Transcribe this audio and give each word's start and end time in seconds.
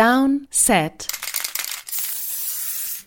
Down, 0.00 0.46
Set, 0.48 1.08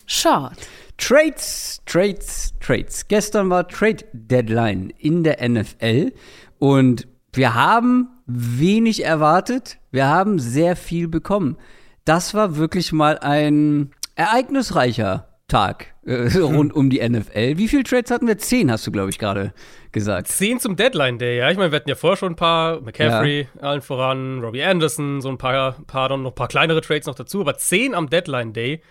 Short. 0.06 0.58
Trades, 0.96 1.82
Trades, 1.86 2.54
Trades. 2.60 3.08
Gestern 3.08 3.50
war 3.50 3.66
Trade 3.66 4.04
Deadline 4.12 4.90
in 4.98 5.24
der 5.24 5.38
NFL 5.48 6.12
und 6.60 7.08
wir 7.32 7.54
haben 7.56 8.10
wenig 8.26 9.04
erwartet. 9.04 9.78
Wir 9.90 10.06
haben 10.06 10.38
sehr 10.38 10.76
viel 10.76 11.08
bekommen. 11.08 11.56
Das 12.04 12.32
war 12.32 12.54
wirklich 12.58 12.92
mal 12.92 13.18
ein 13.18 13.90
ereignisreicher 14.14 15.33
Tag 15.54 15.94
äh, 16.04 16.36
rund 16.38 16.74
um 16.74 16.90
die 16.90 17.08
NFL. 17.08 17.58
Wie 17.58 17.68
viele 17.68 17.84
Trades 17.84 18.10
hatten 18.10 18.26
wir? 18.26 18.38
Zehn, 18.38 18.72
hast 18.72 18.84
du, 18.88 18.90
glaube 18.90 19.10
ich, 19.10 19.20
gerade 19.20 19.54
gesagt. 19.92 20.26
Zehn 20.26 20.58
zum 20.58 20.74
Deadline 20.74 21.16
Day, 21.16 21.38
ja. 21.38 21.48
Ich 21.48 21.56
meine, 21.56 21.70
wir 21.70 21.76
hatten 21.76 21.88
ja 21.88 21.94
vorher 21.94 22.16
schon 22.16 22.32
ein 22.32 22.36
paar, 22.36 22.80
McCaffrey, 22.80 23.46
ja. 23.54 23.60
allen 23.60 23.80
voran, 23.80 24.40
Robbie 24.40 24.64
Anderson, 24.64 25.20
so 25.20 25.28
ein 25.28 25.38
paar, 25.38 25.76
paar, 25.86 26.08
noch 26.16 26.32
ein 26.32 26.34
paar 26.34 26.48
kleinere 26.48 26.80
Trades 26.80 27.06
noch 27.06 27.14
dazu, 27.14 27.40
aber 27.40 27.56
zehn 27.56 27.94
am 27.94 28.10
Deadline 28.10 28.52
Day 28.52 28.82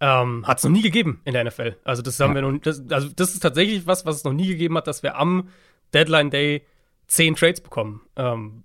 ähm, 0.00 0.46
hat 0.46 0.58
es 0.58 0.64
noch 0.64 0.70
nie 0.70 0.82
gegeben 0.82 1.22
in 1.24 1.32
der 1.32 1.42
NFL. 1.42 1.76
Also 1.84 2.02
das 2.02 2.20
haben 2.20 2.36
ja. 2.36 2.42
wir 2.42 2.50
noch, 2.50 2.60
das, 2.60 2.82
also 2.90 3.08
das 3.16 3.32
ist 3.32 3.40
tatsächlich 3.40 3.86
was, 3.86 4.04
was 4.04 4.16
es 4.16 4.24
noch 4.24 4.34
nie 4.34 4.46
gegeben 4.46 4.76
hat, 4.76 4.86
dass 4.88 5.02
wir 5.02 5.16
am 5.16 5.48
Deadline 5.94 6.28
Day 6.28 6.66
zehn 7.06 7.34
Trades 7.34 7.62
bekommen. 7.62 8.02
Ähm, 8.16 8.64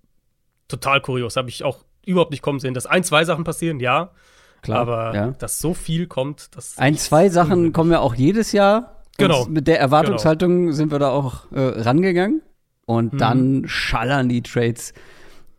total 0.68 1.00
kurios, 1.00 1.38
habe 1.38 1.48
ich 1.48 1.64
auch 1.64 1.86
überhaupt 2.06 2.32
nicht 2.32 2.42
kommen 2.42 2.60
sehen. 2.60 2.74
Dass 2.74 2.86
ein, 2.86 3.06
zwei 3.06 3.24
Sachen 3.24 3.46
passieren, 3.46 3.80
ja. 3.80 4.12
Klar, 4.66 4.80
aber 4.80 5.16
ja. 5.16 5.34
dass 5.40 5.60
so 5.60 5.74
viel 5.74 6.08
kommt, 6.08 6.56
das. 6.56 6.78
Ein, 6.78 6.98
zwei 6.98 7.30
Sachen 7.30 7.74
kommen 7.74 7.92
ja 7.92 8.00
auch 8.00 8.16
jedes 8.16 8.52
Jahr. 8.52 8.96
Genau. 9.18 9.44
Und 9.44 9.54
mit 9.54 9.68
der 9.68 9.80
Erwartungshaltung 9.80 10.66
genau. 10.66 10.72
sind 10.74 10.92
wir 10.92 11.00
da 11.00 11.10
auch 11.10 11.52
äh, 11.52 11.60
rangegangen. 11.60 12.42
Und 12.86 13.14
mhm. 13.14 13.18
dann 13.18 13.64
schallern 13.68 14.30
die 14.30 14.42
Trades 14.42 14.94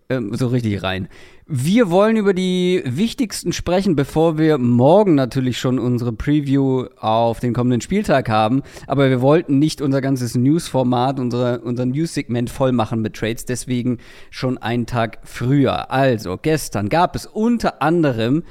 ähm, 0.09 0.35
so 0.35 0.49
richtig 0.49 0.83
rein. 0.83 1.09
Wir 1.49 1.91
wollen 1.91 2.17
über 2.17 2.35
die 2.35 2.83
wichtigsten 2.85 3.53
sprechen, 3.53 3.95
bevor 3.95 4.37
wir 4.37 4.59
morgen 4.59 5.15
natürlich 5.15 5.59
schon 5.59 5.79
unsere 5.79 6.13
Preview 6.13 6.87
auf 6.99 7.39
den 7.39 7.53
kommenden 7.55 7.81
Spieltag 7.81 8.29
haben. 8.29 8.63
Aber 8.89 9.09
wir 9.11 9.21
wollten 9.21 9.61
nicht 9.61 9.81
unser 9.81 10.01
ganzes 10.01 10.35
News-Format, 10.35 11.21
unser, 11.21 11.63
unser 11.63 11.87
News-Segment 11.87 12.51
voll 12.51 12.73
machen 12.73 13.01
mit 13.01 13.15
Trades, 13.15 13.45
deswegen 13.45 13.99
schon 14.31 14.59
einen 14.59 14.87
Tag 14.87 15.19
früher. 15.23 15.93
Also, 15.93 16.37
gestern 16.37 16.89
gab 16.89 17.15
es 17.15 17.27
unter 17.27 17.81
anderem 17.81 18.43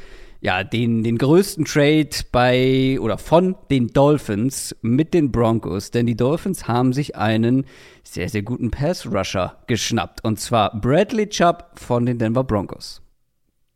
ja, 0.46 0.64
den, 0.64 1.02
den 1.02 1.18
größten 1.18 1.66
Trade 1.66 2.12
bei 2.32 3.00
oder 3.02 3.18
von 3.18 3.56
den 3.72 3.88
Dolphins 3.88 4.76
mit 4.84 5.16
den 5.16 5.32
Broncos, 5.32 5.90
denn 5.90 6.06
die 6.06 6.16
Dolphins 6.16 6.68
haben 6.68 6.94
sich 6.94 7.16
einen 7.16 7.66
sehr, 8.04 8.30
sehr 8.30 8.44
guten 8.44 8.70
Pass-Rusher 8.70 9.58
geschnappt. 9.66 10.24
Und 10.24 10.40
zwar 10.40 10.80
Bradley 10.80 11.28
Chubb 11.30 11.72
von 11.74 12.06
den 12.06 12.20
Denver 12.20 12.44
Broncos. 12.44 13.02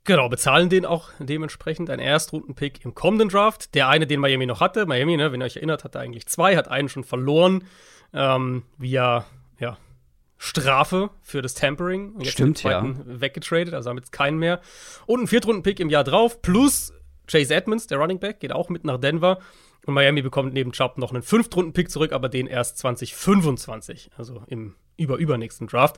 Genau, 0.04 0.30
bezahlen 0.30 0.70
den 0.70 0.86
auch 0.86 1.10
dementsprechend 1.18 1.90
einen 1.90 2.04
Erstrunden-Pick 2.04 2.86
im 2.86 2.94
kommenden 2.94 3.30
Draft. 3.30 3.74
Der 3.74 3.90
eine, 3.90 4.06
den 4.06 4.20
Miami 4.20 4.46
noch 4.46 4.62
hatte. 4.62 4.86
Miami, 4.86 5.18
ne, 5.18 5.32
wenn 5.32 5.42
ihr 5.42 5.46
euch 5.46 5.56
erinnert, 5.56 5.84
hatte 5.84 6.00
eigentlich 6.00 6.28
zwei, 6.28 6.56
hat 6.56 6.68
einen 6.68 6.88
schon 6.88 7.04
verloren 7.04 7.64
ähm, 8.14 8.62
via 8.78 9.26
Strafe 10.42 11.12
für 11.22 11.42
das 11.42 11.54
Tampering. 11.54 12.14
Und 12.14 12.22
jetzt 12.22 12.34
Stimmt, 12.34 12.64
den 12.64 12.72
ja. 12.72 12.96
weggetradet, 13.22 13.74
also 13.74 13.90
haben 13.90 13.98
jetzt 13.98 14.14
keinen 14.14 14.40
mehr. 14.40 14.62
Und 15.06 15.20
einen 15.20 15.28
Viertrunden-Pick 15.28 15.82
im 15.82 15.90
Jahr 15.90 16.06
drauf, 16.06 16.42
plus 16.42 16.94
Chase 17.28 17.54
Edmonds, 17.54 17.88
der 17.88 18.00
Running 18.00 18.20
Back, 18.20 18.40
geht 18.40 18.54
auch 18.54 18.70
mit 18.70 18.86
nach 18.86 18.98
Denver. 18.98 19.40
Und 19.86 19.94
Miami 19.94 20.22
bekommt 20.22 20.54
neben 20.54 20.72
Chubb 20.72 20.98
noch 20.98 21.12
einen 21.12 21.24
Fünftrunden-Pick 21.24 21.92
zurück, 21.92 22.14
aber 22.14 22.30
den 22.30 22.48
erst 22.48 22.78
2025, 22.80 24.12
also 24.18 24.44
im 24.48 24.76
über-übernächsten 24.96 25.68
Draft. 25.68 25.98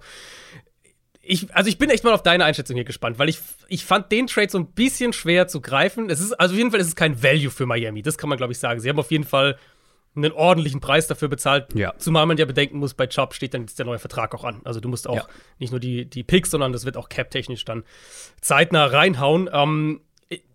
Ich, 1.21 1.53
also 1.55 1.69
ich 1.69 1.77
bin 1.77 1.91
echt 1.91 2.03
mal 2.03 2.13
auf 2.13 2.23
deine 2.23 2.43
Einschätzung 2.43 2.75
hier 2.75 2.83
gespannt, 2.83 3.19
weil 3.19 3.29
ich, 3.29 3.39
ich 3.67 3.85
fand 3.85 4.11
den 4.11 4.25
Trade 4.25 4.49
so 4.49 4.57
ein 4.57 4.71
bisschen 4.71 5.13
schwer 5.13 5.47
zu 5.47 5.61
greifen. 5.61 6.09
Es 6.09 6.19
ist, 6.19 6.33
also 6.33 6.53
auf 6.53 6.57
jeden 6.57 6.71
Fall 6.71 6.79
ist 6.79 6.87
es 6.87 6.95
kein 6.95 7.21
Value 7.21 7.51
für 7.51 7.67
Miami, 7.67 8.01
das 8.01 8.17
kann 8.17 8.27
man, 8.27 8.39
glaube 8.39 8.53
ich, 8.53 8.59
sagen. 8.59 8.79
Sie 8.79 8.89
haben 8.89 8.97
auf 8.97 9.11
jeden 9.11 9.23
Fall 9.23 9.57
einen 10.15 10.31
ordentlichen 10.33 10.81
Preis 10.81 11.07
dafür 11.07 11.29
bezahlt. 11.29 11.73
Ja. 11.73 11.93
Zumal 11.97 12.25
man 12.25 12.37
ja 12.37 12.45
bedenken 12.45 12.77
muss, 12.77 12.93
bei 12.93 13.07
Chubb 13.07 13.33
steht 13.33 13.53
dann 13.53 13.61
jetzt 13.61 13.79
der 13.79 13.85
neue 13.85 13.99
Vertrag 13.99 14.35
auch 14.35 14.43
an. 14.43 14.61
Also 14.65 14.79
du 14.79 14.89
musst 14.89 15.07
auch 15.07 15.15
ja. 15.15 15.25
nicht 15.59 15.71
nur 15.71 15.79
die, 15.79 16.05
die 16.05 16.23
Picks, 16.23 16.51
sondern 16.51 16.73
das 16.73 16.85
wird 16.85 16.97
auch 16.97 17.07
cap-technisch 17.07 17.63
dann 17.63 17.83
zeitnah 18.41 18.85
reinhauen. 18.85 19.49
Ähm, 19.53 20.01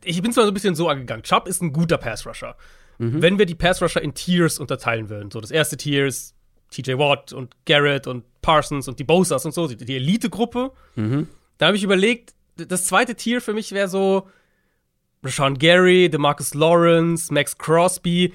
ich 0.05 0.21
bin 0.23 0.33
zwar 0.33 0.45
so 0.45 0.51
ein 0.51 0.55
bisschen 0.55 0.75
so 0.75 0.89
angegangen. 0.89 1.23
Chubb 1.23 1.49
ist 1.49 1.63
ein 1.63 1.73
guter 1.73 1.97
Pass-Rusher. 1.97 2.57
Mhm. 2.99 3.23
Wenn 3.23 3.39
wir 3.39 3.47
die 3.47 3.55
Pass-Rusher 3.55 4.03
in 4.03 4.15
Tiers 4.15 4.59
unterteilen 4.59 5.09
würden, 5.09 5.31
so 5.31 5.41
das 5.41 5.51
erste 5.51 5.77
Tier 5.77 6.07
ist 6.07 6.35
TJ 6.71 6.99
Watt 6.99 7.33
und 7.33 7.55
Garrett 7.65 8.07
und 8.07 8.25
Parsons 8.43 8.89
und 8.89 8.99
die 8.99 9.05
Bosas 9.05 9.45
und 9.45 9.53
so, 9.53 9.69
die, 9.69 9.77
die 9.77 9.97
Elite-Gruppe, 9.97 10.73
mhm. 10.97 11.29
da 11.59 11.67
habe 11.67 11.77
ich 11.77 11.85
überlegt, 11.85 12.35
das 12.57 12.87
zweite 12.87 13.15
Tier 13.15 13.41
für 13.41 13.55
mich 13.55 13.73
wäre 13.73 13.89
so 13.89 14.29
Rashawn 15.23 15.59
Gary, 15.59 16.09
DeMarcus 16.09 16.55
Lawrence, 16.55 17.33
Max 17.33 17.57
Crosby, 17.57 18.33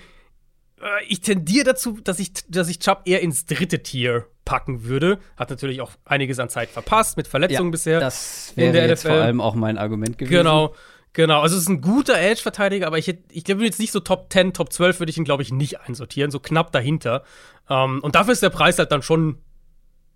ich 1.08 1.22
tendiere 1.22 1.66
dazu, 1.66 2.00
dass 2.04 2.20
ich, 2.20 2.32
dass 2.48 2.68
ich 2.70 2.80
Chubb 2.80 3.02
eher 3.06 3.22
ins 3.22 3.46
dritte 3.46 3.84
Tier 3.84 4.28
packen 4.46 4.84
würde. 4.84 5.20
Hat 5.38 5.50
natürlich 5.50 5.82
auch 5.82 5.92
einiges 6.06 6.40
an 6.40 6.50
Zeit 6.50 6.70
verpasst 6.70 7.18
mit 7.18 7.28
Verletzungen 7.28 7.70
ja, 7.70 7.72
bisher. 7.72 8.00
Das 8.00 8.54
wäre 8.56 8.88
jetzt 8.88 9.04
NFL. 9.04 9.14
vor 9.14 9.24
allem 9.24 9.42
auch 9.42 9.56
mein 9.56 9.78
Argument 9.78 10.18
gewesen. 10.18 10.32
Genau. 10.34 10.76
Genau, 11.14 11.42
also 11.42 11.58
es 11.58 11.64
ist 11.64 11.70
ein 11.70 11.82
guter 11.82 12.18
Edge-Verteidiger, 12.18 12.88
aber 12.88 12.98
ich, 12.98 13.14
ich 13.30 13.44
glaube 13.44 13.66
jetzt 13.66 13.82
nicht 13.82 13.92
so 13.92 14.00
Top 14.00 14.32
10, 14.32 14.54
Top 14.54 14.72
12 14.72 15.02
würde 15.02 15.10
ich 15.10 15.18
ihn, 15.18 15.26
glaube 15.26 15.44
ich, 15.44 15.52
nicht 15.52 15.82
einsortieren, 15.82 16.32
so 16.32 16.40
knapp 16.40 16.72
dahinter. 16.72 17.26
Ähm, 17.70 18.00
und 18.02 18.16
dafür 18.16 18.32
ist 18.32 18.42
der 18.42 18.50
Preis 18.50 18.80
halt 18.80 18.94
dann 18.94 19.02
schon 19.02 19.38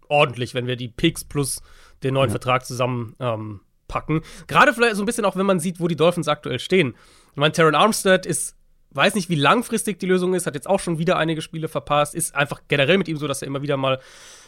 ordentlich, 0.08 0.54
wenn 0.54 0.68
wir 0.68 0.78
die 0.78 0.88
Picks 0.88 1.26
plus 1.26 1.62
den 2.04 2.14
neuen 2.14 2.30
ja. 2.30 2.32
Vertrag 2.32 2.66
zusammen 2.66 3.14
ähm, 3.20 3.60
packen. 3.90 4.22
Gerade 4.48 4.74
vielleicht 4.74 4.96
so 4.96 5.04
ein 5.04 5.06
bisschen 5.06 5.26
auch, 5.26 5.36
wenn 5.36 5.46
man 5.46 5.60
sieht, 5.60 5.82
wo 5.82 5.90
die 5.90 5.98
Dolphins 5.98 6.30
aktuell 6.30 6.60
stehen. 6.60 6.96
Ich 7.32 7.38
meine, 7.38 7.52
Terran 7.52 7.76
Armstead 7.76 8.26
ist 8.26 8.56
Weiß 8.96 9.16
nicht, 9.16 9.30
wie 9.30 9.36
langfristig 9.36 10.00
die 10.00 10.06
Lösung 10.06 10.34
ist, 10.34 10.48
hat 10.48 10.56
jetzt 10.56 10.70
auch 10.70 10.80
schon 10.80 10.98
wieder 10.98 11.18
einige 11.18 11.42
Spiele 11.42 11.68
verpasst. 11.68 12.16
Ist 12.16 12.36
einfach 12.36 12.62
generell 12.68 12.98
mit 12.98 13.08
ihm 13.08 13.18
so, 13.18 13.28
dass 13.28 13.42
er 13.42 13.48
immer 13.48 13.62
wieder 13.62 13.78
mal 13.78 14.00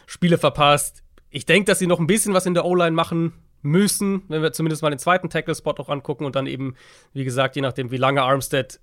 Spiele 0.06 0.38
verpasst. 0.38 1.02
Ich 1.30 1.44
denke, 1.44 1.66
dass 1.66 1.78
sie 1.78 1.86
noch 1.86 2.00
ein 2.00 2.06
bisschen 2.06 2.32
was 2.32 2.46
in 2.46 2.54
der 2.54 2.64
O-Line 2.64 2.92
machen 2.92 3.34
müssen, 3.60 4.22
wenn 4.28 4.42
wir 4.42 4.52
zumindest 4.52 4.82
mal 4.82 4.90
den 4.90 4.98
zweiten 4.98 5.28
Tackle-Spot 5.28 5.74
auch 5.78 5.88
angucken 5.88 6.24
und 6.24 6.36
dann 6.36 6.46
eben, 6.46 6.76
wie 7.12 7.24
gesagt, 7.24 7.56
je 7.56 7.62
nachdem, 7.62 7.90
wie 7.90 7.96
lange 7.96 8.22
Armstead 8.22 8.80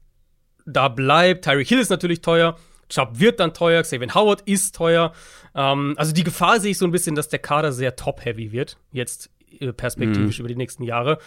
da 0.65 0.87
bleibt. 0.87 1.45
Tyreek 1.45 1.67
Hill 1.67 1.79
ist 1.79 1.89
natürlich 1.89 2.21
teuer. 2.21 2.57
Chubb 2.89 3.19
wird 3.19 3.39
dann 3.39 3.53
teuer, 3.53 3.81
Xavier 3.81 4.13
Howard 4.13 4.41
ist 4.41 4.75
teuer. 4.75 5.13
Ähm, 5.55 5.95
also 5.97 6.13
die 6.13 6.23
Gefahr 6.23 6.59
sehe 6.59 6.71
ich 6.71 6.77
so 6.77 6.85
ein 6.85 6.91
bisschen, 6.91 7.15
dass 7.15 7.29
der 7.29 7.39
Kader 7.39 7.71
sehr 7.71 7.95
top-heavy 7.95 8.51
wird, 8.51 8.77
jetzt 8.91 9.31
äh, 9.59 9.73
perspektivisch 9.73 10.37
mhm. 10.37 10.41
über 10.41 10.49
die 10.49 10.55
nächsten 10.55 10.83
Jahre. 10.83 11.17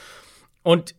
Und 0.62 0.94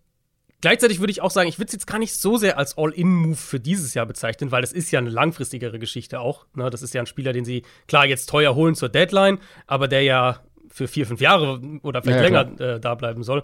Gleichzeitig 0.62 1.00
würde 1.00 1.12
ich 1.12 1.22
auch 1.22 1.32
sagen, 1.32 1.48
ich 1.48 1.58
würde 1.58 1.68
es 1.68 1.74
jetzt 1.74 1.88
gar 1.88 2.00
nicht 2.00 2.14
so 2.14 2.38
sehr 2.38 2.58
als 2.58 2.78
All-In-Move 2.78 3.36
für 3.36 3.60
dieses 3.62 3.94
Jahr 3.94 4.06
bezeichnen, 4.06 4.52
weil 4.52 4.62
das 4.62 4.74
ist 4.74 4.92
ja 4.92 5.00
eine 5.00 5.10
langfristigere 5.10 5.80
Geschichte 5.80 6.20
auch. 6.20 6.46
Ne? 6.54 6.70
Das 6.70 6.82
ist 6.82 6.94
ja 6.94 7.02
ein 7.02 7.06
Spieler, 7.08 7.32
den 7.32 7.46
sie 7.46 7.64
klar 7.88 8.06
jetzt 8.06 8.30
teuer 8.30 8.56
holen 8.56 8.76
zur 8.76 8.90
Deadline, 8.90 9.40
aber 9.68 9.88
der 9.88 10.04
ja 10.04 10.42
für 10.68 10.88
vier, 10.88 11.08
fünf 11.08 11.22
Jahre 11.22 11.62
oder 11.82 12.02
vielleicht 12.02 12.30
ja, 12.30 12.42
länger 12.42 12.62
äh, 12.62 12.80
da 12.80 12.96
bleiben 12.96 13.24
soll. 13.24 13.44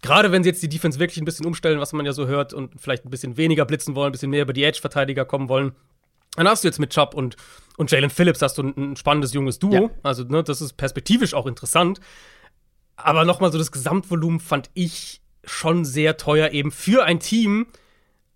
Gerade 0.00 0.32
wenn 0.32 0.44
sie 0.44 0.50
jetzt 0.50 0.62
die 0.62 0.68
Defense 0.68 0.98
wirklich 0.98 1.18
ein 1.18 1.24
bisschen 1.24 1.46
umstellen, 1.46 1.80
was 1.80 1.92
man 1.92 2.06
ja 2.06 2.12
so 2.12 2.26
hört, 2.26 2.52
und 2.52 2.80
vielleicht 2.80 3.04
ein 3.04 3.10
bisschen 3.10 3.36
weniger 3.36 3.64
blitzen 3.64 3.94
wollen, 3.94 4.10
ein 4.10 4.12
bisschen 4.12 4.30
mehr 4.30 4.42
über 4.42 4.52
die 4.52 4.62
Edge-Verteidiger 4.62 5.24
kommen 5.24 5.48
wollen, 5.48 5.72
dann 6.36 6.48
hast 6.48 6.62
du 6.62 6.68
jetzt 6.68 6.78
mit 6.78 6.90
Chubb 6.90 7.14
und, 7.14 7.36
und 7.76 7.90
Jalen 7.90 8.10
Phillips 8.10 8.42
hast 8.42 8.58
du 8.58 8.62
ein, 8.62 8.92
ein 8.92 8.96
spannendes 8.96 9.32
junges 9.32 9.58
Duo. 9.58 9.72
Ja. 9.72 9.90
Also, 10.02 10.24
ne, 10.24 10.44
das 10.44 10.60
ist 10.60 10.74
perspektivisch 10.74 11.34
auch 11.34 11.46
interessant. 11.46 12.00
Aber 12.96 13.24
nochmal 13.24 13.50
so 13.50 13.58
das 13.58 13.72
Gesamtvolumen 13.72 14.40
fand 14.40 14.70
ich 14.74 15.20
schon 15.46 15.84
sehr 15.84 16.16
teuer 16.16 16.50
eben 16.50 16.70
für 16.70 17.04
ein 17.04 17.20
Team. 17.20 17.66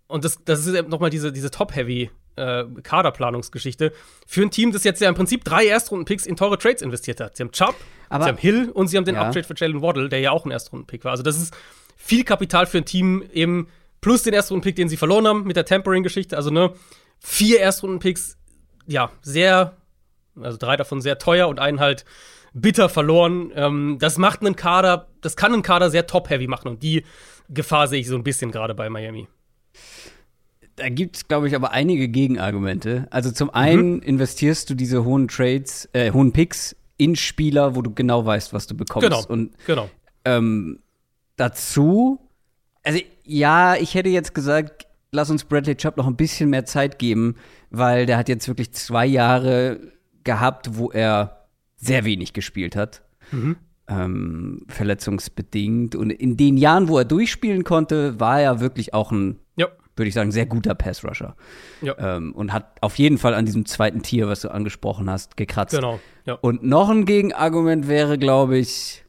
Und 0.07 0.25
das, 0.25 0.43
das 0.43 0.65
ist 0.65 0.73
eben 0.73 0.89
nochmal 0.89 1.09
diese, 1.09 1.31
diese 1.31 1.51
Top-Heavy 1.51 2.09
äh, 2.35 2.65
Kaderplanungsgeschichte. 2.83 3.91
Für 4.25 4.41
ein 4.41 4.51
Team, 4.51 4.71
das 4.71 4.83
jetzt 4.83 5.01
ja 5.01 5.09
im 5.09 5.15
Prinzip 5.15 5.43
drei 5.43 5.67
Erstrunden-Picks 5.67 6.25
in 6.25 6.35
teure 6.35 6.57
Trades 6.57 6.81
investiert 6.81 7.19
hat. 7.19 7.37
Sie 7.37 7.43
haben 7.43 7.51
Chubb, 7.51 7.75
Aber, 8.09 8.23
sie 8.23 8.29
haben 8.29 8.37
Hill 8.37 8.69
und 8.69 8.87
sie 8.87 8.97
haben 8.97 9.05
den 9.05 9.15
ja. 9.15 9.27
Uptrade 9.27 9.45
für 9.45 9.55
Jalen 9.55 9.81
Waddle, 9.81 10.09
der 10.09 10.19
ja 10.19 10.31
auch 10.31 10.45
ein 10.45 10.51
Erstrunden-Pick 10.51 11.03
war. 11.03 11.11
Also 11.11 11.23
das 11.23 11.37
ist 11.37 11.53
viel 11.95 12.23
Kapital 12.23 12.65
für 12.65 12.79
ein 12.79 12.85
Team 12.85 13.23
eben 13.33 13.67
plus 14.01 14.23
den 14.23 14.33
Erstrunden-Pick, 14.33 14.75
den 14.75 14.89
sie 14.89 14.97
verloren 14.97 15.27
haben 15.27 15.43
mit 15.43 15.57
der 15.57 15.65
Tampering-Geschichte. 15.65 16.37
Also 16.37 16.49
ne, 16.49 16.73
vier 17.19 17.59
Erstrunden-Picks, 17.59 18.37
ja, 18.87 19.11
sehr, 19.21 19.75
also 20.39 20.57
drei 20.57 20.77
davon 20.77 21.01
sehr 21.01 21.19
teuer 21.19 21.47
und 21.47 21.59
einen 21.59 21.79
halt 21.79 22.05
bitter 22.53 22.89
verloren. 22.89 23.51
Ähm, 23.55 23.97
das 23.99 24.17
macht 24.17 24.41
einen 24.41 24.55
Kader, 24.55 25.07
das 25.21 25.35
kann 25.35 25.53
einen 25.53 25.63
Kader 25.63 25.89
sehr 25.89 26.07
top-heavy 26.07 26.47
machen 26.47 26.67
und 26.67 26.83
die 26.83 27.03
Gefahr 27.49 27.87
sehe 27.87 27.99
ich 27.99 28.07
so 28.07 28.15
ein 28.15 28.23
bisschen 28.23 28.51
gerade 28.51 28.75
bei 28.75 28.89
Miami. 28.89 29.27
Da 30.75 30.89
gibt 30.89 31.17
es, 31.17 31.27
glaube 31.27 31.47
ich, 31.47 31.55
aber 31.55 31.71
einige 31.71 32.07
Gegenargumente. 32.07 33.07
Also 33.09 33.31
zum 33.31 33.49
einen 33.49 33.95
mhm. 33.95 34.01
investierst 34.01 34.69
du 34.69 34.75
diese 34.75 35.03
hohen 35.03 35.27
Trades, 35.27 35.89
äh, 35.93 36.11
hohen 36.11 36.31
Picks 36.31 36.75
in 36.97 37.15
Spieler, 37.15 37.75
wo 37.75 37.81
du 37.81 37.93
genau 37.93 38.25
weißt, 38.25 38.53
was 38.53 38.67
du 38.67 38.75
bekommst. 38.75 39.09
Genau. 39.09 39.25
Und 39.27 39.51
genau. 39.65 39.89
Ähm, 40.25 40.79
dazu, 41.35 42.19
also 42.83 42.99
ja, 43.23 43.75
ich 43.75 43.95
hätte 43.95 44.09
jetzt 44.09 44.33
gesagt, 44.33 44.87
lass 45.11 45.29
uns 45.29 45.43
Bradley 45.43 45.75
Chubb 45.75 45.97
noch 45.97 46.07
ein 46.07 46.15
bisschen 46.15 46.49
mehr 46.49 46.65
Zeit 46.65 46.99
geben, 46.99 47.35
weil 47.71 48.05
der 48.05 48.17
hat 48.17 48.29
jetzt 48.29 48.47
wirklich 48.47 48.73
zwei 48.73 49.05
Jahre 49.05 49.79
gehabt, 50.23 50.77
wo 50.77 50.91
er 50.91 51.38
sehr 51.79 52.05
wenig 52.05 52.33
gespielt 52.33 52.75
hat. 52.75 53.01
Mhm. 53.31 53.57
ähm, 53.87 54.65
verletzungsbedingt. 54.67 55.95
Und 55.95 56.11
in 56.11 56.37
den 56.37 56.57
Jahren, 56.57 56.87
wo 56.87 56.97
er 56.97 57.05
durchspielen 57.05 57.63
konnte, 57.63 58.19
war 58.19 58.39
er 58.39 58.59
wirklich 58.59 58.93
auch 58.93 59.11
ein, 59.11 59.39
ja. 59.55 59.67
würde 59.95 60.07
ich 60.07 60.13
sagen, 60.13 60.31
sehr 60.31 60.45
guter 60.45 60.75
Pass-Rusher. 60.75 61.35
Ja. 61.81 61.95
Ähm, 61.97 62.33
und 62.33 62.53
hat 62.53 62.77
auf 62.81 62.97
jeden 62.97 63.17
Fall 63.17 63.33
an 63.33 63.45
diesem 63.45 63.65
zweiten 63.65 64.01
Tier, 64.01 64.27
was 64.27 64.41
du 64.41 64.49
angesprochen 64.49 65.09
hast, 65.09 65.37
gekratzt. 65.37 65.75
Genau. 65.75 65.99
Ja. 66.25 66.35
Und 66.35 66.63
noch 66.63 66.89
ein 66.89 67.05
Gegenargument 67.05 67.87
wäre, 67.87 68.17
glaube 68.17 68.57
ich, 68.57 69.03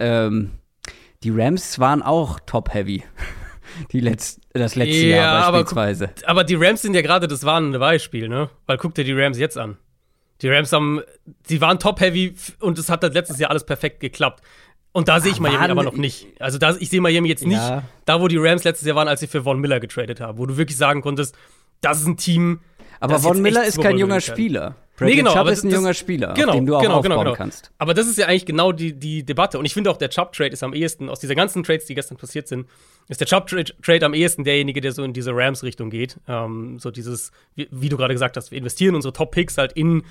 ähm, 0.00 0.50
die 1.22 1.30
Rams 1.30 1.78
waren 1.78 2.02
auch 2.02 2.40
top-heavy. 2.40 3.02
Die 3.90 3.98
letzt, 3.98 4.40
das 4.52 4.76
letzte 4.76 5.06
ja, 5.06 5.16
Jahr 5.16 5.50
beispielsweise. 5.50 6.10
Aber, 6.22 6.28
aber 6.28 6.44
die 6.44 6.54
Rams 6.54 6.82
sind 6.82 6.94
ja 6.94 7.02
gerade 7.02 7.26
das 7.26 7.42
warnende 7.42 7.80
Beispiel, 7.80 8.28
ne? 8.28 8.48
Weil 8.66 8.76
guck 8.76 8.94
dir 8.94 9.02
die 9.02 9.12
Rams 9.12 9.36
jetzt 9.36 9.58
an. 9.58 9.78
Die 10.42 10.48
Rams 10.48 10.72
haben, 10.72 11.00
die 11.48 11.60
waren 11.60 11.78
top-heavy 11.78 12.34
und 12.60 12.78
es 12.78 12.88
hat 12.88 13.02
das 13.02 13.14
letztes 13.14 13.38
Jahr 13.38 13.50
alles 13.50 13.64
perfekt 13.64 14.00
geklappt. 14.00 14.42
Und 14.92 15.08
da 15.08 15.20
sehe 15.20 15.32
ich 15.32 15.40
Miami 15.40 15.70
aber 15.70 15.82
noch 15.82 15.96
nicht. 15.96 16.40
Also 16.40 16.58
da, 16.58 16.76
ich 16.78 16.88
sehe 16.88 17.00
Miami 17.00 17.28
jetzt 17.28 17.44
nicht 17.44 17.56
ja. 17.56 17.82
da, 18.04 18.20
wo 18.20 18.28
die 18.28 18.36
Rams 18.36 18.62
letztes 18.62 18.86
Jahr 18.86 18.94
waren, 18.94 19.08
als 19.08 19.20
sie 19.20 19.26
für 19.26 19.42
Von 19.42 19.60
Miller 19.60 19.80
getradet 19.80 20.20
haben, 20.20 20.38
wo 20.38 20.46
du 20.46 20.56
wirklich 20.56 20.76
sagen 20.76 21.02
konntest, 21.02 21.36
das 21.80 22.00
ist 22.00 22.06
ein 22.06 22.16
Team. 22.16 22.60
Aber 23.00 23.18
Von 23.18 23.42
Miller 23.42 23.64
ist 23.64 23.80
kein 23.80 23.98
junger 23.98 24.20
Spieler. 24.20 24.76
Bradley 24.96 25.16
nee, 25.16 25.22
genau, 25.22 25.34
Chubb 25.34 25.48
ist 25.48 25.64
ein 25.64 25.70
das, 25.70 25.76
junger 25.76 25.94
Spieler, 25.94 26.34
genau, 26.34 26.50
auf 26.50 26.54
dem 26.54 26.66
du 26.66 26.76
auch 26.76 26.82
genau, 26.82 27.00
genau 27.00 27.16
aufbauen 27.16 27.24
genau, 27.24 27.36
kannst. 27.36 27.72
Aber 27.78 27.94
das 27.94 28.06
ist 28.06 28.16
ja 28.16 28.26
eigentlich 28.26 28.46
genau 28.46 28.70
die, 28.70 28.92
die 28.92 29.24
Debatte. 29.24 29.58
Und 29.58 29.64
ich 29.64 29.74
finde 29.74 29.90
auch, 29.90 29.96
der 29.96 30.08
Chubb-Trade 30.08 30.50
ist 30.50 30.62
am 30.62 30.72
ehesten, 30.72 31.08
aus 31.08 31.18
dieser 31.18 31.34
ganzen 31.34 31.64
Trades, 31.64 31.86
die 31.86 31.96
gestern 31.96 32.16
passiert 32.16 32.46
sind, 32.46 32.68
ist 33.08 33.20
der 33.20 33.26
Chubb-Trade 33.26 34.06
am 34.06 34.14
ehesten 34.14 34.44
derjenige, 34.44 34.80
der 34.80 34.92
so 34.92 35.02
in 35.02 35.12
diese 35.12 35.32
Rams-Richtung 35.34 35.90
geht. 35.90 36.20
Ähm, 36.28 36.78
so 36.78 36.92
dieses, 36.92 37.32
wie, 37.56 37.68
wie 37.72 37.88
du 37.88 37.96
gerade 37.96 38.14
gesagt 38.14 38.36
hast, 38.36 38.52
wir 38.52 38.58
investieren 38.58 38.94
unsere 38.94 39.12
Top-Picks 39.12 39.58
halt 39.58 39.72
in 39.72 40.04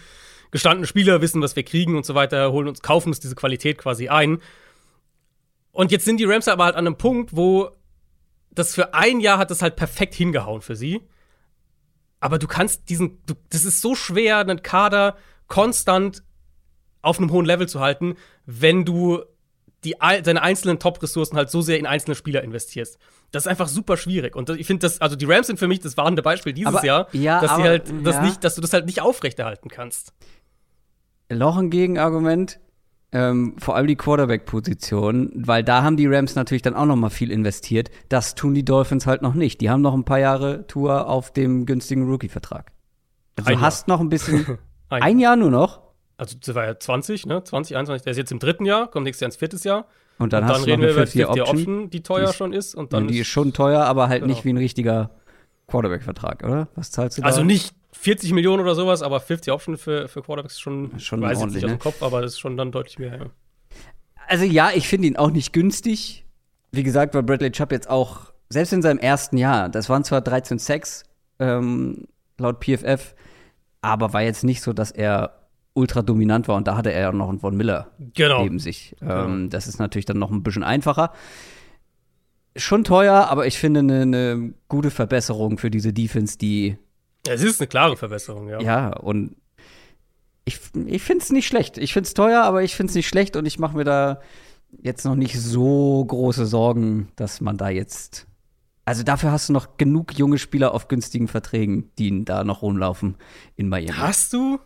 gestandene 0.52 0.86
Spieler, 0.86 1.22
wissen, 1.22 1.42
was 1.42 1.56
wir 1.56 1.64
kriegen 1.64 1.96
und 1.96 2.06
so 2.06 2.14
weiter, 2.14 2.52
holen 2.52 2.68
uns, 2.68 2.82
kaufen 2.82 3.10
uns 3.10 3.22
diese 3.22 3.36
Qualität 3.36 3.78
quasi 3.78 4.10
ein. 4.10 4.40
Und 5.72 5.92
jetzt 5.92 6.04
sind 6.04 6.20
die 6.20 6.26
Rams 6.26 6.50
aber 6.50 6.66
halt 6.66 6.76
an 6.76 6.86
einem 6.86 6.98
Punkt, 6.98 7.36
wo 7.36 7.70
das 8.52 8.76
für 8.76 8.94
ein 8.94 9.22
Jahr 9.22 9.38
hat 9.38 9.50
das 9.50 9.62
halt 9.62 9.78
perfekt 9.78 10.14
hingehauen 10.14 10.62
für 10.62 10.76
sie. 10.76 11.02
Aber 12.24 12.40
du 12.40 12.48
kannst 12.48 12.88
diesen, 12.88 13.18
du, 13.26 13.34
das 13.50 13.66
ist 13.66 13.82
so 13.82 13.96
schwer, 13.96 14.38
einen 14.38 14.64
Kader 14.64 15.18
konstant 15.50 16.24
auf 17.02 17.20
einem 17.20 17.34
hohen 17.34 17.46
Level 17.46 17.68
zu 17.68 17.82
halten, 17.82 18.16
wenn 18.46 18.86
du 18.86 19.24
die, 19.84 19.98
deine 20.00 20.42
einzelnen 20.42 20.80
Top-Ressourcen 20.80 21.36
halt 21.36 21.50
so 21.50 21.60
sehr 21.60 21.78
in 21.80 21.86
einzelne 21.86 22.16
Spieler 22.16 22.42
investierst. 22.42 22.98
Das 23.32 23.44
ist 23.44 23.48
einfach 23.48 23.68
super 23.68 23.98
schwierig. 23.98 24.38
Und 24.38 24.50
ich 24.52 24.66
finde 24.66 24.88
das, 24.88 25.02
also 25.02 25.18
die 25.18 25.26
Rams 25.26 25.48
sind 25.48 25.60
für 25.60 25.68
mich 25.68 25.82
das 25.82 25.98
warnende 25.98 26.22
Beispiel 26.22 26.54
dieses 26.54 26.74
aber, 26.74 26.86
Jahr, 26.86 27.08
ja, 27.12 27.42
dass 27.42 27.52
aber, 27.52 27.64
halt 27.64 27.94
das 28.04 28.16
ja. 28.16 28.22
nicht, 28.22 28.42
dass 28.46 28.56
du 28.56 28.62
das 28.62 28.72
halt 28.72 28.86
nicht 28.86 29.02
aufrechterhalten 29.02 29.68
kannst. 29.68 30.14
Noch 31.30 31.58
ein 31.58 31.70
Gegenargument, 31.70 32.62
ähm, 33.14 33.56
vor 33.60 33.76
allem 33.76 33.86
die 33.86 33.96
Quarterback-Position, 33.96 35.32
weil 35.36 35.64
da 35.64 35.84
haben 35.84 35.98
die 35.98 36.08
Rams 36.08 36.36
natürlich 36.36 36.64
dann 36.64 36.74
auch 36.74 36.86
noch 36.86 36.96
mal 36.96 37.12
viel 37.12 37.32
investiert. 37.32 37.92
Das 38.10 38.34
tun 38.34 38.56
die 38.56 38.66
Dolphins 38.66 39.06
halt 39.06 39.22
noch 39.22 39.36
nicht. 39.36 39.62
Die 39.62 39.70
haben 39.70 39.82
noch 39.82 39.94
ein 39.94 40.04
paar 40.04 40.20
Jahre 40.20 40.66
Tour 40.66 41.08
auf 41.08 41.32
dem 41.32 41.68
günstigen 41.68 42.10
Rookie-Vertrag. 42.10 42.72
Also 43.38 43.52
du 43.52 43.62
hast 43.62 43.88
noch 43.88 44.00
ein 44.00 44.10
bisschen. 44.10 44.58
ein, 44.90 45.04
ein 45.04 45.20
Jahr 45.20 45.36
nur 45.36 45.52
noch. 45.52 45.82
Also 46.18 46.38
das 46.44 46.56
war 46.56 46.66
ja 46.66 46.78
20, 46.78 47.28
ne? 47.28 47.44
20, 47.44 47.78
21. 47.78 48.04
Der 48.04 48.12
ist 48.12 48.18
jetzt 48.18 48.32
im 48.32 48.40
dritten 48.40 48.66
Jahr, 48.66 48.90
kommt 48.90 49.04
nächstes 49.04 49.22
Jahr 49.22 49.28
ins 49.28 49.38
viertes 49.38 49.64
Jahr. 49.64 49.86
Und 50.18 50.34
dann, 50.34 50.44
und 50.44 50.50
dann 50.50 50.58
hast 50.58 50.68
reden 50.68 50.82
wir 50.82 50.90
über 50.90 51.02
50 51.02 51.26
Option, 51.28 51.48
Option, 51.48 51.90
die 51.92 52.04
teuer 52.04 52.24
die 52.24 52.30
ist, 52.30 52.36
schon 52.36 52.54
ist. 52.54 52.76
Und 52.76 52.94
dann 52.94 53.08
die 53.08 53.20
ist 53.20 53.28
schon 53.28 53.54
teuer, 53.54 53.84
aber 53.84 54.10
halt 54.10 54.22
genau. 54.22 54.34
nicht 54.34 54.44
wie 54.44 54.50
ein 54.50 54.58
richtiger 54.58 55.12
Quarterback-Vertrag, 55.68 56.44
oder? 56.44 56.68
Was 56.76 56.92
zahlst 56.92 57.18
du 57.18 57.22
da? 57.22 57.28
Also 57.28 57.44
nicht 57.44 57.76
40 57.94 58.34
Millionen 58.34 58.62
oder 58.62 58.76
sowas, 58.76 59.02
aber 59.02 59.20
50 59.20 59.54
Option 59.54 59.78
für, 59.78 60.08
für 60.08 60.22
Quarterbacks 60.22 60.56
ist 60.56 60.62
schon, 60.62 61.00
schon 61.00 61.22
weiß 61.22 61.40
ich 61.40 61.46
nicht 61.46 61.62
ne? 61.62 61.66
aus 61.66 61.72
dem 61.72 61.80
Kopf, 61.80 62.02
aber 62.02 62.22
das 62.22 62.34
ist 62.34 62.40
schon 62.40 62.58
dann 62.58 62.72
deutlich 62.72 63.00
mehr, 63.00 63.18
ja. 63.18 63.26
Also 64.28 64.46
ja, 64.46 64.72
ich 64.74 64.88
finde 64.88 65.08
ihn 65.08 65.18
auch 65.18 65.32
nicht 65.32 65.54
günstig. 65.54 66.26
Wie 66.72 66.84
gesagt, 66.84 67.14
weil 67.14 67.24
Bradley 67.24 67.52
Chubb 67.52 67.72
jetzt 67.72 67.90
auch, 67.90 68.34
selbst 68.50 68.74
in 68.74 68.82
seinem 68.82 69.00
ersten 69.00 69.38
Jahr, 69.38 69.70
das 69.70 69.90
waren 69.90 70.04
zwar 70.04 70.22
13 70.22 70.60
Sacks 70.60 71.04
ähm, 71.40 72.08
laut 72.38 72.64
PFF, 72.64 73.16
aber 73.82 74.14
war 74.14 74.22
jetzt 74.22 74.44
nicht 74.44 74.62
so, 74.62 74.74
dass 74.74 74.92
er 74.92 75.40
ultra 75.74 76.02
dominant 76.02 76.48
war 76.48 76.56
und 76.56 76.68
da 76.68 76.78
hatte 76.78 76.92
er 76.92 77.02
ja 77.02 77.12
noch 77.12 77.30
einen 77.30 77.40
Von 77.40 77.58
Miller 77.58 77.92
genau. 78.14 78.44
neben 78.44 78.60
sich. 78.60 78.96
Genau. 79.00 79.26
Ähm, 79.26 79.50
das 79.50 79.68
ist 79.68 79.80
natürlich 79.80 80.06
dann 80.06 80.20
noch 80.20 80.32
ein 80.32 80.44
bisschen 80.44 80.64
einfacher. 80.64 81.12
Schon 82.56 82.84
teuer, 82.84 83.28
aber 83.30 83.48
ich 83.48 83.58
finde 83.58 83.80
eine, 83.80 84.02
eine 84.02 84.54
gute 84.68 84.92
Verbesserung 84.92 85.58
für 85.58 85.72
diese 85.72 85.92
Defense, 85.92 86.38
die 86.38 86.78
es 87.28 87.42
ist 87.42 87.62
eine 87.62 87.68
klare 87.68 87.98
Verbesserung, 87.98 88.50
ja. 88.50 88.60
Ja, 88.62 88.90
und 88.98 89.36
ich, 90.46 90.60
ich 90.86 91.02
finde 91.02 91.24
es 91.24 91.32
nicht 91.32 91.48
schlecht. 91.48 91.78
Ich 91.78 91.94
finde 91.94 92.08
es 92.08 92.14
teuer, 92.14 92.44
aber 92.44 92.64
ich 92.64 92.76
finde 92.76 92.92
es 92.92 92.96
nicht 92.96 93.08
schlecht 93.08 93.36
und 93.36 93.46
ich 93.46 93.60
mache 93.60 93.78
mir 93.78 93.86
da 93.86 94.20
jetzt 94.82 95.06
noch 95.06 95.16
nicht 95.16 95.40
so 95.40 96.04
große 96.06 96.46
Sorgen, 96.46 97.10
dass 97.16 97.42
man 97.42 97.58
da 97.58 97.70
jetzt. 97.70 98.28
Also 98.86 99.04
dafür 99.04 99.32
hast 99.32 99.48
du 99.48 99.54
noch 99.54 99.78
genug 99.78 100.18
junge 100.18 100.38
Spieler 100.38 100.74
auf 100.74 100.90
günstigen 100.90 101.30
Verträgen, 101.30 101.92
die 101.98 102.26
da 102.26 102.44
noch 102.44 102.62
rumlaufen 102.62 103.16
in 103.56 103.70
Miami. 103.70 103.98
Hast 103.98 104.34
du? 104.34 104.60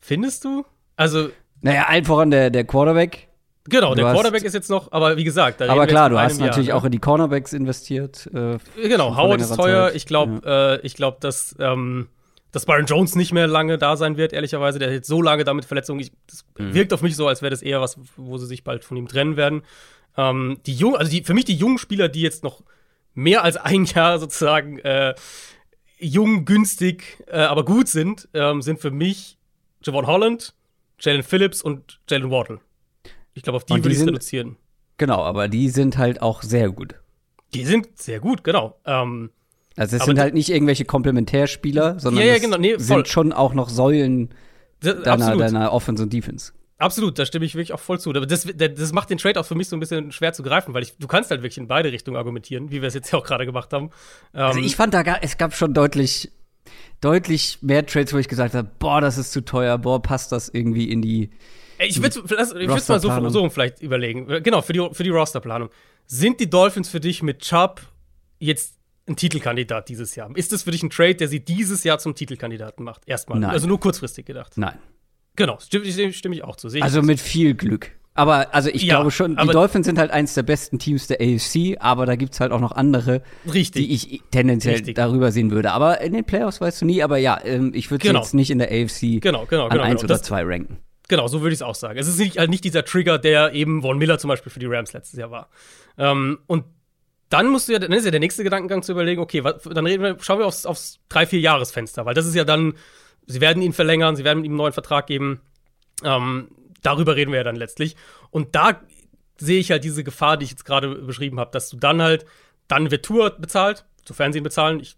Findest 0.00 0.44
du? 0.44 0.64
Also. 0.96 1.30
Naja, 1.62 1.84
allen 1.84 2.04
voran 2.04 2.30
der, 2.30 2.50
der 2.50 2.64
Quarterback. 2.64 3.29
Genau, 3.70 3.94
du 3.94 4.02
der 4.02 4.12
Quarterback 4.12 4.42
ist 4.42 4.52
jetzt 4.52 4.68
noch, 4.68 4.92
aber 4.92 5.16
wie 5.16 5.24
gesagt, 5.24 5.62
aber 5.62 5.86
klar, 5.86 6.10
du 6.10 6.18
hast 6.18 6.40
natürlich 6.40 6.68
Jahr, 6.68 6.76
ne? 6.76 6.80
auch 6.80 6.84
in 6.84 6.92
die 6.92 6.98
Cornerbacks 6.98 7.52
investiert. 7.52 8.28
Äh, 8.34 8.58
genau, 8.76 9.16
Howard 9.16 9.40
ist 9.40 9.54
teuer. 9.54 9.86
Zeit. 9.88 9.96
Ich 9.96 10.06
glaube, 10.06 10.40
ja. 10.44 10.74
äh, 10.74 10.80
ich 10.82 10.94
glaube, 10.94 11.18
dass, 11.20 11.56
ähm, 11.58 12.08
dass 12.52 12.66
Byron 12.66 12.86
Jones 12.86 13.14
nicht 13.14 13.32
mehr 13.32 13.46
lange 13.46 13.78
da 13.78 13.96
sein 13.96 14.16
wird, 14.16 14.32
ehrlicherweise. 14.32 14.78
Der 14.78 14.94
hat 14.94 15.04
so 15.04 15.22
lange 15.22 15.44
damit 15.44 15.64
Verletzungen. 15.64 16.00
Ich, 16.00 16.12
das 16.26 16.44
mhm. 16.58 16.74
wirkt 16.74 16.92
auf 16.92 17.02
mich 17.02 17.16
so, 17.16 17.28
als 17.28 17.42
wäre 17.42 17.50
das 17.50 17.62
eher 17.62 17.80
was, 17.80 17.98
wo 18.16 18.36
sie 18.38 18.46
sich 18.46 18.64
bald 18.64 18.84
von 18.84 18.96
ihm 18.96 19.08
trennen 19.08 19.36
werden. 19.36 19.62
Ähm, 20.16 20.58
die 20.66 20.74
jungen, 20.74 20.96
also 20.96 21.10
die, 21.10 21.22
für 21.22 21.34
mich 21.34 21.44
die 21.44 21.54
jungen 21.54 21.78
Spieler, 21.78 22.08
die 22.08 22.22
jetzt 22.22 22.42
noch 22.42 22.62
mehr 23.14 23.44
als 23.44 23.56
ein 23.56 23.84
Jahr 23.94 24.18
sozusagen 24.18 24.78
äh, 24.80 25.14
jung, 25.98 26.44
günstig, 26.44 27.22
äh, 27.26 27.38
aber 27.38 27.64
gut 27.64 27.88
sind, 27.88 28.28
ähm, 28.34 28.62
sind 28.62 28.80
für 28.80 28.90
mich 28.90 29.38
Javon 29.82 30.06
Holland, 30.06 30.54
Jalen 30.98 31.22
Phillips 31.22 31.62
und 31.62 32.00
Jalen 32.08 32.30
Waddle. 32.30 32.60
Ich 33.34 33.42
glaube, 33.42 33.56
auf 33.56 33.64
die, 33.64 33.74
die 33.74 33.84
würde 33.84 33.96
ich 33.96 34.02
reduzieren. 34.02 34.56
Genau, 34.98 35.22
aber 35.22 35.48
die 35.48 35.68
sind 35.70 35.96
halt 35.96 36.20
auch 36.20 36.42
sehr 36.42 36.70
gut. 36.70 36.94
Die 37.54 37.64
sind 37.64 37.88
sehr 37.98 38.20
gut, 38.20 38.44
genau. 38.44 38.78
Ähm, 38.84 39.30
also 39.76 39.96
es 39.96 40.04
sind 40.04 40.18
halt 40.18 40.34
nicht 40.34 40.50
irgendwelche 40.50 40.84
Komplementärspieler, 40.84 41.98
sondern 41.98 42.24
ja, 42.24 42.32
ja, 42.34 42.38
genau, 42.38 42.58
nee, 42.58 42.74
sind 42.76 43.08
schon 43.08 43.32
auch 43.32 43.54
noch 43.54 43.70
Säulen 43.70 44.30
deiner, 44.80 45.36
deiner 45.36 45.72
Offense 45.72 46.02
und 46.02 46.12
Defense. 46.12 46.52
Absolut, 46.80 47.18
da 47.18 47.26
stimme 47.26 47.44
ich 47.44 47.54
wirklich 47.54 47.74
auch 47.74 47.80
voll 47.80 48.00
zu. 48.00 48.10
Aber 48.10 48.26
das, 48.26 48.46
das 48.56 48.92
macht 48.92 49.10
den 49.10 49.18
Trade 49.18 49.38
auch 49.38 49.44
für 49.44 49.54
mich 49.54 49.68
so 49.68 49.76
ein 49.76 49.80
bisschen 49.80 50.12
schwer 50.12 50.32
zu 50.32 50.42
greifen, 50.42 50.72
weil 50.72 50.82
ich, 50.82 50.96
du 50.98 51.06
kannst 51.06 51.30
halt 51.30 51.42
wirklich 51.42 51.58
in 51.58 51.68
beide 51.68 51.92
Richtungen 51.92 52.16
argumentieren, 52.16 52.70
wie 52.70 52.80
wir 52.80 52.88
es 52.88 52.94
jetzt 52.94 53.12
ja 53.12 53.18
auch 53.18 53.24
gerade 53.24 53.44
gemacht 53.44 53.72
haben. 53.72 53.90
also 54.32 54.58
ähm, 54.58 54.64
ich 54.64 54.76
fand 54.76 54.94
da 54.94 55.02
es 55.20 55.36
gab 55.36 55.54
schon 55.54 55.74
deutlich, 55.74 56.30
deutlich 57.02 57.58
mehr 57.60 57.84
Trades, 57.84 58.14
wo 58.14 58.18
ich 58.18 58.28
gesagt 58.28 58.54
habe, 58.54 58.70
boah, 58.78 59.02
das 59.02 59.18
ist 59.18 59.32
zu 59.32 59.42
teuer, 59.42 59.76
boah, 59.76 60.00
passt 60.00 60.32
das 60.32 60.48
irgendwie 60.48 60.90
in 60.90 61.02
die 61.02 61.30
ich 61.86 62.02
würde 62.02 62.20
es 62.36 62.88
mal 62.88 63.00
so, 63.00 63.28
so 63.28 63.50
vielleicht 63.50 63.80
überlegen. 63.80 64.26
Genau, 64.42 64.62
für 64.62 64.72
die, 64.72 64.88
für 64.92 65.02
die 65.02 65.10
Rosterplanung. 65.10 65.70
Sind 66.06 66.40
die 66.40 66.50
Dolphins 66.50 66.88
für 66.88 67.00
dich 67.00 67.22
mit 67.22 67.40
Chubb 67.40 67.82
jetzt 68.38 68.76
ein 69.06 69.16
Titelkandidat 69.16 69.88
dieses 69.88 70.14
Jahr? 70.16 70.30
Ist 70.34 70.52
das 70.52 70.62
für 70.62 70.70
dich 70.70 70.82
ein 70.82 70.90
Trade, 70.90 71.14
der 71.16 71.28
sie 71.28 71.40
dieses 71.40 71.84
Jahr 71.84 71.98
zum 71.98 72.14
Titelkandidaten 72.14 72.84
macht? 72.84 73.02
Erstmal. 73.06 73.38
Nein. 73.38 73.50
Also 73.50 73.66
nur 73.66 73.80
kurzfristig 73.80 74.26
gedacht. 74.26 74.52
Nein. 74.56 74.78
Genau, 75.36 75.58
stimme, 75.60 76.12
stimme 76.12 76.34
ich 76.34 76.44
auch 76.44 76.56
zu. 76.56 76.68
also 76.80 77.02
mit 77.02 77.20
viel 77.20 77.54
Glück. 77.54 77.92
Aber 78.14 78.52
also 78.54 78.68
ich 78.68 78.82
ja, 78.82 78.96
glaube 78.96 79.10
schon, 79.12 79.36
die 79.36 79.46
Dolphins 79.46 79.86
sind 79.86 79.98
halt 79.98 80.10
eins 80.10 80.34
der 80.34 80.42
besten 80.42 80.78
Teams 80.78 81.06
der 81.06 81.20
AFC, 81.20 81.76
aber 81.78 82.06
da 82.06 82.16
gibt 82.16 82.34
es 82.34 82.40
halt 82.40 82.50
auch 82.52 82.60
noch 82.60 82.72
andere, 82.72 83.22
richtig, 83.46 83.86
die 83.86 83.94
ich 83.94 84.22
tendenziell 84.32 84.74
richtig. 84.74 84.96
darüber 84.96 85.30
sehen 85.30 85.50
würde. 85.50 85.70
Aber 85.70 86.00
in 86.00 86.12
den 86.12 86.24
Playoffs 86.24 86.60
weißt 86.60 86.82
du 86.82 86.86
nie, 86.86 87.02
aber 87.02 87.18
ja, 87.18 87.40
ähm, 87.44 87.70
ich 87.72 87.90
würde 87.90 88.06
genau. 88.06 88.20
jetzt 88.20 88.34
nicht 88.34 88.50
in 88.50 88.58
der 88.58 88.68
AFC 88.68 89.22
genau, 89.22 89.46
genau, 89.46 89.64
an 89.64 89.70
genau, 89.70 89.82
eins 89.84 90.00
genau. 90.00 90.12
oder 90.12 90.22
zwei 90.22 90.42
ranken. 90.42 90.78
Genau, 91.10 91.26
so 91.26 91.40
würde 91.40 91.52
ich 91.52 91.58
es 91.58 91.62
auch 91.62 91.74
sagen. 91.74 91.98
Es 91.98 92.06
ist 92.06 92.20
nicht, 92.20 92.38
halt 92.38 92.50
nicht 92.50 92.62
dieser 92.62 92.84
Trigger, 92.84 93.18
der 93.18 93.52
eben 93.52 93.82
Von 93.82 93.98
Miller 93.98 94.20
zum 94.20 94.28
Beispiel 94.28 94.52
für 94.52 94.60
die 94.60 94.66
Rams 94.66 94.92
letztes 94.92 95.18
Jahr 95.18 95.32
war. 95.32 95.50
Ähm, 95.98 96.38
und 96.46 96.66
dann 97.30 97.48
musst 97.48 97.66
du 97.66 97.72
ja, 97.72 97.80
dann 97.80 97.90
ist 97.90 98.04
ja 98.04 98.12
der 98.12 98.20
nächste 98.20 98.44
Gedankengang 98.44 98.84
zu 98.84 98.92
überlegen, 98.92 99.20
okay, 99.20 99.42
was, 99.42 99.60
dann 99.64 99.86
reden 99.86 100.04
wir, 100.04 100.16
schauen 100.20 100.38
wir 100.38 100.46
aufs, 100.46 100.66
aufs 100.66 101.00
drei, 101.08 101.26
vier 101.26 101.40
Jahresfenster, 101.40 102.06
weil 102.06 102.14
das 102.14 102.26
ist 102.26 102.36
ja 102.36 102.44
dann, 102.44 102.74
sie 103.26 103.40
werden 103.40 103.60
ihn 103.60 103.72
verlängern, 103.72 104.14
sie 104.14 104.22
werden 104.22 104.44
ihm 104.44 104.52
einen 104.52 104.56
neuen 104.56 104.72
Vertrag 104.72 105.08
geben. 105.08 105.40
Ähm, 106.04 106.52
darüber 106.80 107.16
reden 107.16 107.32
wir 107.32 107.38
ja 107.38 107.44
dann 107.44 107.56
letztlich. 107.56 107.96
Und 108.30 108.54
da 108.54 108.80
sehe 109.36 109.58
ich 109.58 109.72
halt 109.72 109.82
diese 109.82 110.04
Gefahr, 110.04 110.36
die 110.36 110.44
ich 110.44 110.52
jetzt 110.52 110.64
gerade 110.64 110.94
beschrieben 110.94 111.40
habe, 111.40 111.50
dass 111.50 111.70
du 111.70 111.76
dann 111.76 112.00
halt, 112.00 112.24
dann 112.68 112.92
wird 112.92 113.04
Tour 113.04 113.30
bezahlt, 113.30 113.84
sofern 114.06 114.32
sie 114.32 114.38
ihn 114.38 114.44
bezahlen. 114.44 114.78
Ich 114.78 114.96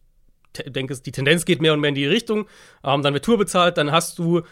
denke, 0.67 0.95
die 0.95 1.13
Tendenz 1.13 1.47
geht 1.47 1.63
mehr 1.63 1.73
und 1.73 1.81
mehr 1.81 1.89
in 1.89 1.95
die 1.95 2.05
Richtung. 2.05 2.49
Ähm, 2.85 3.01
dann 3.01 3.15
wird 3.15 3.25
Tour 3.25 3.39
bezahlt, 3.39 3.79
dann 3.79 3.93
hast 3.93 4.19
du 4.19 4.43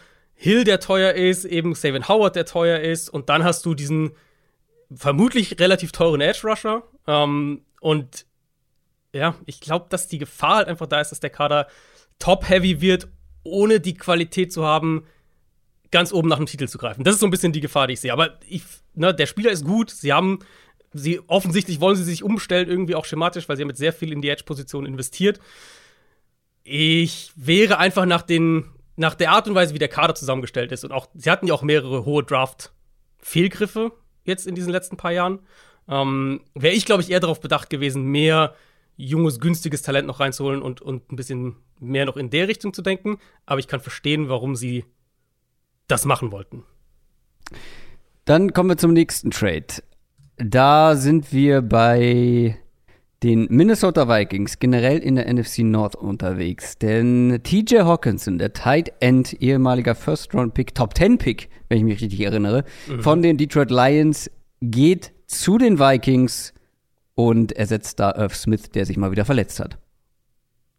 Hill, 0.42 0.64
der 0.64 0.80
teuer 0.80 1.12
ist, 1.12 1.44
eben 1.44 1.74
Savin 1.74 2.08
Howard, 2.08 2.34
der 2.34 2.46
teuer 2.46 2.80
ist, 2.80 3.10
und 3.10 3.28
dann 3.28 3.44
hast 3.44 3.66
du 3.66 3.74
diesen 3.74 4.12
vermutlich 4.90 5.60
relativ 5.60 5.92
teuren 5.92 6.22
Edge 6.22 6.40
Rusher. 6.44 6.82
Ähm, 7.06 7.60
und 7.82 8.24
ja, 9.12 9.34
ich 9.44 9.60
glaube, 9.60 9.88
dass 9.90 10.08
die 10.08 10.16
Gefahr 10.16 10.56
halt 10.56 10.68
einfach 10.68 10.86
da 10.86 10.98
ist, 10.98 11.12
dass 11.12 11.20
der 11.20 11.28
Kader 11.28 11.66
top-heavy 12.18 12.80
wird, 12.80 13.08
ohne 13.42 13.80
die 13.80 13.92
Qualität 13.92 14.50
zu 14.50 14.64
haben, 14.64 15.04
ganz 15.90 16.10
oben 16.10 16.30
nach 16.30 16.38
dem 16.38 16.46
Titel 16.46 16.68
zu 16.68 16.78
greifen. 16.78 17.04
Das 17.04 17.16
ist 17.16 17.20
so 17.20 17.26
ein 17.26 17.30
bisschen 17.30 17.52
die 17.52 17.60
Gefahr, 17.60 17.86
die 17.86 17.92
ich 17.92 18.00
sehe. 18.00 18.12
Aber 18.14 18.38
ich, 18.48 18.62
ne, 18.94 19.12
der 19.12 19.26
Spieler 19.26 19.50
ist 19.50 19.66
gut. 19.66 19.90
Sie 19.90 20.14
haben, 20.14 20.38
sie 20.94 21.20
offensichtlich 21.26 21.82
wollen 21.82 21.96
sie 21.96 22.04
sich 22.04 22.22
umstellen, 22.22 22.66
irgendwie 22.66 22.94
auch 22.94 23.04
schematisch, 23.04 23.46
weil 23.46 23.58
sie 23.58 23.62
haben 23.62 23.68
jetzt 23.68 23.78
sehr 23.78 23.92
viel 23.92 24.10
in 24.10 24.22
die 24.22 24.30
Edge-Position 24.30 24.86
investiert. 24.86 25.38
Ich 26.64 27.30
wäre 27.36 27.76
einfach 27.76 28.06
nach 28.06 28.22
den, 28.22 28.70
nach 29.00 29.14
der 29.14 29.30
Art 29.30 29.48
und 29.48 29.54
Weise, 29.54 29.72
wie 29.72 29.78
der 29.78 29.88
Kader 29.88 30.14
zusammengestellt 30.14 30.72
ist 30.72 30.84
und 30.84 30.92
auch, 30.92 31.08
sie 31.14 31.30
hatten 31.30 31.46
ja 31.46 31.54
auch 31.54 31.62
mehrere 31.62 32.04
hohe 32.04 32.22
Draft-Fehlgriffe 32.22 33.92
jetzt 34.24 34.46
in 34.46 34.54
diesen 34.54 34.70
letzten 34.70 34.98
paar 34.98 35.10
Jahren. 35.10 35.40
Ähm, 35.88 36.42
wäre 36.54 36.74
ich, 36.74 36.84
glaube 36.84 37.02
ich, 37.02 37.10
eher 37.10 37.20
darauf 37.20 37.40
bedacht 37.40 37.70
gewesen, 37.70 38.04
mehr 38.04 38.54
junges, 38.96 39.40
günstiges 39.40 39.80
Talent 39.80 40.06
noch 40.06 40.20
reinzuholen 40.20 40.60
und, 40.60 40.82
und 40.82 41.10
ein 41.10 41.16
bisschen 41.16 41.56
mehr 41.78 42.04
noch 42.04 42.18
in 42.18 42.28
der 42.28 42.46
Richtung 42.46 42.74
zu 42.74 42.82
denken. 42.82 43.18
Aber 43.46 43.58
ich 43.58 43.68
kann 43.68 43.80
verstehen, 43.80 44.28
warum 44.28 44.54
sie 44.54 44.84
das 45.88 46.04
machen 46.04 46.30
wollten. 46.30 46.64
Dann 48.26 48.52
kommen 48.52 48.68
wir 48.68 48.76
zum 48.76 48.92
nächsten 48.92 49.30
Trade. 49.30 49.82
Da 50.36 50.94
sind 50.94 51.32
wir 51.32 51.62
bei 51.62 52.58
den 53.22 53.46
Minnesota 53.50 54.08
Vikings 54.08 54.58
generell 54.58 54.98
in 54.98 55.16
der 55.16 55.32
NFC 55.32 55.58
North 55.58 55.94
unterwegs. 55.94 56.78
Denn 56.78 57.40
TJ 57.42 57.80
Hawkinson, 57.80 58.38
der 58.38 58.52
Tight 58.52 58.92
End, 59.00 59.34
ehemaliger 59.34 59.94
First-Round-Pick, 59.94 60.74
Top-10-Pick, 60.74 61.50
wenn 61.68 61.78
ich 61.78 61.84
mich 61.84 62.00
richtig 62.00 62.20
erinnere, 62.20 62.64
mhm. 62.88 63.00
von 63.02 63.22
den 63.22 63.36
Detroit 63.36 63.70
Lions, 63.70 64.30
geht 64.62 65.12
zu 65.26 65.58
den 65.58 65.78
Vikings 65.78 66.54
und 67.14 67.52
ersetzt 67.52 68.00
da 68.00 68.14
Irv 68.16 68.34
Smith, 68.34 68.70
der 68.70 68.86
sich 68.86 68.96
mal 68.96 69.10
wieder 69.10 69.24
verletzt 69.24 69.60
hat. 69.60 69.78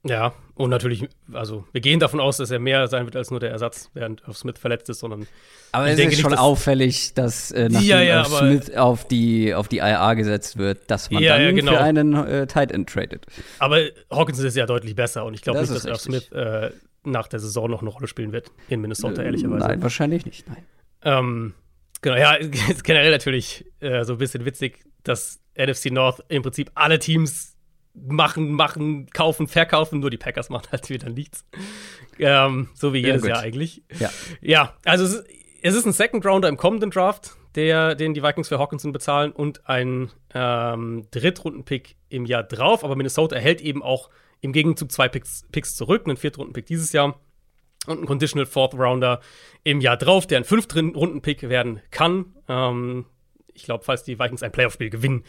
Ja, 0.04 0.34
und 0.62 0.70
natürlich, 0.70 1.08
also 1.34 1.66
wir 1.72 1.82
gehen 1.82 2.00
davon 2.00 2.20
aus, 2.20 2.38
dass 2.38 2.52
er 2.52 2.60
mehr 2.60 2.88
sein 2.88 3.06
wird 3.06 3.16
als 3.16 3.32
nur 3.32 3.40
der 3.40 3.52
Ersatz, 3.52 3.90
während 3.94 4.22
Irv 4.28 4.38
Smith 4.38 4.60
verletzt 4.60 4.90
ist, 4.90 5.00
sondern. 5.00 5.28
Aber 5.72 5.88
es 5.90 6.00
ist 6.00 6.20
schon 6.20 6.32
dass 6.32 6.40
auffällig, 6.40 7.14
dass 7.14 7.52
äh, 7.52 7.70
nachdem 7.70 7.88
ja, 7.88 8.02
ja, 8.02 8.20
Irv 8.20 8.28
Smith 8.28 8.76
auf 8.76 9.08
die, 9.08 9.54
auf 9.54 9.68
die 9.68 9.78
IA 9.78 10.14
gesetzt 10.14 10.58
wird, 10.58 10.90
dass 10.90 11.12
man 11.12 11.24
ja, 11.24 11.38
dann 11.38 11.56
genau. 11.56 11.72
für 11.72 11.82
einen 11.82 12.14
äh, 12.14 12.48
Tight 12.48 12.72
End 12.72 12.90
tradet. 12.90 13.26
Aber 13.60 13.80
Hawkinson 14.10 14.46
ist 14.46 14.56
ja 14.56 14.66
deutlich 14.66 14.96
besser 14.96 15.26
und 15.26 15.34
ich 15.34 15.42
glaube 15.42 15.62
nicht, 15.62 15.74
dass 15.74 15.86
Irv 15.86 16.00
Smith 16.00 16.32
äh, 16.32 16.72
nach 17.04 17.28
der 17.28 17.40
Saison 17.40 17.70
noch 17.70 17.82
eine 17.82 17.90
Rolle 17.90 18.08
spielen 18.08 18.32
wird 18.32 18.52
in 18.70 18.82
Minnesota, 18.82 19.24
ehrlicherweise. 19.24 19.68
Nein, 19.68 19.82
wahrscheinlich 19.82 20.26
nicht, 20.26 20.48
nein. 20.48 20.64
Ähm, 21.04 21.54
genau, 22.02 22.16
ja, 22.16 22.34
ist 22.36 22.84
generell 22.84 23.12
natürlich 23.12 23.66
äh, 23.80 24.04
so 24.04 24.14
ein 24.14 24.20
bisschen 24.20 24.46
witzig, 24.46 24.84
dass 25.04 25.40
NFC 25.58 25.92
North 25.92 26.24
im 26.28 26.44
Prinzip 26.44 26.72
alle 26.76 27.00
Teams 27.00 27.58
machen, 27.94 28.52
machen, 28.54 29.08
kaufen, 29.12 29.48
verkaufen, 29.48 30.00
nur 30.00 30.10
die 30.10 30.18
Packers 30.18 30.50
machen 30.50 30.68
halt 30.72 30.90
wieder 30.90 31.10
nichts. 31.10 31.46
Ähm, 32.20 32.70
so 32.74 32.94
wie 32.94 33.00
jedes 33.00 33.24
ja, 33.24 33.30
Jahr 33.30 33.40
eigentlich. 33.40 33.84
Ja, 34.00 34.10
ja 34.42 34.74
also 34.86 35.04
es 35.04 35.14
ist, 35.14 35.26
es 35.62 35.76
ist 35.76 35.86
ein 35.86 35.94
Second 35.94 36.26
Rounder 36.26 36.48
im 36.48 36.58
kommenden 36.58 36.92
Draft, 36.92 37.36
der, 37.56 37.96
den 37.96 38.14
die 38.14 38.24
Vikings 38.24 38.48
für 38.48 38.60
Hawkinson 38.60 38.92
bezahlen 38.92 39.32
und 39.32 39.68
ein 39.68 40.10
ähm, 40.34 41.08
Drittrunden-Pick 41.12 41.96
im 42.10 42.26
Jahr 42.26 42.44
drauf. 42.44 42.84
Aber 42.84 42.96
Minnesota 42.96 43.36
erhält 43.36 43.62
eben 43.62 43.84
auch 43.84 44.10
im 44.40 44.54
Gegenzug 44.54 44.92
zwei 44.92 45.08
Picks, 45.08 45.46
Picks 45.52 45.76
zurück, 45.76 46.04
einen 46.06 46.18
Viertrunden-Pick 46.18 46.66
dieses 46.66 46.94
Jahr 46.94 47.20
und 47.88 47.98
einen 47.98 48.08
Conditional 48.08 48.46
Fourth 48.46 48.74
Rounder 48.74 49.22
im 49.64 49.82
Jahr 49.82 49.98
drauf, 49.98 50.28
der 50.28 50.40
ein 50.40 50.44
Fünftrunden-Pick 50.46 51.50
werden 51.50 51.82
kann. 51.92 52.36
Ähm, 52.48 53.06
ich 53.54 53.64
glaube, 53.64 53.84
falls 53.84 54.04
die 54.04 54.18
Vikings 54.18 54.44
ein 54.44 54.52
Playoff-Spiel 54.52 54.90
gewinnen. 54.90 55.24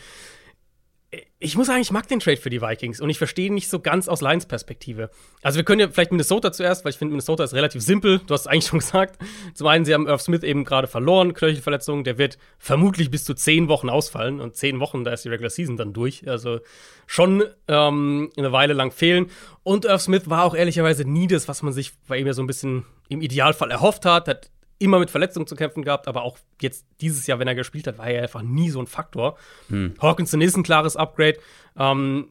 Ich 1.39 1.57
muss 1.57 1.67
sagen, 1.67 1.83
ich 1.83 1.91
mag 1.91 2.09
den 2.09 2.21
Trade 2.21 2.39
für 2.39 2.49
die 2.49 2.63
Vikings 2.63 2.99
und 2.99 3.11
ich 3.11 3.19
verstehe 3.19 3.53
nicht 3.53 3.69
so 3.69 3.81
ganz 3.81 4.09
aus 4.09 4.23
Lions 4.23 4.47
Perspektive. 4.47 5.11
Also 5.43 5.59
wir 5.59 5.65
können 5.65 5.81
ja 5.81 5.89
vielleicht 5.89 6.11
Minnesota 6.11 6.53
zuerst, 6.53 6.85
weil 6.85 6.91
ich 6.91 6.97
finde, 6.97 7.13
Minnesota 7.13 7.45
ist 7.45 7.53
relativ 7.53 7.83
simpel. 7.83 8.21
Du 8.27 8.33
hast 8.33 8.43
es 8.43 8.47
eigentlich 8.47 8.67
schon 8.67 8.79
gesagt. 8.79 9.19
Zum 9.53 9.67
einen, 9.67 9.85
sie 9.85 9.93
haben 9.93 10.07
Irv 10.07 10.23
Smith 10.23 10.43
eben 10.43 10.65
gerade 10.65 10.87
verloren, 10.87 11.35
Knöchelverletzung. 11.35 12.05
Der 12.05 12.17
wird 12.17 12.39
vermutlich 12.59 13.11
bis 13.11 13.25
zu 13.25 13.35
zehn 13.35 13.69
Wochen 13.69 13.91
ausfallen 13.91 14.41
und 14.41 14.57
zehn 14.57 14.81
Wochen, 14.81 15.05
da 15.05 15.13
ist 15.13 15.25
die 15.25 15.29
Regular 15.29 15.51
Season 15.51 15.77
dann 15.77 15.93
durch. 15.93 16.27
Also 16.27 16.61
schon 17.07 17.45
ähm, 17.69 18.31
eine 18.39 18.53
Weile 18.53 18.73
lang 18.73 18.91
fehlen. 18.91 19.27
Und 19.65 19.85
Irv 19.85 20.01
Smith 20.01 20.31
war 20.31 20.45
auch 20.45 20.55
ehrlicherweise 20.55 21.05
nie 21.05 21.27
das, 21.27 21.47
was 21.47 21.63
man 21.63 21.75
sich 21.75 21.93
bei 22.09 22.17
ihm 22.17 22.27
ja 22.27 22.33
so 22.33 22.43
ein 22.43 22.47
bisschen 22.47 22.87
im 23.11 23.21
Idealfall 23.21 23.71
erhofft 23.71 24.07
hat. 24.07 24.29
Hat 24.29 24.51
immer 24.83 24.99
mit 24.99 25.11
Verletzungen 25.11 25.47
zu 25.47 25.57
kämpfen 25.57 25.83
gehabt, 25.83 26.09
aber 26.09 26.23
auch 26.23 26.39
jetzt 26.61 26.85
dieses 27.01 27.27
Jahr, 27.27 27.39
wenn 27.39 27.49
er 27.49 27.55
gespielt 27.55 27.87
hat, 27.87 27.99
war 27.99 28.09
er 28.09 28.23
einfach 28.23 28.43
nie 28.43 28.71
so 28.71 28.81
ein 28.81 28.87
Faktor. 28.87 29.39
Hm. 29.69 29.95
Hawkinson 30.01 30.41
ist 30.41 30.57
ein 30.57 30.63
klares 30.63 30.97
Upgrade. 30.97 31.39
Ähm, 31.79 32.29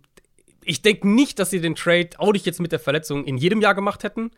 ich 0.63 0.81
denke 0.81 1.07
nicht, 1.07 1.39
dass 1.39 1.49
sie 1.49 1.61
den 1.61 1.75
Trade 1.75 2.09
auch 2.17 2.33
nicht 2.33 2.45
jetzt 2.45 2.59
mit 2.59 2.71
der 2.71 2.79
Verletzung 2.79 3.25
in 3.25 3.37
jedem 3.37 3.61
Jahr 3.61 3.73
gemacht 3.73 4.03
hätten, 4.03 4.31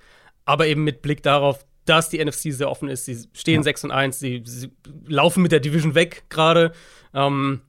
aber 0.45 0.67
eben 0.67 0.83
mit 0.83 1.01
Blick 1.01 1.23
darauf, 1.23 1.65
dass 1.85 2.09
die 2.09 2.23
NFC 2.23 2.53
sehr 2.53 2.69
offen 2.69 2.87
ist. 2.87 3.05
Sie 3.05 3.27
stehen 3.33 3.57
ja. 3.57 3.63
6 3.63 3.85
und 3.85 3.91
1, 3.91 4.19
sie, 4.19 4.41
sie, 4.45 4.71
laufen 5.05 5.43
mit 5.43 5.51
der 5.51 5.59
Division 5.59 5.95
weg 5.95 6.23
gerade. 6.29 6.71
Ähm, 7.13 7.61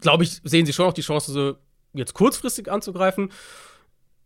Glaube 0.00 0.24
ich, 0.24 0.40
sehen 0.42 0.66
sie 0.66 0.72
schon 0.72 0.86
noch 0.86 0.92
die 0.92 1.02
Chance, 1.02 1.32
so 1.32 1.54
jetzt 1.94 2.14
kurzfristig 2.14 2.70
anzugreifen. 2.70 3.30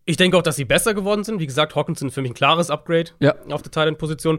Ich 0.07 0.17
denke 0.17 0.39
auch, 0.39 0.43
dass 0.43 0.57
sie 0.57 0.65
besser 0.65 0.95
geworden 0.95 1.25
sind. 1.25 1.41
Wie 1.41 1.47
gesagt, 1.47 1.75
Hawkinson 1.75 2.11
für 2.11 2.23
mich 2.23 2.31
ein 2.31 2.35
klares 2.35 2.71
Upgrade 2.71 3.11
ja. 3.19 3.35
auf 3.51 3.63
der 3.63 3.73
Thailand-Position. 3.73 4.39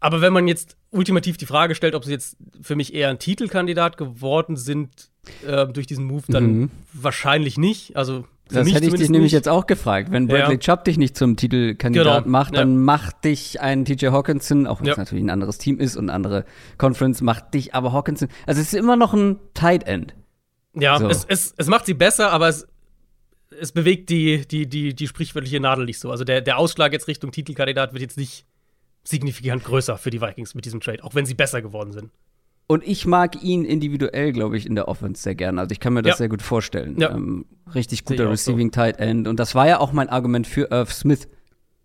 Aber 0.00 0.20
wenn 0.20 0.32
man 0.32 0.46
jetzt 0.46 0.76
ultimativ 0.90 1.36
die 1.36 1.46
Frage 1.46 1.74
stellt, 1.74 1.94
ob 1.94 2.04
sie 2.04 2.12
jetzt 2.12 2.36
für 2.60 2.76
mich 2.76 2.94
eher 2.94 3.08
ein 3.08 3.18
Titelkandidat 3.18 3.96
geworden 3.96 4.56
sind 4.56 5.10
äh, 5.46 5.66
durch 5.66 5.86
diesen 5.86 6.04
Move, 6.04 6.22
dann 6.28 6.44
mhm. 6.44 6.70
wahrscheinlich 6.92 7.58
nicht. 7.58 7.96
Also 7.96 8.24
das 8.48 8.66
hätte 8.72 8.86
ich 8.86 8.92
dich 8.92 9.00
nicht. 9.00 9.10
nämlich 9.10 9.32
jetzt 9.32 9.48
auch 9.48 9.66
gefragt. 9.66 10.10
Wenn 10.10 10.26
Bradley 10.26 10.54
ja. 10.54 10.58
Chubb 10.58 10.84
dich 10.84 10.96
nicht 10.96 11.16
zum 11.16 11.36
Titelkandidat 11.36 12.24
genau. 12.24 12.30
macht, 12.30 12.56
dann 12.56 12.72
ja. 12.72 12.78
macht 12.78 13.24
dich 13.24 13.60
ein 13.60 13.84
TJ 13.84 14.06
Hawkinson, 14.06 14.66
auch 14.66 14.80
wenn 14.80 14.86
ja. 14.86 14.92
es 14.92 14.98
natürlich 14.98 15.24
ein 15.24 15.30
anderes 15.30 15.58
Team 15.58 15.78
ist 15.80 15.96
und 15.96 16.04
eine 16.04 16.14
andere 16.14 16.44
Conference, 16.78 17.20
macht 17.20 17.52
dich 17.54 17.74
aber 17.74 17.92
Hawkinson. 17.92 18.28
Also 18.46 18.60
es 18.60 18.68
ist 18.68 18.78
immer 18.78 18.96
noch 18.96 19.12
ein 19.12 19.38
Tight 19.54 19.86
End. 19.86 20.14
Ja, 20.74 20.98
so. 20.98 21.08
es, 21.08 21.24
es, 21.24 21.54
es 21.56 21.66
macht 21.66 21.86
sie 21.86 21.94
besser, 21.94 22.30
aber 22.30 22.48
es, 22.48 22.66
es 23.60 23.72
bewegt 23.72 24.08
die, 24.10 24.46
die, 24.46 24.66
die, 24.66 24.94
die 24.94 25.08
sprichwörtliche 25.08 25.60
Nadel 25.60 25.84
nicht 25.84 25.98
so. 25.98 26.10
Also 26.10 26.24
der, 26.24 26.40
der 26.40 26.58
Ausschlag 26.58 26.92
jetzt 26.92 27.08
Richtung 27.08 27.32
Titelkandidat 27.32 27.92
wird 27.92 28.02
jetzt 28.02 28.16
nicht 28.16 28.46
signifikant 29.08 29.64
größer 29.64 29.96
für 29.96 30.10
die 30.10 30.20
Vikings 30.20 30.54
mit 30.54 30.64
diesem 30.64 30.80
Trade, 30.80 31.02
auch 31.02 31.14
wenn 31.14 31.26
sie 31.26 31.34
besser 31.34 31.62
geworden 31.62 31.92
sind. 31.92 32.10
Und 32.66 32.86
ich 32.86 33.06
mag 33.06 33.42
ihn 33.42 33.64
individuell, 33.64 34.32
glaube 34.32 34.58
ich, 34.58 34.66
in 34.66 34.74
der 34.74 34.88
Offense 34.88 35.22
sehr 35.22 35.34
gerne. 35.34 35.62
Also 35.62 35.72
ich 35.72 35.80
kann 35.80 35.94
mir 35.94 36.02
das 36.02 36.10
ja. 36.10 36.16
sehr 36.16 36.28
gut 36.28 36.42
vorstellen. 36.42 37.00
Ja. 37.00 37.10
Ähm, 37.10 37.46
richtig 37.74 38.04
guter 38.04 38.30
Receiving 38.30 38.68
so. 38.68 38.72
Tight 38.72 38.98
End. 38.98 39.26
Und 39.26 39.40
das 39.40 39.54
war 39.54 39.66
ja 39.66 39.80
auch 39.80 39.92
mein 39.92 40.10
Argument 40.10 40.46
für 40.46 40.70
Irv 40.70 40.92
Smith 40.92 41.28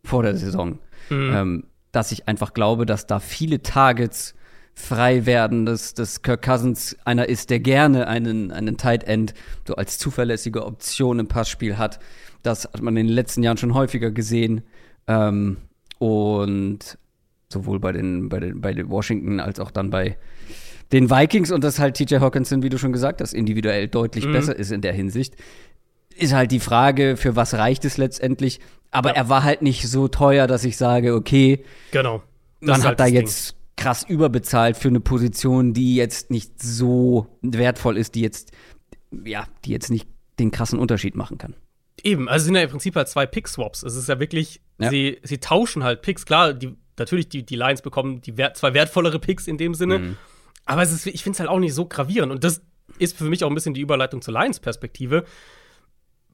vor 0.04 0.24
der 0.24 0.36
Saison. 0.36 0.80
Mhm. 1.10 1.34
Ähm, 1.34 1.64
dass 1.94 2.12
ich 2.12 2.28
einfach 2.28 2.54
glaube, 2.54 2.86
dass 2.86 3.08
da 3.08 3.20
viele 3.20 3.62
Targets 3.62 4.36
frei 4.74 5.26
werden, 5.26 5.66
dass, 5.66 5.94
dass 5.94 6.22
Kirk 6.22 6.42
Cousins 6.42 6.98
einer 7.06 7.30
ist, 7.30 7.50
der 7.50 7.62
gerne 7.62 8.08
einen, 8.08 8.52
einen 8.52 8.76
Tight 8.76 9.06
End 9.06 9.34
so 9.66 9.76
als 9.76 9.98
zuverlässige 9.98 10.66
Option 10.66 11.20
im 11.20 11.28
Passspiel 11.28 11.78
hat. 11.78 12.00
Das 12.42 12.66
hat 12.66 12.82
man 12.82 12.98
in 12.98 13.08
den 13.08 13.16
letzten 13.16 13.42
Jahren 13.42 13.58
schon 13.58 13.74
häufiger 13.74 14.12
gesehen. 14.12 14.64
Ähm, 15.08 15.58
und 16.00 16.98
sowohl 17.54 17.80
bei 17.80 17.92
den, 17.92 18.30
bei 18.30 18.40
den, 18.40 18.62
bei 18.62 18.74
den 18.74 18.90
Washington 18.90 19.40
als 19.40 19.60
auch 19.60 19.72
dann 19.72 19.90
bei 19.90 20.18
den 20.92 21.10
Vikings 21.10 21.52
und 21.52 21.64
dass 21.64 21.80
halt 21.80 21.96
TJ 21.96 22.18
Hawkinson, 22.18 22.62
wie 22.62 22.70
du 22.70 22.78
schon 22.78 22.92
gesagt 22.92 23.22
hast, 23.22 23.34
individuell 23.34 23.88
deutlich 23.88 24.26
mhm. 24.26 24.34
besser 24.34 24.56
ist 24.56 24.72
in 24.72 24.82
der 24.82 24.94
Hinsicht. 24.94 25.36
Ist 26.16 26.34
halt 26.34 26.52
die 26.52 26.60
Frage, 26.60 27.18
für 27.18 27.36
was 27.36 27.56
reicht 27.56 27.86
es 27.86 27.98
letztendlich? 27.98 28.60
Aber 28.92 29.10
ja. 29.10 29.16
er 29.16 29.30
war 29.30 29.44
halt 29.44 29.62
nicht 29.62 29.88
so 29.88 30.08
teuer, 30.08 30.46
dass 30.46 30.64
ich 30.64 30.78
sage, 30.78 31.16
okay, 31.16 31.64
genau. 31.92 32.22
Das 32.62 32.70
man 32.70 32.82
hat 32.82 32.86
halt 32.86 33.00
da 33.00 33.06
jetzt 33.08 33.56
krass 33.76 34.06
überbezahlt 34.08 34.78
für 34.78 34.90
eine 34.90 35.00
Position, 35.00 35.74
die 35.74 35.96
jetzt 35.96 36.30
nicht 36.30 36.62
so 36.62 37.28
wertvoll 37.42 37.98
ist, 37.98 38.14
die 38.14 38.22
jetzt, 38.22 38.52
ja, 39.26 39.46
die 39.66 39.72
jetzt 39.72 39.90
nicht 39.90 40.08
den 40.40 40.52
krassen 40.52 40.78
Unterschied 40.78 41.16
machen 41.16 41.40
kann. 41.40 41.56
Eben, 42.04 42.30
also 42.30 42.46
sind 42.46 42.56
ja 42.56 42.62
im 42.62 42.70
Prinzip 42.70 42.96
halt 42.96 43.08
zwei 43.08 43.26
Pick-Swaps. 43.26 43.84
Es 43.84 43.96
ist 43.96 44.10
ja 44.10 44.20
wirklich, 44.20 44.62
ja. 44.80 44.90
Sie, 44.90 45.20
sie 45.24 45.40
tauschen 45.40 45.84
halt 45.84 46.02
Picks. 46.02 46.26
Klar, 46.26 46.54
die 46.54 46.76
natürlich, 46.98 47.30
die, 47.30 47.44
die 47.44 47.56
Lions 47.56 47.82
bekommen 47.82 48.22
die 48.22 48.38
wert, 48.38 48.58
zwei 48.58 48.74
wertvollere 48.74 49.20
Picks 49.20 49.48
in 49.48 49.58
dem 49.58 49.74
Sinne. 49.74 50.00
Mhm. 50.00 50.18
Aber 50.66 50.82
es 50.82 50.92
ist, 50.92 51.06
ich 51.08 51.24
finde 51.24 51.36
es 51.36 51.40
halt 51.40 51.50
auch 51.50 51.60
nicht 51.60 51.74
so 51.74 51.86
gravierend. 51.86 52.32
Und 52.32 52.44
das 52.44 52.62
ist 53.00 53.18
für 53.18 53.26
mich 53.26 53.44
auch 53.44 53.50
ein 53.50 53.56
bisschen 53.56 53.74
die 53.74 53.82
Überleitung 53.82 54.22
zur 54.22 54.34
Lions-Perspektive. 54.34 55.26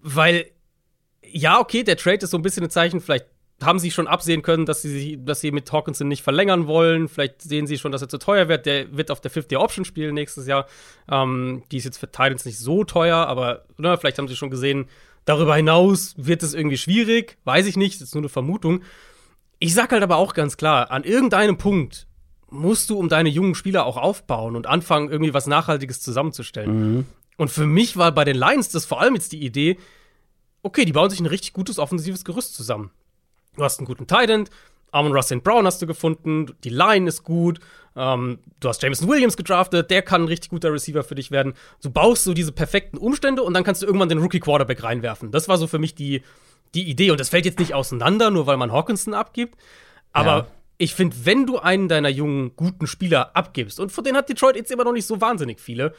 Weil, 0.01 0.51
ja, 1.23 1.59
okay, 1.59 1.83
der 1.83 1.97
Trade 1.97 2.19
ist 2.23 2.31
so 2.31 2.37
ein 2.37 2.43
bisschen 2.43 2.63
ein 2.63 2.69
Zeichen, 2.69 3.01
vielleicht 3.01 3.27
haben 3.61 3.79
sie 3.79 3.91
schon 3.91 4.07
absehen 4.07 4.41
können, 4.41 4.65
dass 4.65 4.81
sie, 4.81 5.23
dass 5.23 5.41
sie 5.41 5.51
mit 5.51 5.71
Hawkinson 5.71 6.07
nicht 6.07 6.23
verlängern 6.23 6.67
wollen. 6.67 7.09
Vielleicht 7.09 7.41
sehen 7.41 7.67
sie 7.67 7.77
schon, 7.77 7.91
dass 7.91 8.01
er 8.01 8.09
zu 8.09 8.17
teuer 8.17 8.47
wird. 8.47 8.65
Der 8.65 8.95
wird 8.95 9.11
auf 9.11 9.19
der 9.19 9.31
Fifth 9.31 9.51
Year 9.51 9.61
Option 9.61 9.83
spielen 9.83 10.15
nächstes 10.15 10.47
Jahr. 10.47 10.65
Ähm, 11.11 11.63
die 11.71 11.77
ist 11.77 11.83
jetzt 11.83 11.97
für 11.97 12.09
Titans 12.09 12.45
nicht 12.45 12.57
so 12.57 12.83
teuer, 12.83 13.17
aber 13.17 13.65
ne, 13.77 13.97
vielleicht 13.97 14.17
haben 14.17 14.27
sie 14.27 14.35
schon 14.35 14.49
gesehen, 14.49 14.87
darüber 15.25 15.55
hinaus 15.55 16.13
wird 16.17 16.41
es 16.43 16.53
irgendwie 16.53 16.77
schwierig. 16.77 17.37
Weiß 17.43 17.65
ich 17.65 17.75
nicht, 17.75 17.95
das 17.95 18.09
ist 18.09 18.15
nur 18.15 18.21
eine 18.21 18.29
Vermutung. 18.29 18.83
Ich 19.59 19.73
sag 19.73 19.91
halt 19.91 20.03
aber 20.03 20.17
auch 20.17 20.33
ganz 20.33 20.57
klar, 20.57 20.89
an 20.91 21.03
irgendeinem 21.03 21.57
Punkt 21.57 22.07
musst 22.49 22.89
du 22.89 22.97
um 22.97 23.09
deine 23.09 23.29
jungen 23.29 23.55
Spieler 23.55 23.85
auch 23.85 23.97
aufbauen 23.97 24.55
und 24.55 24.67
anfangen, 24.67 25.09
irgendwie 25.09 25.33
was 25.33 25.47
Nachhaltiges 25.47 26.01
zusammenzustellen. 26.01 26.95
Mhm. 26.95 27.05
Und 27.37 27.49
für 27.49 27.65
mich 27.65 27.95
war 27.95 28.11
bei 28.11 28.25
den 28.25 28.35
Lions 28.35 28.69
das 28.69 28.85
vor 28.85 28.99
allem 29.01 29.15
jetzt 29.15 29.31
die 29.31 29.43
Idee, 29.43 29.77
okay, 30.63 30.85
die 30.85 30.93
bauen 30.93 31.09
sich 31.09 31.19
ein 31.19 31.25
richtig 31.25 31.53
gutes 31.53 31.79
offensives 31.79 32.25
Gerüst 32.25 32.55
zusammen. 32.55 32.91
Du 33.55 33.63
hast 33.63 33.79
einen 33.79 33.87
guten 33.87 34.07
Tight 34.07 34.29
End, 34.29 34.49
Amon 34.91 35.21
St. 35.21 35.43
Brown 35.43 35.65
hast 35.65 35.81
du 35.81 35.87
gefunden, 35.87 36.47
die 36.63 36.69
Line 36.69 37.07
ist 37.07 37.23
gut, 37.23 37.59
ähm, 37.95 38.39
du 38.59 38.69
hast 38.69 38.81
Jameson 38.81 39.07
Williams 39.07 39.37
gedraftet, 39.37 39.91
der 39.91 40.01
kann 40.01 40.23
ein 40.23 40.27
richtig 40.27 40.49
guter 40.49 40.73
Receiver 40.73 41.03
für 41.03 41.15
dich 41.15 41.31
werden. 41.31 41.53
Du 41.81 41.89
baust 41.89 42.23
so 42.23 42.33
diese 42.33 42.51
perfekten 42.51 42.97
Umstände 42.97 43.43
und 43.43 43.53
dann 43.53 43.63
kannst 43.63 43.81
du 43.81 43.85
irgendwann 43.85 44.09
den 44.09 44.19
Rookie 44.19 44.39
Quarterback 44.39 44.83
reinwerfen. 44.83 45.31
Das 45.31 45.47
war 45.47 45.57
so 45.57 45.67
für 45.67 45.79
mich 45.79 45.95
die, 45.95 46.23
die 46.75 46.89
Idee. 46.89 47.11
Und 47.11 47.19
das 47.19 47.29
fällt 47.29 47.45
jetzt 47.45 47.59
nicht 47.59 47.73
auseinander, 47.73 48.31
nur 48.31 48.47
weil 48.47 48.57
man 48.57 48.71
Hawkinson 48.71 49.13
abgibt. 49.13 49.59
Aber 50.11 50.31
ja. 50.31 50.47
ich 50.77 50.93
finde, 50.93 51.15
wenn 51.23 51.45
du 51.45 51.59
einen 51.59 51.88
deiner 51.88 52.09
jungen, 52.09 52.55
guten 52.55 52.88
Spieler 52.88 53.35
abgibst, 53.35 53.79
und 53.79 53.91
von 53.91 54.03
denen 54.03 54.17
hat 54.17 54.29
Detroit 54.29 54.55
jetzt 54.55 54.71
immer 54.71 54.83
noch 54.83 54.93
nicht 54.93 55.05
so 55.05 55.21
wahnsinnig 55.21 55.59
viele, 55.59 55.93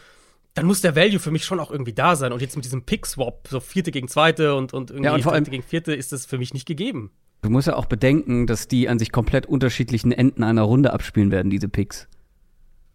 dann 0.54 0.66
muss 0.66 0.80
der 0.80 0.96
Value 0.96 1.20
für 1.20 1.30
mich 1.30 1.44
schon 1.44 1.60
auch 1.60 1.70
irgendwie 1.70 1.92
da 1.92 2.16
sein. 2.16 2.32
Und 2.32 2.42
jetzt 2.42 2.56
mit 2.56 2.64
diesem 2.64 2.82
Pick-Swap, 2.82 3.48
so 3.48 3.60
vierte 3.60 3.90
gegen 3.90 4.08
zweite 4.08 4.54
und, 4.54 4.72
und 4.72 4.90
irgendwie 4.90 5.06
ja, 5.06 5.14
und 5.14 5.22
vor 5.22 5.32
allem, 5.32 5.44
gegen 5.44 5.62
vierte, 5.62 5.94
ist 5.94 6.12
das 6.12 6.26
für 6.26 6.38
mich 6.38 6.54
nicht 6.54 6.66
gegeben. 6.66 7.10
Du 7.42 7.50
musst 7.50 7.68
ja 7.68 7.76
auch 7.76 7.86
bedenken, 7.86 8.46
dass 8.46 8.68
die 8.68 8.88
an 8.88 8.98
sich 8.98 9.12
komplett 9.12 9.46
unterschiedlichen 9.46 10.12
Enden 10.12 10.42
einer 10.42 10.62
Runde 10.62 10.92
abspielen 10.92 11.30
werden, 11.30 11.50
diese 11.50 11.68
Picks. 11.68 12.08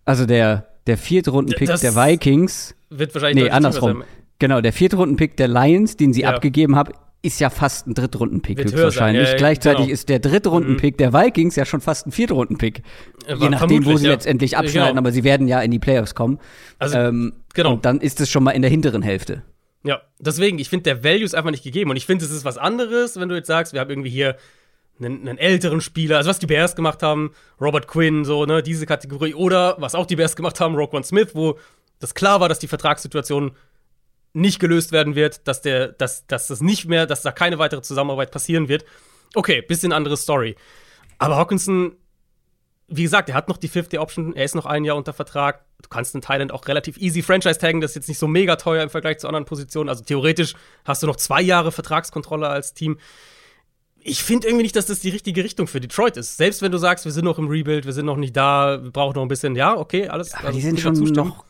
Also 0.03 0.25
der, 0.25 0.67
der 0.86 0.98
vierte 0.98 1.32
Runden-Pick 1.32 1.79
der 1.79 1.96
Vikings. 1.96 2.75
Wird 2.89 3.13
wahrscheinlich 3.15 3.46
nee, 3.46 3.50
andersrum. 3.50 4.03
Genau, 4.38 4.62
der 4.62 4.74
vierte 4.74 4.98
Runden-Pick 4.98 5.38
der 5.38 5.48
Lions, 5.48 5.98
den 5.98 6.13
sie 6.13 6.22
ja. 6.22 6.32
abgegeben 6.32 6.75
haben, 6.75 6.94
ist 7.25 7.39
ja 7.39 7.50
fast 7.50 7.88
ein 7.88 7.94
Drittrunden-Pick 7.94 8.60
höchstwahrscheinlich. 8.60 9.29
Ja, 9.29 9.36
Gleichzeitig 9.36 9.86
genau. 9.86 9.94
ist 9.94 10.10
der 10.10 10.20
dritte 10.20 10.50
Runden-Pick 10.50 10.96
mhm. 10.96 10.98
der 10.98 11.13
Vikings 11.13 11.55
ja 11.55 11.65
schon 11.65 11.82
fast 11.82 12.08
ein 12.08 12.12
Viertrunden-Pick. 12.12 12.84
Je 13.27 13.50
nachdem, 13.50 13.86
wo 13.86 13.98
sie 13.98 14.05
ja. 14.05 14.12
letztendlich 14.12 14.58
abschneiden, 14.58 14.89
genau. 14.89 15.00
aber 15.00 15.12
sie 15.12 15.24
werden 15.24 15.48
ja 15.48 15.62
in 15.62 15.72
die 15.72 15.79
Playoffs 15.79 16.15
kommen. 16.15 16.39
Also, 16.79 16.98
ähm, 16.98 17.34
genau. 17.53 17.74
Und 17.74 17.86
dann 17.86 18.00
ist 18.00 18.22
es 18.22 18.29
schon 18.29 18.44
mal 18.44 18.51
in 18.51 18.62
der 18.62 18.70
hinteren 18.72 19.01
Hälfte. 19.01 19.44
Ja, 19.84 20.01
deswegen, 20.20 20.60
ich 20.60 20.70
finde, 20.70 20.84
der 20.84 21.03
Value 21.03 21.24
ist 21.24 21.36
einfach 21.36 21.51
nicht 21.51 21.63
gegeben. 21.63 21.89
Und 21.91 21.98
ich 21.98 22.05
finde, 22.05 22.25
es 22.25 22.32
ist 22.32 22.46
was 22.46 22.58
anderes, 22.58 23.20
wenn 23.20 23.29
du 23.29 23.36
jetzt 23.36 23.48
sagst, 23.48 23.74
wir 23.74 23.79
haben 23.79 23.89
irgendwie 23.89 24.10
hier 24.10 24.36
einen, 25.00 25.27
einen, 25.27 25.38
älteren 25.38 25.82
Spieler, 25.82 26.17
also 26.17 26.29
was 26.29 26.39
die 26.39 26.48
Bears 26.48 26.75
gemacht 26.75 27.03
haben, 27.03 27.32
Robert 27.60 27.88
Quinn, 27.88 28.25
so, 28.25 28.46
ne, 28.46 28.63
diese 28.63 28.86
Kategorie. 28.86 29.34
Oder 29.34 29.75
was 29.79 29.96
auch 29.96 30.05
die 30.05 30.15
Bears 30.15 30.36
gemacht 30.36 30.60
haben, 30.60 30.75
Roquan 30.75 31.03
Smith, 31.03 31.29
wo 31.34 31.60
das 32.00 32.13
klar 32.13 32.39
war, 32.39 32.50
dass 32.50 32.60
die 32.60 32.67
Vertragssituation 32.67 33.51
nicht 34.36 34.60
gelöst 34.60 34.92
werden 34.92 35.15
wird, 35.15 35.48
dass 35.48 35.62
der, 35.62 35.89
dass, 35.89 36.27
dass 36.27 36.48
das 36.48 36.62
nicht 36.62 36.86
mehr, 36.86 37.06
dass 37.06 37.22
da 37.22 37.32
keine 37.32 37.58
weitere 37.60 37.82
Zusammenarbeit 37.82 38.32
passieren 38.32 38.68
wird. 38.68 38.86
Okay, 39.34 39.62
bisschen 39.62 39.92
andere 39.92 40.18
Story. 40.18 40.56
Aber 41.18 41.38
Hawkinson 41.38 41.96
wie 42.88 43.04
gesagt, 43.04 43.30
er 43.30 43.36
hat 43.36 43.48
noch 43.50 43.58
die 43.58 43.68
50 43.68 44.00
Option, 44.00 44.36
er 44.36 44.46
ist 44.46 44.56
noch 44.56 44.65
ein 44.65 44.84
Jahr 44.84 44.96
unter 44.96 45.13
Vertrag. 45.13 45.65
Du 45.82 45.89
kannst 45.89 46.13
den 46.13 46.22
Thailand 46.22 46.51
auch 46.51 46.68
relativ 46.68 46.98
easy 46.98 47.22
Franchise 47.22 47.58
taggen, 47.58 47.82
das 47.82 47.92
ist 47.92 47.96
jetzt 47.96 48.08
nicht 48.10 48.20
so 48.20 48.27
mega 48.27 48.56
teuer 48.58 48.84
im 48.84 48.89
Vergleich 48.89 49.20
zu 49.20 49.27
anderen 49.27 49.46
Positionen. 49.46 49.89
Also 49.89 50.04
theoretisch 50.04 50.54
hast 50.84 51.01
du 51.01 51.08
noch 51.08 51.15
zwei 51.15 51.42
Jahre 51.42 51.72
Vertragskontrolle 51.72 52.48
als 52.48 52.74
Team. 52.74 53.00
Ich 53.98 54.24
finde 54.24 54.48
irgendwie 54.48 54.63
nicht, 54.63 54.75
dass 54.75 54.86
das 54.86 55.00
die 55.00 55.10
richtige 55.10 55.44
Richtung 55.44 55.65
für 55.65 55.80
Detroit 55.80 56.15
ist. 56.18 56.38
Selbst 56.38 56.62
wenn 56.62 56.72
du 56.72 56.77
sagst, 56.77 57.06
wir 57.06 57.12
sind 57.12 57.25
noch 57.25 57.39
im 57.39 57.48
Rebuild, 57.48 57.86
wir 57.86 57.94
sind 57.94 58.06
noch 58.06 58.18
nicht 58.18 58.38
da, 58.38 58.84
wir 58.84 58.92
brauchen 58.92 59.15
noch 59.15 59.24
ein 59.24 59.30
bisschen, 59.30 59.56
ja, 59.56 59.75
okay, 59.75 60.08
alles. 60.08 60.36
Aber 60.36 60.48
also, 60.48 60.60
die 60.60 60.63
sind 60.63 60.80
schon 60.80 60.94
noch 60.94 61.45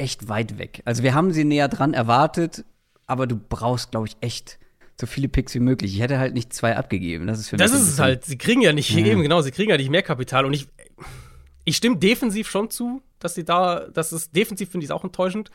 echt 0.00 0.28
weit 0.28 0.58
weg. 0.58 0.82
Also 0.84 1.02
wir 1.02 1.14
haben 1.14 1.32
sie 1.32 1.44
näher 1.44 1.68
dran 1.68 1.94
erwartet, 1.94 2.64
aber 3.06 3.26
du 3.26 3.36
brauchst, 3.36 3.90
glaube 3.90 4.06
ich, 4.06 4.16
echt 4.20 4.58
so 4.98 5.06
viele 5.06 5.28
Picks 5.28 5.54
wie 5.54 5.60
möglich. 5.60 5.94
Ich 5.94 6.00
hätte 6.00 6.18
halt 6.18 6.34
nicht 6.34 6.52
zwei 6.52 6.76
abgegeben. 6.76 7.26
Das 7.26 7.38
ist 7.38 7.48
für 7.48 7.56
Das 7.56 7.72
ist 7.72 7.88
es 7.88 7.98
halt. 7.98 8.24
Sie 8.24 8.38
kriegen 8.38 8.60
ja 8.62 8.72
nicht, 8.72 8.90
ja. 8.90 9.04
eben 9.04 9.22
genau, 9.22 9.40
sie 9.40 9.50
kriegen 9.50 9.70
ja 9.70 9.76
nicht 9.76 9.90
mehr 9.90 10.02
Kapital. 10.02 10.44
Und 10.44 10.52
ich, 10.52 10.68
ich 11.64 11.76
stimme 11.76 11.96
defensiv 11.96 12.48
schon 12.48 12.70
zu, 12.70 13.02
dass 13.18 13.34
sie 13.34 13.44
da, 13.44 13.88
das 13.92 14.12
ist 14.12 14.34
defensiv 14.34 14.70
finde 14.70 14.84
ich 14.84 14.90
es 14.90 14.94
auch 14.94 15.04
enttäuschend. 15.04 15.50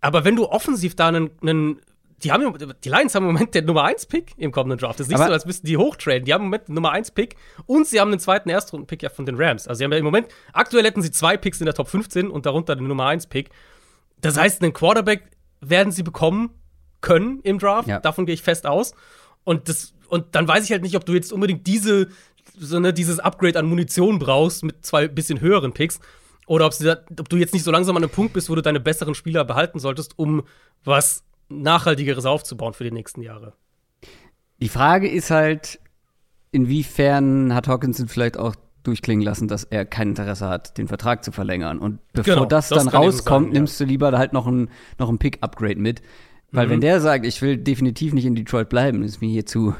Aber 0.00 0.24
wenn 0.24 0.36
du 0.36 0.48
offensiv 0.48 0.96
da 0.96 1.08
einen, 1.08 1.30
einen 1.42 1.80
die 2.22 2.32
haben 2.32 2.54
die 2.84 2.88
Lions 2.88 3.14
haben 3.14 3.24
im 3.24 3.32
Moment 3.32 3.54
den 3.54 3.64
Nummer 3.64 3.84
1 3.84 4.06
Pick 4.06 4.32
im 4.36 4.52
kommenden 4.52 4.78
Draft. 4.78 5.00
Das 5.00 5.06
ist 5.06 5.10
nicht 5.10 5.16
aber 5.16 5.28
so, 5.28 5.32
als 5.32 5.46
müssten 5.46 5.66
die 5.66 5.76
hochtraden. 5.76 6.24
Die 6.24 6.34
haben 6.34 6.42
im 6.42 6.48
Moment 6.48 6.68
den 6.68 6.74
Nummer 6.74 6.92
1 6.92 7.12
Pick 7.12 7.36
und 7.66 7.86
sie 7.86 7.98
haben 7.98 8.10
den 8.10 8.20
zweiten 8.20 8.50
Erstrunden-Pick 8.50 9.02
ja 9.02 9.08
von 9.08 9.24
den 9.24 9.36
Rams. 9.36 9.66
Also 9.66 9.78
sie 9.78 9.84
haben 9.84 9.92
ja 9.92 9.98
im 9.98 10.04
Moment, 10.04 10.28
aktuell 10.52 10.84
hätten 10.84 11.00
sie 11.00 11.10
zwei 11.10 11.36
Picks 11.36 11.60
in 11.60 11.64
der 11.64 11.74
Top 11.74 11.88
15 11.88 12.28
und 12.28 12.44
darunter 12.44 12.76
den 12.76 12.86
Nummer 12.86 13.06
1 13.06 13.28
Pick. 13.28 13.50
Das 14.20 14.36
heißt, 14.36 14.62
einen 14.62 14.72
Quarterback 14.72 15.30
werden 15.60 15.92
sie 15.92 16.02
bekommen, 16.02 16.50
können 17.00 17.40
im 17.42 17.58
Draft. 17.58 17.88
Ja. 17.88 18.00
Davon 18.00 18.26
gehe 18.26 18.34
ich 18.34 18.42
fest 18.42 18.66
aus. 18.66 18.94
Und, 19.44 19.68
das, 19.68 19.94
und 20.08 20.34
dann 20.34 20.46
weiß 20.46 20.64
ich 20.64 20.72
halt 20.72 20.82
nicht, 20.82 20.96
ob 20.96 21.04
du 21.04 21.14
jetzt 21.14 21.32
unbedingt 21.32 21.66
diese, 21.66 22.08
so, 22.58 22.78
ne, 22.78 22.92
dieses 22.92 23.18
Upgrade 23.18 23.58
an 23.58 23.66
Munition 23.66 24.18
brauchst 24.18 24.64
mit 24.64 24.84
zwei 24.84 25.08
bisschen 25.08 25.40
höheren 25.40 25.72
Picks. 25.72 26.00
Oder 26.46 26.66
ob, 26.66 27.28
du 27.28 27.36
jetzt 27.36 27.54
nicht 27.54 27.62
so 27.62 27.70
langsam 27.70 27.96
an 27.96 28.02
einem 28.02 28.10
Punkt 28.10 28.32
bist, 28.32 28.50
wo 28.50 28.54
du 28.54 28.62
deine 28.62 28.80
besseren 28.80 29.14
Spieler 29.14 29.44
behalten 29.44 29.78
solltest, 29.78 30.18
um 30.18 30.42
was 30.82 31.22
Nachhaltigeres 31.48 32.26
aufzubauen 32.26 32.74
für 32.74 32.84
die 32.84 32.90
nächsten 32.90 33.22
Jahre. 33.22 33.54
Die 34.60 34.68
Frage 34.68 35.08
ist 35.08 35.30
halt, 35.30 35.78
inwiefern 36.50 37.54
hat 37.54 37.68
Hawkinson 37.68 38.08
vielleicht 38.08 38.36
auch 38.36 38.56
durchklingen 38.82 39.24
lassen, 39.24 39.48
dass 39.48 39.64
er 39.64 39.84
kein 39.84 40.10
Interesse 40.10 40.48
hat, 40.48 40.78
den 40.78 40.88
Vertrag 40.88 41.24
zu 41.24 41.32
verlängern. 41.32 41.78
Und 41.78 41.98
bevor 42.12 42.34
genau, 42.34 42.46
das, 42.46 42.68
das 42.68 42.84
dann 42.84 42.88
rauskommt, 42.88 43.46
sein, 43.46 43.54
ja. 43.54 43.60
nimmst 43.60 43.80
du 43.80 43.84
lieber 43.84 44.16
halt 44.16 44.32
noch 44.32 44.46
ein, 44.46 44.68
noch 44.98 45.08
ein 45.08 45.18
Pick-Upgrade 45.18 45.76
mit. 45.76 46.02
Weil 46.52 46.66
mhm. 46.66 46.70
wenn 46.70 46.80
der 46.80 47.00
sagt, 47.00 47.26
ich 47.26 47.40
will 47.42 47.56
definitiv 47.56 48.12
nicht 48.12 48.24
in 48.24 48.34
Detroit 48.34 48.68
bleiben, 48.68 49.02
ist 49.02 49.20
mir 49.20 49.30
hier 49.30 49.46
zu 49.46 49.74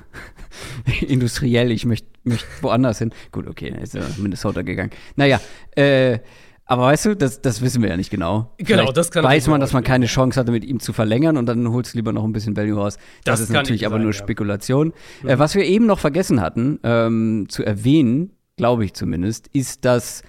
industriell, 1.01 1.71
ich 1.71 1.85
möchte 1.85 2.09
möcht 2.25 2.47
woanders 2.63 2.99
hin. 2.99 3.13
Gut, 3.33 3.47
okay, 3.47 3.75
ist 3.83 3.95
ja 3.95 4.03
Minnesota 4.19 4.63
gegangen. 4.63 4.91
Naja, 5.17 5.41
äh, 5.75 6.19
aber 6.67 6.85
weißt 6.85 7.07
du, 7.07 7.17
das, 7.17 7.43
das 7.43 7.63
wissen 7.63 7.83
wir 7.83 7.91
ja 7.91 7.97
nicht 7.97 8.11
genau. 8.11 8.55
Genau, 8.59 8.83
Vielleicht 8.83 8.97
das 8.97 9.11
kann 9.11 9.25
Weiß 9.25 9.49
man, 9.49 9.61
dass 9.61 9.73
man 9.73 9.83
keine 9.83 10.07
Chance 10.07 10.39
hatte, 10.39 10.53
mit 10.53 10.65
ihm 10.65 10.79
zu 10.79 10.93
verlängern 10.93 11.37
und 11.37 11.47
dann 11.47 11.69
holst 11.73 11.95
du 11.95 11.99
lieber 11.99 12.13
noch 12.13 12.23
ein 12.23 12.33
bisschen 12.33 12.57
Value 12.57 12.77
raus. 12.77 12.97
Das, 13.25 13.41
das 13.41 13.41
ist 13.41 13.51
natürlich 13.51 13.87
aber 13.87 13.97
sein, 13.97 14.05
nur 14.05 14.13
Spekulation. 14.13 14.93
Ja. 15.25 15.31
Äh, 15.31 15.35
mhm. 15.35 15.39
was 15.41 15.55
wir 15.57 15.65
eben 15.65 15.87
noch 15.87 15.99
vergessen 15.99 16.41
hatten, 16.41 16.79
ähm, 16.85 17.47
zu 17.49 17.65
erwähnen, 17.65 18.37
glaube 18.61 18.85
ich 18.85 18.95
zumindest, 18.95 19.49
ist, 19.49 19.85
dass 19.85 20.23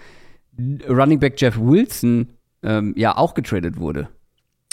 Running 0.87 1.19
Back 1.19 1.39
Jeff 1.39 1.57
Wilson 1.57 2.29
ähm, 2.63 2.93
ja 2.97 3.17
auch 3.17 3.33
getradet 3.33 3.77
wurde. 3.77 4.09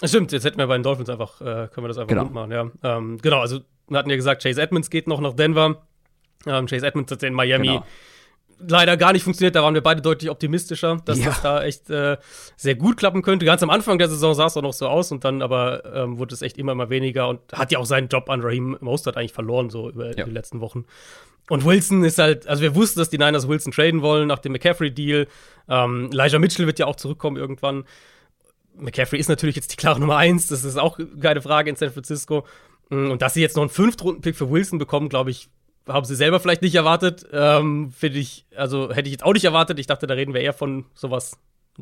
Stimmt, 0.05 0.31
jetzt 0.33 0.45
hätten 0.45 0.59
wir 0.59 0.67
bei 0.67 0.77
den 0.77 0.85
Dolphins 0.85 1.09
einfach, 1.09 1.41
äh, 1.41 1.69
können 1.69 1.85
wir 1.85 1.89
das 1.89 1.99
einfach 1.99 2.09
genau. 2.09 2.31
machen, 2.31 2.53
ja. 2.53 2.71
Ähm, 2.85 3.19
genau, 3.21 3.41
also 3.41 3.61
wir 3.89 3.99
hatten 3.99 4.11
ja 4.11 4.17
gesagt, 4.17 4.43
Chase 4.43 4.63
Edmonds 4.63 4.91
geht 4.91 5.09
noch 5.09 5.21
nach 5.21 5.35
Denver. 5.35 5.83
Ähm, 6.47 6.67
Chase 6.67 6.87
Edmonds 6.87 7.11
hat 7.11 7.23
in 7.23 7.35
Miami 7.35 7.67
genau. 7.67 7.87
Leider 8.59 8.97
gar 8.97 9.13
nicht 9.13 9.23
funktioniert. 9.23 9.55
Da 9.55 9.63
waren 9.63 9.75
wir 9.75 9.83
beide 9.83 10.03
deutlich 10.03 10.31
optimistischer, 10.31 11.01
dass 11.05 11.19
ja. 11.19 11.27
das 11.27 11.43
da 11.43 11.63
echt 11.63 11.91
äh, 11.91 12.17
sehr 12.57 12.75
gut 12.75 12.97
klappen 12.97 13.23
könnte. 13.23 13.47
Ganz 13.47 13.63
am 13.63 13.71
Anfang 13.71 13.99
der 13.99 14.09
Saison 14.09 14.35
sah 14.35 14.47
es 14.47 14.57
auch 14.57 14.63
noch 14.63 14.73
so 14.73 14.89
aus 14.89 15.13
und 15.13 15.25
dann 15.25 15.43
aber 15.43 15.85
ähm, 15.95 16.19
wurde 16.19 16.35
es 16.35 16.43
echt 16.43 16.59
immer 16.59 16.75
mal 16.75 16.91
weniger 16.91 17.29
und 17.29 17.41
hat 17.53 17.73
ja 17.73 17.79
auch 17.79 17.87
seinen 17.87 18.09
Job 18.09 18.29
an 18.31 18.41
Raheem 18.41 18.77
Mostert 18.81 19.17
eigentlich 19.17 19.33
verloren, 19.33 19.71
so 19.71 19.91
über 19.91 20.17
ja. 20.17 20.25
die 20.25 20.31
letzten 20.31 20.61
Wochen. 20.61 20.85
Und 21.49 21.65
Wilson 21.65 22.05
ist 22.05 22.19
halt, 22.19 22.47
also 22.47 22.63
wir 22.63 22.75
wussten, 22.75 23.01
dass 23.01 23.11
die 23.11 23.19
Niners 23.19 23.49
Wilson 23.49 23.73
traden 23.73 24.03
wollen 24.03 24.29
nach 24.29 24.39
dem 24.39 24.53
McCaffrey-Deal. 24.53 25.27
Ähm, 25.69 26.11
Elijah 26.13 26.39
Mitchell 26.39 26.67
wird 26.67 26.79
ja 26.79 26.87
auch 26.87 26.97
zurückkommen 26.97 27.37
irgendwann. 27.37 27.85
McCaffrey 28.77 29.19
ist 29.19 29.29
natürlich 29.29 29.57
jetzt 29.57 29.73
die 29.73 29.77
klare 29.77 29.99
Nummer 29.99 30.17
eins, 30.17 30.47
das 30.47 30.65
ist 30.65 30.79
auch 30.79 30.99
keine 31.21 31.43
Frage 31.43 31.71
in 31.71 31.77
San 31.77 31.91
Francisco. 31.91 32.47
Mm, 32.91 33.11
und 33.11 33.23
dass 33.23 33.35
sie 33.35 33.41
jetzt 33.41 33.57
noch 33.57 33.63
einen 33.63 33.71
Fünftrunden-Pick 33.71 34.37
für 34.37 34.51
Wilson 34.51 34.79
bekommen, 34.79 35.09
glaube 35.09 35.31
ich, 35.31 35.49
haben 35.89 36.05
sie 36.05 36.15
selber 36.15 36.41
vielleicht 36.41 36.63
nicht 36.63 36.75
erwartet. 36.75 37.27
Ähm, 37.33 37.91
Finde 37.91 38.19
ich, 38.19 38.47
also 38.55 38.91
hätte 38.91 39.09
ich 39.09 39.13
jetzt 39.13 39.25
auch 39.25 39.33
nicht 39.33 39.45
erwartet. 39.45 39.79
Ich 39.79 39.87
dachte, 39.87 40.07
da 40.07 40.15
reden 40.15 40.35
wir 40.35 40.41
eher 40.41 40.53
von 40.53 40.85
sowas 40.95 41.39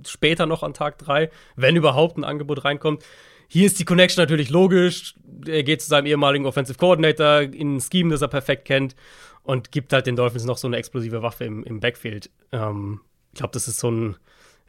später 0.06 0.46
noch 0.46 0.62
an 0.62 0.74
Tag 0.74 0.98
drei, 0.98 1.30
wenn 1.56 1.76
überhaupt 1.76 2.16
ein 2.16 2.24
Angebot 2.24 2.64
reinkommt. 2.64 3.04
Hier 3.48 3.66
ist 3.66 3.78
die 3.78 3.84
Connection 3.84 4.22
natürlich 4.22 4.50
logisch. 4.50 5.14
Er 5.46 5.62
geht 5.62 5.80
zu 5.80 5.88
seinem 5.88 6.06
ehemaligen 6.06 6.46
Offensive 6.46 6.78
Coordinator 6.78 7.40
in 7.40 7.76
ein 7.76 7.80
Scheme, 7.80 8.10
das 8.10 8.22
er 8.22 8.28
perfekt 8.28 8.64
kennt 8.64 8.96
und 9.42 9.70
gibt 9.70 9.92
halt 9.92 10.06
den 10.06 10.16
Dolphins 10.16 10.44
noch 10.44 10.58
so 10.58 10.66
eine 10.66 10.76
explosive 10.76 11.22
Waffe 11.22 11.44
im, 11.44 11.62
im 11.64 11.80
Backfield. 11.80 12.30
Ähm, 12.52 13.00
ich 13.32 13.38
glaube, 13.38 13.52
das 13.52 13.68
ist 13.68 13.78
so 13.78 13.90
ein 13.90 14.16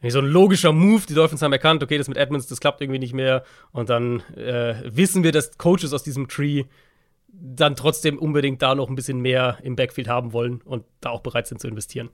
so 0.08 0.20
ein 0.20 0.26
logischer 0.26 0.74
Move. 0.74 1.02
Die 1.10 1.16
Dolphins 1.16 1.42
haben 1.42 1.54
erkannt, 1.54 1.82
okay, 1.82 1.98
das 1.98 2.08
mit 2.08 2.18
Edmonds, 2.18 2.46
das 2.46 2.60
klappt 2.60 2.82
irgendwie 2.82 3.00
nicht 3.00 3.14
mehr. 3.14 3.44
Und 3.72 3.90
dann 3.90 4.20
äh, 4.36 4.76
wissen 4.86 5.24
wir, 5.24 5.32
dass 5.32 5.58
Coaches 5.58 5.92
aus 5.92 6.04
diesem 6.04 6.28
Tree 6.28 6.66
dann 7.28 7.76
trotzdem 7.76 8.18
unbedingt 8.18 8.62
da 8.62 8.76
noch 8.76 8.90
ein 8.90 8.96
bisschen 8.96 9.20
mehr 9.20 9.58
im 9.62 9.76
Backfield 9.76 10.08
haben 10.08 10.34
wollen 10.34 10.62
und 10.62 10.86
da 11.02 11.10
auch 11.10 11.22
bereit 11.22 11.48
sind 11.48 11.62
zu 11.62 11.68
investieren. 11.68 12.10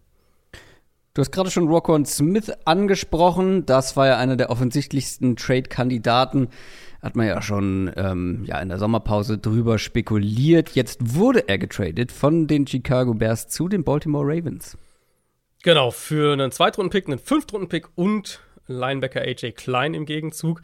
Du 1.14 1.22
hast 1.22 1.32
gerade 1.32 1.52
schon 1.52 1.68
Rocco 1.68 2.04
Smith 2.06 2.52
angesprochen. 2.66 3.68
Das 3.68 3.96
war 3.96 4.08
ja 4.08 4.18
einer 4.18 4.36
der 4.36 4.50
offensichtlichsten 4.50 5.36
Trade-Kandidaten. 5.36 6.50
Hat 7.04 7.16
man 7.16 7.28
ja 7.28 7.40
schon 7.44 7.92
ähm, 7.98 8.44
ja, 8.46 8.60
in 8.60 8.70
der 8.70 8.80
Sommerpause 8.80 9.38
drüber 9.38 9.78
spekuliert. 9.78 10.72
Jetzt 10.72 11.16
wurde 11.16 11.48
er 11.48 11.60
getradet 11.60 12.12
von 12.12 12.48
den 12.48 12.66
Chicago 12.66 13.14
Bears 13.14 13.48
zu 13.48 13.68
den 13.68 13.84
Baltimore 13.84 14.26
Ravens. 14.26 14.76
Genau, 15.62 15.92
für 15.92 16.34
einen 16.34 16.52
Zweitrunden-Pick, 16.52 17.08
einen 17.08 17.20
Fünftrunden-Pick 17.20 17.90
und 17.96 18.42
Linebacker 18.66 19.22
AJ 19.22 19.52
Klein 19.52 19.94
im 19.94 20.06
Gegenzug. 20.06 20.62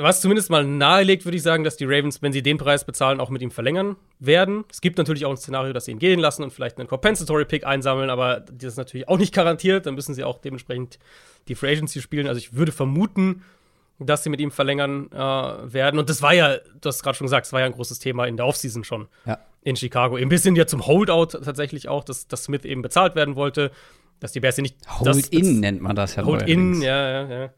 Was 0.00 0.20
zumindest 0.20 0.48
mal 0.48 0.64
nahelegt, 0.64 1.24
würde 1.24 1.36
ich 1.36 1.42
sagen, 1.42 1.64
dass 1.64 1.76
die 1.76 1.84
Ravens, 1.84 2.22
wenn 2.22 2.32
sie 2.32 2.42
den 2.42 2.56
Preis 2.56 2.84
bezahlen, 2.84 3.18
auch 3.18 3.30
mit 3.30 3.42
ihm 3.42 3.50
verlängern 3.50 3.96
werden. 4.20 4.64
Es 4.70 4.80
gibt 4.80 4.96
natürlich 4.96 5.26
auch 5.26 5.30
ein 5.32 5.36
Szenario, 5.36 5.72
dass 5.72 5.86
sie 5.86 5.90
ihn 5.90 5.98
gehen 5.98 6.20
lassen 6.20 6.44
und 6.44 6.52
vielleicht 6.52 6.78
einen 6.78 6.86
Compensatory-Pick 6.86 7.66
einsammeln, 7.66 8.08
aber 8.08 8.40
das 8.40 8.74
ist 8.74 8.76
natürlich 8.76 9.08
auch 9.08 9.18
nicht 9.18 9.34
garantiert. 9.34 9.86
Dann 9.86 9.94
müssen 9.94 10.14
sie 10.14 10.22
auch 10.22 10.38
dementsprechend 10.38 11.00
die 11.48 11.56
Free 11.56 11.72
Agency 11.72 12.00
spielen. 12.00 12.28
Also 12.28 12.38
ich 12.38 12.54
würde 12.54 12.70
vermuten, 12.70 13.42
dass 13.98 14.22
sie 14.22 14.30
mit 14.30 14.40
ihm 14.40 14.52
verlängern 14.52 15.10
äh, 15.10 15.16
werden. 15.18 15.98
Und 15.98 16.08
das 16.08 16.22
war 16.22 16.32
ja, 16.32 16.58
du 16.58 16.88
hast 16.88 17.02
gerade 17.02 17.16
schon 17.16 17.24
gesagt, 17.24 17.46
das 17.46 17.52
war 17.52 17.60
ja 17.60 17.66
ein 17.66 17.72
großes 17.72 17.98
Thema 17.98 18.26
in 18.26 18.36
der 18.36 18.46
Offseason 18.46 18.84
schon. 18.84 19.08
Ja. 19.26 19.38
in 19.62 19.74
Chicago. 19.74 20.16
Ein 20.16 20.28
bisschen 20.28 20.54
ja 20.54 20.66
zum 20.66 20.86
Holdout 20.86 21.38
tatsächlich 21.44 21.88
auch, 21.88 22.04
dass, 22.04 22.28
dass 22.28 22.44
Smith 22.44 22.64
eben 22.64 22.82
bezahlt 22.82 23.16
werden 23.16 23.34
wollte, 23.34 23.72
dass 24.20 24.32
die 24.32 24.40
Bears 24.40 24.58
nicht. 24.58 24.76
Hold-in 24.88 25.60
nennt 25.60 25.82
man 25.82 25.96
das 25.96 26.14
ja. 26.14 26.24
Hold-in, 26.24 26.80
ja, 26.82 27.22
ja, 27.24 27.40
ja. 27.40 27.50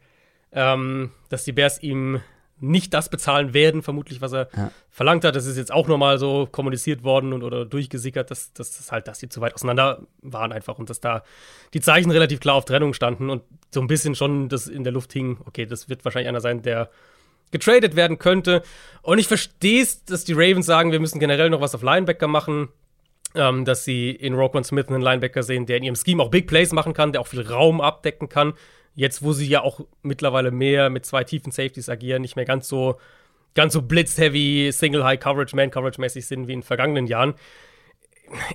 Ähm, 0.53 1.11
dass 1.29 1.45
die 1.45 1.53
Bears 1.53 1.83
ihm 1.83 2.21
nicht 2.61 2.93
das 2.93 3.09
bezahlen 3.09 3.55
werden, 3.55 3.83
vermutlich, 3.83 4.21
was 4.21 4.33
er 4.33 4.49
ja. 4.55 4.71
verlangt 4.91 5.25
hat. 5.25 5.35
Das 5.35 5.47
ist 5.47 5.57
jetzt 5.57 5.73
auch 5.73 5.89
nochmal 5.89 6.19
so 6.19 6.47
kommuniziert 6.51 7.03
worden 7.03 7.33
und 7.33 7.43
oder 7.43 7.65
durchgesickert, 7.65 8.31
dass, 8.31 8.53
dass 8.53 8.77
das 8.77 8.93
halt, 8.93 9.09
dass 9.09 9.19
die 9.19 9.29
zu 9.29 9.41
weit 9.41 9.55
auseinander 9.55 10.03
waren 10.23 10.53
einfach 10.53 10.79
und 10.79 10.91
dass 10.91 11.01
da 11.01 11.23
die 11.73 11.81
Zeichen 11.81 12.11
relativ 12.11 12.41
klar 12.41 12.57
auf 12.57 12.65
Trennung 12.65 12.93
standen 12.93 13.31
und 13.31 13.43
so 13.73 13.81
ein 13.81 13.87
bisschen 13.87 14.15
schon 14.15 14.49
das 14.49 14.67
in 14.67 14.85
der 14.85 14.93
Luft 14.93 15.13
hing, 15.13 15.39
okay, 15.47 15.67
das 15.67 15.89
wird 15.89 16.05
wahrscheinlich 16.05 16.29
einer 16.29 16.41
sein, 16.41 16.63
der 16.63 16.91
getradet 17.51 17.97
werden 17.97 18.19
könnte. 18.19 18.63
Und 19.03 19.19
ich 19.19 19.27
verstehe 19.27 19.83
es, 19.83 20.05
dass 20.05 20.25
die 20.25 20.35
Ravens 20.35 20.67
sagen, 20.67 20.93
wir 20.93 21.01
müssen 21.01 21.19
generell 21.19 21.51
noch 21.51 21.61
was 21.61 21.75
auf 21.75 21.83
Linebacker 21.83 22.29
machen. 22.29 22.69
Ähm, 23.37 23.65
dass 23.65 23.85
sie 23.85 24.11
in 24.11 24.35
Roquan 24.35 24.65
Smith 24.65 24.89
einen 24.89 25.03
Linebacker 25.03 25.45
sehen, 25.45 25.65
der 25.65 25.77
in 25.77 25.85
ihrem 25.85 25.95
Scheme 25.95 26.21
auch 26.21 26.33
Big 26.33 26.49
Plays 26.49 26.73
machen 26.73 26.95
kann, 26.95 27.13
der 27.13 27.21
auch 27.21 27.29
viel 27.29 27.47
Raum 27.47 27.81
abdecken 27.81 28.29
kann. 28.29 28.55
Jetzt, 29.01 29.23
wo 29.23 29.33
sie 29.33 29.47
ja 29.47 29.63
auch 29.63 29.81
mittlerweile 30.03 30.51
mehr 30.51 30.91
mit 30.91 31.07
zwei 31.07 31.25
tiefen 31.25 31.53
Safeties 31.53 31.89
agieren, 31.89 32.21
nicht 32.21 32.37
mehr 32.37 32.45
ganz 32.45 32.69
so, 32.69 32.99
ganz 33.55 33.73
so 33.73 33.81
blitz-heavy, 33.81 34.71
Single-High-Coverage, 34.71 35.57
Man-Coverage-mäßig 35.57 36.27
sind 36.27 36.49
wie 36.49 36.53
in 36.53 36.59
den 36.59 36.67
vergangenen 36.67 37.07
Jahren. 37.07 37.33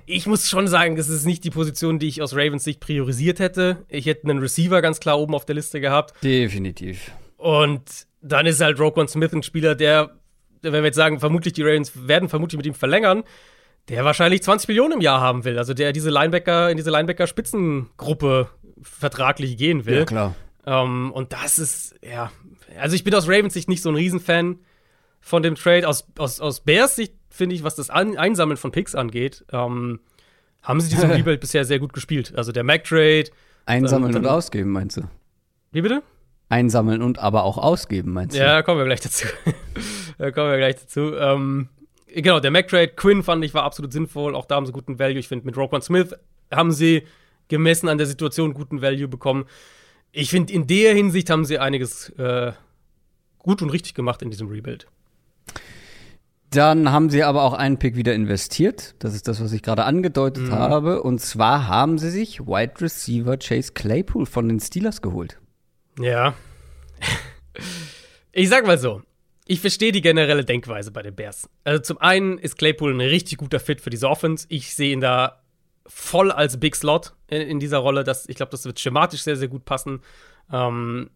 Ich 0.06 0.28
muss 0.28 0.48
schon 0.48 0.68
sagen, 0.68 0.98
das 0.98 1.10
ist 1.10 1.26
nicht 1.26 1.44
die 1.46 1.50
Position, 1.50 1.98
die 1.98 2.08
ich 2.08 2.22
aus 2.22 2.36
Ravens 2.36 2.64
Sicht 2.64 2.80
priorisiert 2.80 3.40
hätte. 3.40 3.86
Ich 3.90 4.06
hätte 4.06 4.30
einen 4.30 4.38
Receiver 4.38 4.84
ganz 4.84 5.00
klar 5.00 5.18
oben 5.18 5.34
auf 5.34 5.46
der 5.46 5.56
Liste 5.56 5.82
gehabt. 5.82 6.14
Definitiv. 6.24 7.12
Und 7.38 8.06
dann 8.22 8.46
ist 8.46 8.62
halt 8.62 8.80
Roquan 8.80 9.08
Smith 9.08 9.34
ein 9.34 9.42
Spieler, 9.42 9.74
der, 9.74 10.12
wenn 10.62 10.74
wir 10.74 10.84
jetzt 10.84 10.96
sagen, 10.96 11.20
vermutlich 11.20 11.54
die 11.54 11.64
Ravens 11.64 12.08
werden 12.08 12.30
vermutlich 12.30 12.58
mit 12.58 12.68
ihm 12.68 12.76
verlängern, 12.76 13.24
der 13.90 14.06
wahrscheinlich 14.06 14.44
20 14.44 14.68
Millionen 14.68 14.94
im 14.94 15.02
Jahr 15.02 15.22
haben 15.22 15.44
will. 15.44 15.58
Also 15.58 15.74
der 15.74 15.92
diese 15.92 16.12
Linebacker 16.12 16.70
in 16.70 16.78
diese 16.78 16.92
Linebacker-Spitzengruppe 16.92 18.50
vertraglich 18.82 19.58
gehen 19.58 19.86
will. 19.86 20.00
Ja, 20.00 20.06
klar. 20.06 20.36
Ähm, 20.66 21.12
und 21.12 21.34
das 21.34 21.60
ist, 21.60 21.96
ja, 22.02 22.32
also 22.80 22.96
ich 22.96 23.04
bin 23.04 23.14
aus 23.14 23.28
Ravens 23.28 23.54
Sicht 23.54 23.70
nicht 23.70 23.82
so 23.82 23.90
ein 23.90 23.96
Riesenfan 23.96 24.60
von 25.22 25.44
dem 25.44 25.56
Trade. 25.56 25.88
Aus, 25.88 26.08
aus, 26.18 26.40
aus 26.40 26.62
Bears 26.62 26.96
Sicht 26.96 27.14
finde 27.30 27.56
ich, 27.56 27.64
was 27.64 27.76
das 27.76 27.90
An 27.90 28.18
Einsammeln 28.18 28.58
von 28.58 28.72
Picks 28.72 28.96
angeht, 28.96 29.46
ähm, 29.52 30.00
haben 30.64 30.82
sie 30.82 30.90
diesen 30.90 31.12
Rebuild 31.12 31.40
bisher 31.40 31.66
sehr 31.66 31.80
gut 31.80 31.94
gespielt. 31.94 32.34
Also 32.36 32.52
der 32.52 32.64
Mac-Trade. 32.64 33.26
Einsammeln 33.66 34.14
dann, 34.14 34.26
und 34.26 34.30
ausgeben, 34.30 34.72
meinst 34.72 34.98
du? 34.98 35.04
Wie 35.72 35.82
bitte? 35.82 36.02
Einsammeln 36.50 37.02
und 37.02 37.20
aber 37.20 37.44
auch 37.44 37.58
ausgeben, 37.58 38.14
meinst 38.14 38.36
du? 38.36 38.40
Ja, 38.40 38.62
kommen 38.62 38.80
wir 38.80 38.86
gleich 38.86 39.02
dazu. 39.02 39.28
da 40.18 40.32
kommen 40.32 40.52
wir 40.52 40.58
gleich 40.58 40.76
dazu. 40.76 41.16
Ähm, 41.16 41.70
genau, 42.08 42.40
der 42.40 42.52
Mac-Trade, 42.52 42.90
Quinn 42.90 43.24
fand 43.24 43.44
ich 43.44 43.54
war 43.54 43.64
absolut 43.64 43.92
sinnvoll. 43.92 44.36
Auch 44.36 44.46
da 44.46 44.56
haben 44.56 44.66
sie 44.66 44.72
guten 44.72 45.00
Value. 45.00 45.20
Ich 45.20 45.28
finde, 45.28 45.46
mit 45.46 45.58
Roquan 45.58 45.82
Smith 45.82 46.16
haben 46.52 46.72
sie 46.72 47.04
gemessen 47.48 47.90
an 47.90 47.98
der 47.98 48.08
Situation 48.08 48.54
guten 48.54 48.82
Value 48.82 49.08
bekommen. 49.08 49.46
Ich 50.12 50.30
finde, 50.30 50.54
in 50.54 50.68
der 50.68 50.94
Hinsicht 50.94 51.30
haben 51.30 51.46
sie 51.46 51.60
einiges 51.60 52.10
äh, 52.12 52.54
gut 53.38 53.62
und 53.62 53.70
richtig 53.70 53.94
gemacht 53.94 54.22
in 54.22 54.32
diesem 54.32 54.48
Rebuild. 54.48 54.88
Dann 56.52 56.92
haben 56.92 57.10
sie 57.10 57.24
aber 57.24 57.44
auch 57.44 57.54
einen 57.54 57.80
Pick 57.80 57.96
wieder 57.96 58.14
investiert. 58.14 58.96
Das 59.00 59.14
ist 59.14 59.28
das, 59.28 59.42
was 59.42 59.52
ich 59.52 59.62
gerade 59.62 59.84
angedeutet 59.84 60.48
mhm. 60.48 60.52
habe. 60.52 61.04
Und 61.04 61.20
zwar 61.20 61.68
haben 61.68 61.98
sie 61.98 62.10
sich 62.10 62.40
Wide 62.42 62.80
Receiver 62.80 63.38
Chase 63.38 63.74
Claypool 63.74 64.26
von 64.26 64.48
den 64.48 64.60
Steelers 64.60 65.02
geholt. 65.02 65.40
Ja. 66.00 66.34
ich 68.32 68.48
sag 68.48 68.66
mal 68.66 68.78
so. 68.78 69.02
Ich 69.48 69.60
verstehe 69.60 69.92
die 69.92 70.02
generelle 70.02 70.44
Denkweise 70.44 70.92
bei 70.92 71.04
den 71.04 71.14
Bears. 71.14 71.50
Also 71.64 71.82
zum 71.82 72.00
einen 72.00 72.40
ist 72.40 72.58
Claypool 72.58 72.94
ein 72.94 73.02
richtig 73.02 73.38
guter 73.38 73.60
Fit 73.60 73.82
für 73.82 73.92
diese 73.92 74.10
Offense. 74.10 74.48
Ich 74.50 74.74
sehe 74.74 74.92
ihn 74.92 75.02
da 75.02 75.44
voll 75.88 76.32
als 76.32 76.60
Big 76.60 76.76
Slot 76.76 77.14
in, 77.28 77.42
in 77.42 77.60
dieser 77.60 77.80
Rolle. 77.80 78.04
Das, 78.04 78.28
ich 78.28 78.36
glaube, 78.36 78.52
das 78.52 78.66
wird 78.66 78.80
schematisch 78.80 79.22
sehr, 79.22 79.36
sehr 79.36 79.48
gut 79.48 79.66
passen. 79.66 80.02
Ähm, 80.52 81.10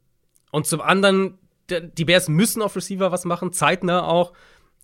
und 0.51 0.67
zum 0.67 0.81
anderen, 0.81 1.37
die 1.69 2.05
Bears 2.05 2.29
müssen 2.29 2.61
auf 2.61 2.75
Receiver 2.75 3.11
was 3.11 3.25
machen, 3.25 3.53
zeitnah 3.53 4.03
auch. 4.03 4.33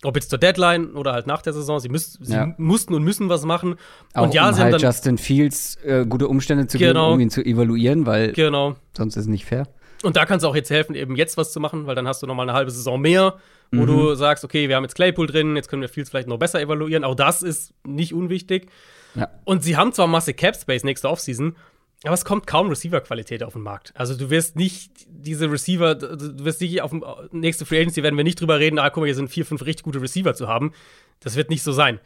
Ob 0.03 0.15
jetzt 0.15 0.29
zur 0.29 0.37
Deadline 0.37 0.93
oder 0.93 1.13
halt 1.13 1.25
nach 1.25 1.41
der 1.41 1.53
Saison, 1.53 1.79
sie, 1.79 1.89
müß, 1.89 2.19
sie 2.21 2.33
ja. 2.33 2.53
mussten 2.57 2.93
und 2.93 3.03
müssen 3.03 3.29
was 3.29 3.45
machen. 3.45 3.75
Auch 4.13 4.23
und 4.23 4.33
ja, 4.33 4.47
um 4.47 4.53
sie 4.53 4.61
halt 4.61 4.73
haben 4.73 4.79
dann 4.79 4.91
Justin 4.91 5.17
Fields 5.17 5.77
äh, 5.83 6.05
gute 6.07 6.27
Umstände 6.27 6.67
zu 6.67 6.77
genau, 6.77 7.05
geben, 7.05 7.13
um 7.13 7.19
ihn 7.21 7.29
zu 7.29 7.43
evaluieren, 7.43 8.05
weil 8.05 8.33
genau. 8.33 8.75
sonst 8.95 9.15
ist 9.15 9.23
es 9.23 9.27
nicht 9.27 9.45
fair. 9.45 9.67
Und 10.03 10.17
da 10.17 10.25
kann 10.25 10.37
es 10.37 10.43
auch 10.43 10.55
jetzt 10.55 10.69
helfen, 10.69 10.95
eben 10.95 11.15
jetzt 11.15 11.37
was 11.37 11.51
zu 11.51 11.59
machen, 11.59 11.87
weil 11.87 11.95
dann 11.95 12.07
hast 12.07 12.21
du 12.21 12.27
noch 12.27 12.35
mal 12.35 12.43
eine 12.43 12.53
halbe 12.53 12.69
Saison 12.69 12.99
mehr, 12.99 13.35
wo 13.71 13.83
mhm. 13.83 13.87
du 13.87 14.15
sagst, 14.15 14.43
okay, 14.43 14.67
wir 14.67 14.75
haben 14.75 14.83
jetzt 14.83 14.95
Claypool 14.95 15.27
drin, 15.27 15.55
jetzt 15.55 15.69
können 15.69 15.81
wir 15.81 15.89
Fields 15.89 16.09
vielleicht 16.09 16.27
noch 16.27 16.37
besser 16.37 16.61
evaluieren. 16.61 17.03
Auch 17.03 17.15
das 17.15 17.41
ist 17.41 17.73
nicht 17.85 18.13
unwichtig. 18.13 18.67
Ja. 19.15 19.29
Und 19.43 19.63
sie 19.63 19.77
haben 19.77 19.93
zwar 19.93 20.07
Masse 20.07 20.33
Cap 20.33 20.55
Space 20.55 20.83
nächste 20.83 21.09
Offseason, 21.09 21.55
aber 22.03 22.13
es 22.13 22.25
kommt 22.25 22.45
kaum 22.45 22.69
Receiver-Qualität 22.69 23.43
auf 23.43 23.53
den 23.53 23.63
Markt. 23.63 23.93
Also 23.95 24.15
du 24.15 24.29
wirst 24.29 24.55
nicht 24.55 24.91
diese 25.07 25.49
Receiver, 25.49 25.95
du 25.95 26.43
wirst 26.45 26.61
nicht 26.61 26.81
auf 26.81 26.91
dem 26.91 27.03
nächste 27.31 27.65
Free 27.65 27.79
Agency 27.79 28.03
werden 28.03 28.17
wir 28.17 28.23
nicht 28.23 28.39
drüber 28.39 28.59
reden, 28.59 28.79
ah, 28.79 28.89
guck 28.89 29.01
mal, 29.01 29.05
hier 29.07 29.15
sind 29.15 29.29
vier, 29.29 29.45
fünf 29.45 29.65
richtig 29.65 29.83
gute 29.83 30.01
Receiver 30.01 30.33
zu 30.35 30.47
haben. 30.47 30.73
Das 31.21 31.35
wird 31.35 31.49
nicht 31.49 31.63
so 31.63 31.71
sein. 31.71 31.99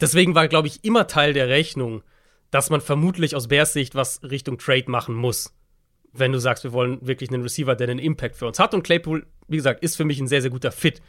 Deswegen 0.00 0.34
war, 0.34 0.48
glaube 0.48 0.66
ich, 0.66 0.82
immer 0.82 1.06
Teil 1.06 1.34
der 1.34 1.48
Rechnung, 1.48 2.02
dass 2.50 2.70
man 2.70 2.80
vermutlich 2.80 3.36
aus 3.36 3.48
Bears 3.48 3.72
Sicht 3.72 3.94
was 3.94 4.22
Richtung 4.22 4.58
Trade 4.58 4.90
machen 4.90 5.14
muss. 5.14 5.54
Wenn 6.12 6.32
du 6.32 6.38
sagst, 6.38 6.64
wir 6.64 6.72
wollen 6.72 7.04
wirklich 7.06 7.30
einen 7.30 7.42
Receiver, 7.42 7.74
der 7.74 7.88
einen 7.88 7.98
Impact 7.98 8.36
für 8.36 8.46
uns 8.46 8.58
hat. 8.58 8.74
Und 8.74 8.82
Claypool, 8.82 9.26
wie 9.48 9.56
gesagt, 9.56 9.82
ist 9.82 9.96
für 9.96 10.04
mich 10.04 10.20
ein 10.20 10.28
sehr, 10.28 10.42
sehr 10.42 10.50
guter 10.50 10.72
Fit 10.72 11.00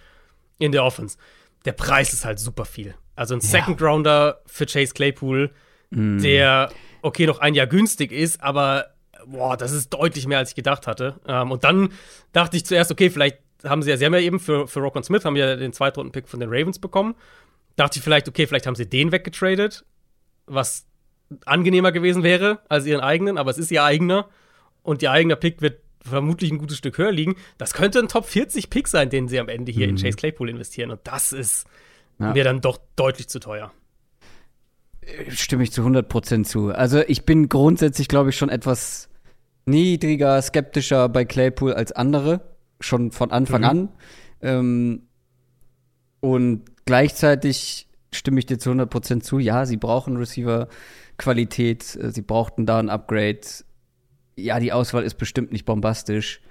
in 0.57 0.71
der 0.71 0.83
Offense. 0.83 1.17
Der 1.65 1.73
Preis 1.73 2.13
ist 2.13 2.25
halt 2.25 2.39
super 2.39 2.65
viel. 2.65 2.95
Also 3.15 3.36
ein 3.36 3.41
Second 3.41 3.82
Rounder 3.82 4.41
für 4.45 4.65
Chase 4.65 4.93
Claypool, 4.93 5.51
mm. 5.89 6.19
der 6.19 6.71
okay 7.01 7.25
noch 7.25 7.39
ein 7.39 7.54
Jahr 7.54 7.67
günstig 7.67 8.12
ist, 8.12 8.41
aber 8.43 8.88
boah, 9.25 9.58
das 9.58 9.71
ist 9.71 9.89
deutlich 9.89 10.28
mehr 10.28 10.38
als 10.38 10.49
ich 10.49 10.56
gedacht 10.56 10.88
hatte. 10.88 11.19
Ähm, 11.28 11.51
und 11.51 11.63
dann 11.63 11.89
dachte 12.34 12.58
ich 12.58 12.65
zuerst, 12.65 12.91
okay, 12.91 13.10
vielleicht 13.10 13.39
haben 13.63 13.82
sie 13.82 13.89
ja, 13.89 13.97
sie 13.97 14.06
haben 14.06 14.13
ja 14.13 14.19
eben 14.19 14.39
für, 14.39 14.67
für 14.67 14.80
Rock 14.80 15.04
Smith 15.04 15.25
haben 15.25 15.36
ja 15.36 15.56
den 15.56 15.73
Zweitrunden-Pick 15.73 16.28
von 16.28 16.39
den 16.39 16.49
Ravens 16.49 16.80
bekommen. 16.80 17.15
Dachte 17.75 17.99
ich 17.99 18.04
vielleicht, 18.04 18.28
okay, 18.28 18.47
vielleicht 18.47 18.67
haben 18.67 18.75
sie 18.75 18.88
den 18.88 19.12
weggetradet, 19.12 19.86
was 20.45 20.86
angenehmer 21.45 21.91
gewesen 21.91 22.23
wäre 22.23 22.60
als 22.69 22.86
ihren 22.86 23.01
eigenen, 23.01 23.38
aber 23.38 23.51
es 23.51 23.58
ist 23.58 23.71
ihr 23.71 23.84
eigener 23.84 24.30
und 24.84 25.01
ihr 25.01 25.12
eigener 25.12 25.36
Pick 25.36 25.62
wird 25.62 25.82
vermutlich 26.05 26.51
ein 26.51 26.57
gutes 26.57 26.77
Stück 26.77 26.97
höher 26.97 27.11
liegen. 27.11 27.35
Das 27.57 27.73
könnte 27.73 27.99
ein 27.99 28.07
Top 28.07 28.25
40 28.25 28.69
Pick 28.69 28.87
sein, 28.87 29.09
den 29.09 29.27
sie 29.27 29.39
am 29.39 29.49
Ende 29.49 29.71
hier 29.71 29.87
mhm. 29.87 29.95
in 29.95 30.01
Chase 30.01 30.17
Claypool 30.17 30.49
investieren 30.49 30.91
und 30.91 31.01
das 31.03 31.33
ist 31.33 31.67
ja. 32.19 32.33
mir 32.33 32.43
dann 32.43 32.61
doch 32.61 32.79
deutlich 32.95 33.27
zu 33.27 33.39
teuer. 33.39 33.71
Stimme 35.29 35.63
ich 35.63 35.71
zu 35.71 35.81
100% 35.81 36.45
zu. 36.45 36.69
Also 36.69 37.01
ich 37.07 37.25
bin 37.25 37.49
grundsätzlich, 37.49 38.07
glaube 38.07 38.31
ich, 38.31 38.37
schon 38.37 38.49
etwas 38.49 39.09
niedriger, 39.65 40.41
skeptischer 40.41 41.09
bei 41.09 41.25
Claypool 41.25 41.73
als 41.73 41.91
andere, 41.91 42.41
schon 42.79 43.11
von 43.11 43.31
Anfang 43.31 43.61
mhm. 43.61 43.67
an. 43.67 43.89
Ähm, 44.41 45.01
und 46.21 46.63
gleichzeitig 46.85 47.87
stimme 48.11 48.39
ich 48.39 48.45
dir 48.45 48.57
zu 48.57 48.71
100% 48.71 49.21
zu. 49.21 49.39
Ja, 49.39 49.65
sie 49.65 49.77
brauchen 49.77 50.17
Receiver-Qualität, 50.17 51.95
äh, 51.95 52.11
sie 52.11 52.21
brauchten 52.21 52.65
da 52.65 52.79
ein 52.79 52.89
Upgrade. 52.89 53.41
Ja, 54.36 54.60
die 54.60 54.74
Auswahl 54.74 55.04
ist 55.04 55.17
bestimmt 55.17 55.52
nicht 55.52 55.65
bombastisch. 55.65 56.41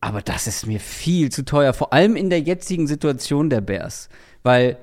Aber 0.00 0.20
das 0.20 0.46
ist 0.46 0.66
mir 0.66 0.80
viel 0.80 1.32
zu 1.32 1.44
teuer, 1.44 1.72
vor 1.72 1.94
allem 1.94 2.14
in 2.14 2.28
der 2.28 2.40
jetzigen 2.40 2.86
Situation 2.86 3.48
der 3.48 3.62
Bears. 3.62 4.10
Weil 4.42 4.76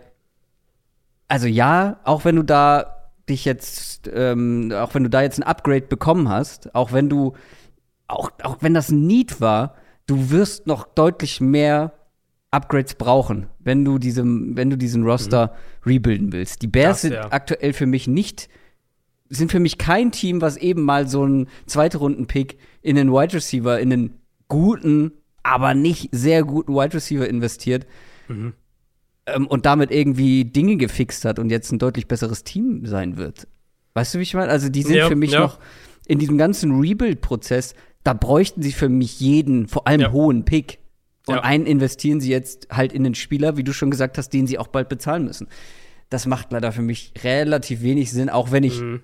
also 1.32 1.48
ja, 1.48 1.98
auch 2.04 2.26
wenn 2.26 2.36
du 2.36 2.44
da 2.44 3.10
dich 3.30 3.46
jetzt, 3.46 4.12
ähm, 4.14 4.74
auch 4.76 4.94
wenn 4.94 5.04
du 5.04 5.10
da 5.10 5.22
jetzt 5.22 5.40
ein 5.40 5.44
Upgrade 5.44 5.88
bekommen 5.88 6.28
hast, 6.28 6.76
auch 6.76 6.92
wenn 6.92 7.08
du, 7.08 7.34
auch, 8.10 8.32
auch 8.44 8.58
wenn 8.60 8.74
das 8.74 8.90
ein 8.90 9.08
Need 9.08 9.40
war, 9.40 9.76
du 10.08 10.30
wirst 10.30 10.68
noch 10.68 10.84
deutlich 10.84 11.40
mehr 11.40 11.94
Upgrades 12.52 12.96
brauchen, 12.96 13.48
wenn 13.60 13.86
du 13.86 13.98
diesem, 13.98 14.58
wenn 14.58 14.70
du 14.70 14.78
diesen 14.78 15.06
Roster 15.06 15.56
mhm. 15.86 15.92
rebuilden 15.92 16.34
willst. 16.34 16.64
Die 16.64 16.68
Bears 16.68 16.98
das, 16.98 17.02
sind 17.04 17.14
ja. 17.14 17.32
aktuell 17.32 17.72
für 17.72 17.86
mich 17.86 18.10
nicht, 18.10 18.50
sind 19.34 19.52
für 19.52 19.60
mich 19.60 19.78
kein 19.78 20.12
Team, 20.12 20.42
was 20.42 20.58
eben 20.58 20.84
mal 20.84 21.08
so 21.08 21.24
einen 21.24 21.48
Zweitrunden-Pick 21.66 22.58
in 22.82 22.96
den 22.96 23.12
Wide 23.12 23.34
Receiver, 23.34 23.80
in 23.80 23.92
einen 23.92 24.20
guten, 24.48 25.12
aber 25.44 25.74
nicht 25.74 26.10
sehr 26.12 26.44
guten 26.44 26.74
Wide 26.74 26.94
Receiver 26.94 27.28
investiert. 27.28 27.88
Mhm 28.28 28.54
ähm, 29.26 29.48
und 29.48 29.66
damit 29.66 29.92
irgendwie 29.92 30.46
Dinge 30.46 30.78
gefixt 30.78 31.26
hat 31.26 31.40
und 31.40 31.50
jetzt 31.50 31.72
ein 31.72 31.80
deutlich 31.80 32.08
besseres 32.08 32.44
Team 32.44 32.86
sein 32.86 33.18
wird. 33.18 33.48
Weißt 33.94 34.14
du, 34.14 34.20
wie 34.20 34.24
ich 34.24 34.34
meine? 34.34 34.52
Also, 34.52 34.70
die 34.70 34.84
sind 34.84 34.96
ja, 34.96 35.08
für 35.08 35.16
mich 35.16 35.32
ja. 35.32 35.42
noch 35.42 35.60
in 36.08 36.20
diesem 36.20 36.38
ganzen 36.38 36.80
Rebuild-Prozess, 36.80 37.76
da 38.04 38.14
bräuchten 38.14 38.62
sie 38.62 38.72
für 38.72 38.90
mich 38.90 39.20
jeden, 39.20 39.68
vor 39.68 39.88
allem 39.88 40.02
ja. 40.02 40.12
hohen 40.12 40.46
Pick. 40.46 40.80
Und 41.28 41.38
einen 41.38 41.68
investieren 41.68 42.20
sie 42.20 42.32
jetzt 42.32 42.68
halt 42.72 42.92
in 42.92 43.04
den 43.04 43.14
Spieler, 43.14 43.56
wie 43.56 43.64
du 43.64 43.74
schon 43.74 43.92
gesagt 43.92 44.18
hast, 44.18 44.30
den 44.30 44.48
sie 44.48 44.58
auch 44.58 44.68
bald 44.68 44.90
bezahlen 44.90 45.24
müssen. 45.24 45.48
Das 46.10 46.26
macht 46.26 46.52
leider 46.52 46.72
für 46.72 46.82
mich 46.82 47.14
relativ 47.24 47.84
wenig 47.84 48.12
Sinn, 48.12 48.30
auch 48.30 48.52
wenn 48.52 48.64
ich 48.64 48.82
mhm. 48.82 49.02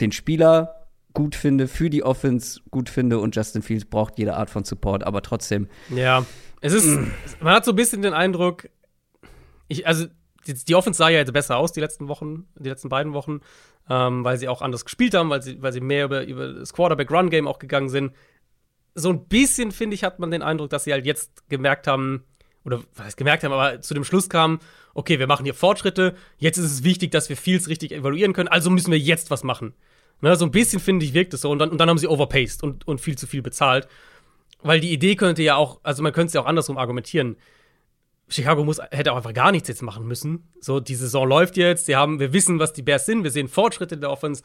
Den 0.00 0.12
Spieler 0.12 0.82
gut 1.14 1.34
finde, 1.34 1.68
für 1.68 1.90
die 1.90 2.02
Offense 2.02 2.60
gut 2.70 2.88
finde 2.88 3.18
und 3.18 3.36
Justin 3.36 3.62
Fields 3.62 3.84
braucht 3.84 4.18
jede 4.18 4.34
Art 4.34 4.50
von 4.50 4.64
Support, 4.64 5.04
aber 5.04 5.22
trotzdem. 5.22 5.68
Ja, 5.90 6.24
es 6.60 6.72
ist, 6.72 6.86
man 7.40 7.54
hat 7.54 7.64
so 7.64 7.72
ein 7.72 7.76
bisschen 7.76 8.02
den 8.02 8.14
Eindruck, 8.14 8.68
ich, 9.68 9.86
also 9.86 10.06
die, 10.46 10.54
die 10.54 10.74
Offense 10.74 10.98
sah 10.98 11.08
ja 11.08 11.18
jetzt 11.18 11.32
besser 11.32 11.56
aus 11.56 11.72
die 11.72 11.80
letzten 11.80 12.08
Wochen, 12.08 12.46
die 12.58 12.68
letzten 12.68 12.88
beiden 12.88 13.12
Wochen, 13.12 13.40
ähm, 13.88 14.24
weil 14.24 14.38
sie 14.38 14.48
auch 14.48 14.62
anders 14.62 14.84
gespielt 14.84 15.14
haben, 15.14 15.30
weil 15.30 15.42
sie, 15.42 15.60
weil 15.62 15.72
sie 15.72 15.80
mehr 15.80 16.04
über, 16.04 16.24
über 16.24 16.52
das 16.52 16.72
Quarterback-Run-Game 16.72 17.46
auch 17.46 17.58
gegangen 17.58 17.88
sind. 17.88 18.12
So 18.94 19.10
ein 19.10 19.26
bisschen, 19.26 19.72
finde 19.72 19.94
ich, 19.94 20.04
hat 20.04 20.18
man 20.18 20.30
den 20.30 20.42
Eindruck, 20.42 20.70
dass 20.70 20.84
sie 20.84 20.92
halt 20.92 21.06
jetzt 21.06 21.48
gemerkt 21.48 21.86
haben, 21.86 22.24
oder 22.64 22.82
was 22.94 23.06
heißt 23.06 23.16
gemerkt 23.16 23.44
haben, 23.44 23.52
aber 23.52 23.80
zu 23.80 23.94
dem 23.94 24.04
Schluss 24.04 24.28
kamen, 24.28 24.60
okay, 24.94 25.18
wir 25.18 25.26
machen 25.26 25.44
hier 25.44 25.54
Fortschritte, 25.54 26.14
jetzt 26.38 26.58
ist 26.58 26.70
es 26.70 26.84
wichtig, 26.84 27.10
dass 27.10 27.28
wir 27.28 27.36
Fields 27.36 27.68
richtig 27.68 27.92
evaluieren 27.92 28.32
können, 28.32 28.48
also 28.48 28.70
müssen 28.70 28.90
wir 28.90 28.98
jetzt 28.98 29.30
was 29.30 29.42
machen. 29.44 29.74
Ne, 30.22 30.36
so 30.36 30.44
ein 30.44 30.52
bisschen, 30.52 30.78
finde 30.78 31.04
ich, 31.04 31.14
wirkt 31.14 31.34
es 31.34 31.40
so. 31.40 31.50
Und 31.50 31.58
dann, 31.58 31.70
und 31.70 31.78
dann 31.78 31.88
haben 31.90 31.98
sie 31.98 32.06
overpaced 32.06 32.62
und, 32.62 32.86
und 32.86 33.00
viel 33.00 33.18
zu 33.18 33.26
viel 33.26 33.42
bezahlt. 33.42 33.88
Weil 34.62 34.78
die 34.78 34.92
Idee 34.92 35.16
könnte 35.16 35.42
ja 35.42 35.56
auch, 35.56 35.80
also 35.82 36.04
man 36.04 36.12
könnte 36.12 36.28
es 36.28 36.34
ja 36.34 36.40
auch 36.40 36.46
andersrum 36.46 36.78
argumentieren. 36.78 37.36
Chicago 38.28 38.62
muss, 38.62 38.80
hätte 38.92 39.12
auch 39.12 39.16
einfach 39.16 39.34
gar 39.34 39.50
nichts 39.50 39.68
jetzt 39.68 39.82
machen 39.82 40.06
müssen. 40.06 40.48
So, 40.60 40.78
die 40.78 40.94
Saison 40.94 41.28
läuft 41.28 41.56
jetzt, 41.56 41.86
sie 41.86 41.96
haben, 41.96 42.20
wir 42.20 42.32
wissen, 42.32 42.60
was 42.60 42.72
die 42.72 42.82
Bears 42.82 43.04
sind, 43.04 43.24
wir 43.24 43.32
sehen 43.32 43.48
Fortschritte 43.48 43.96
in 43.96 44.00
der 44.00 44.10
Offense. 44.10 44.44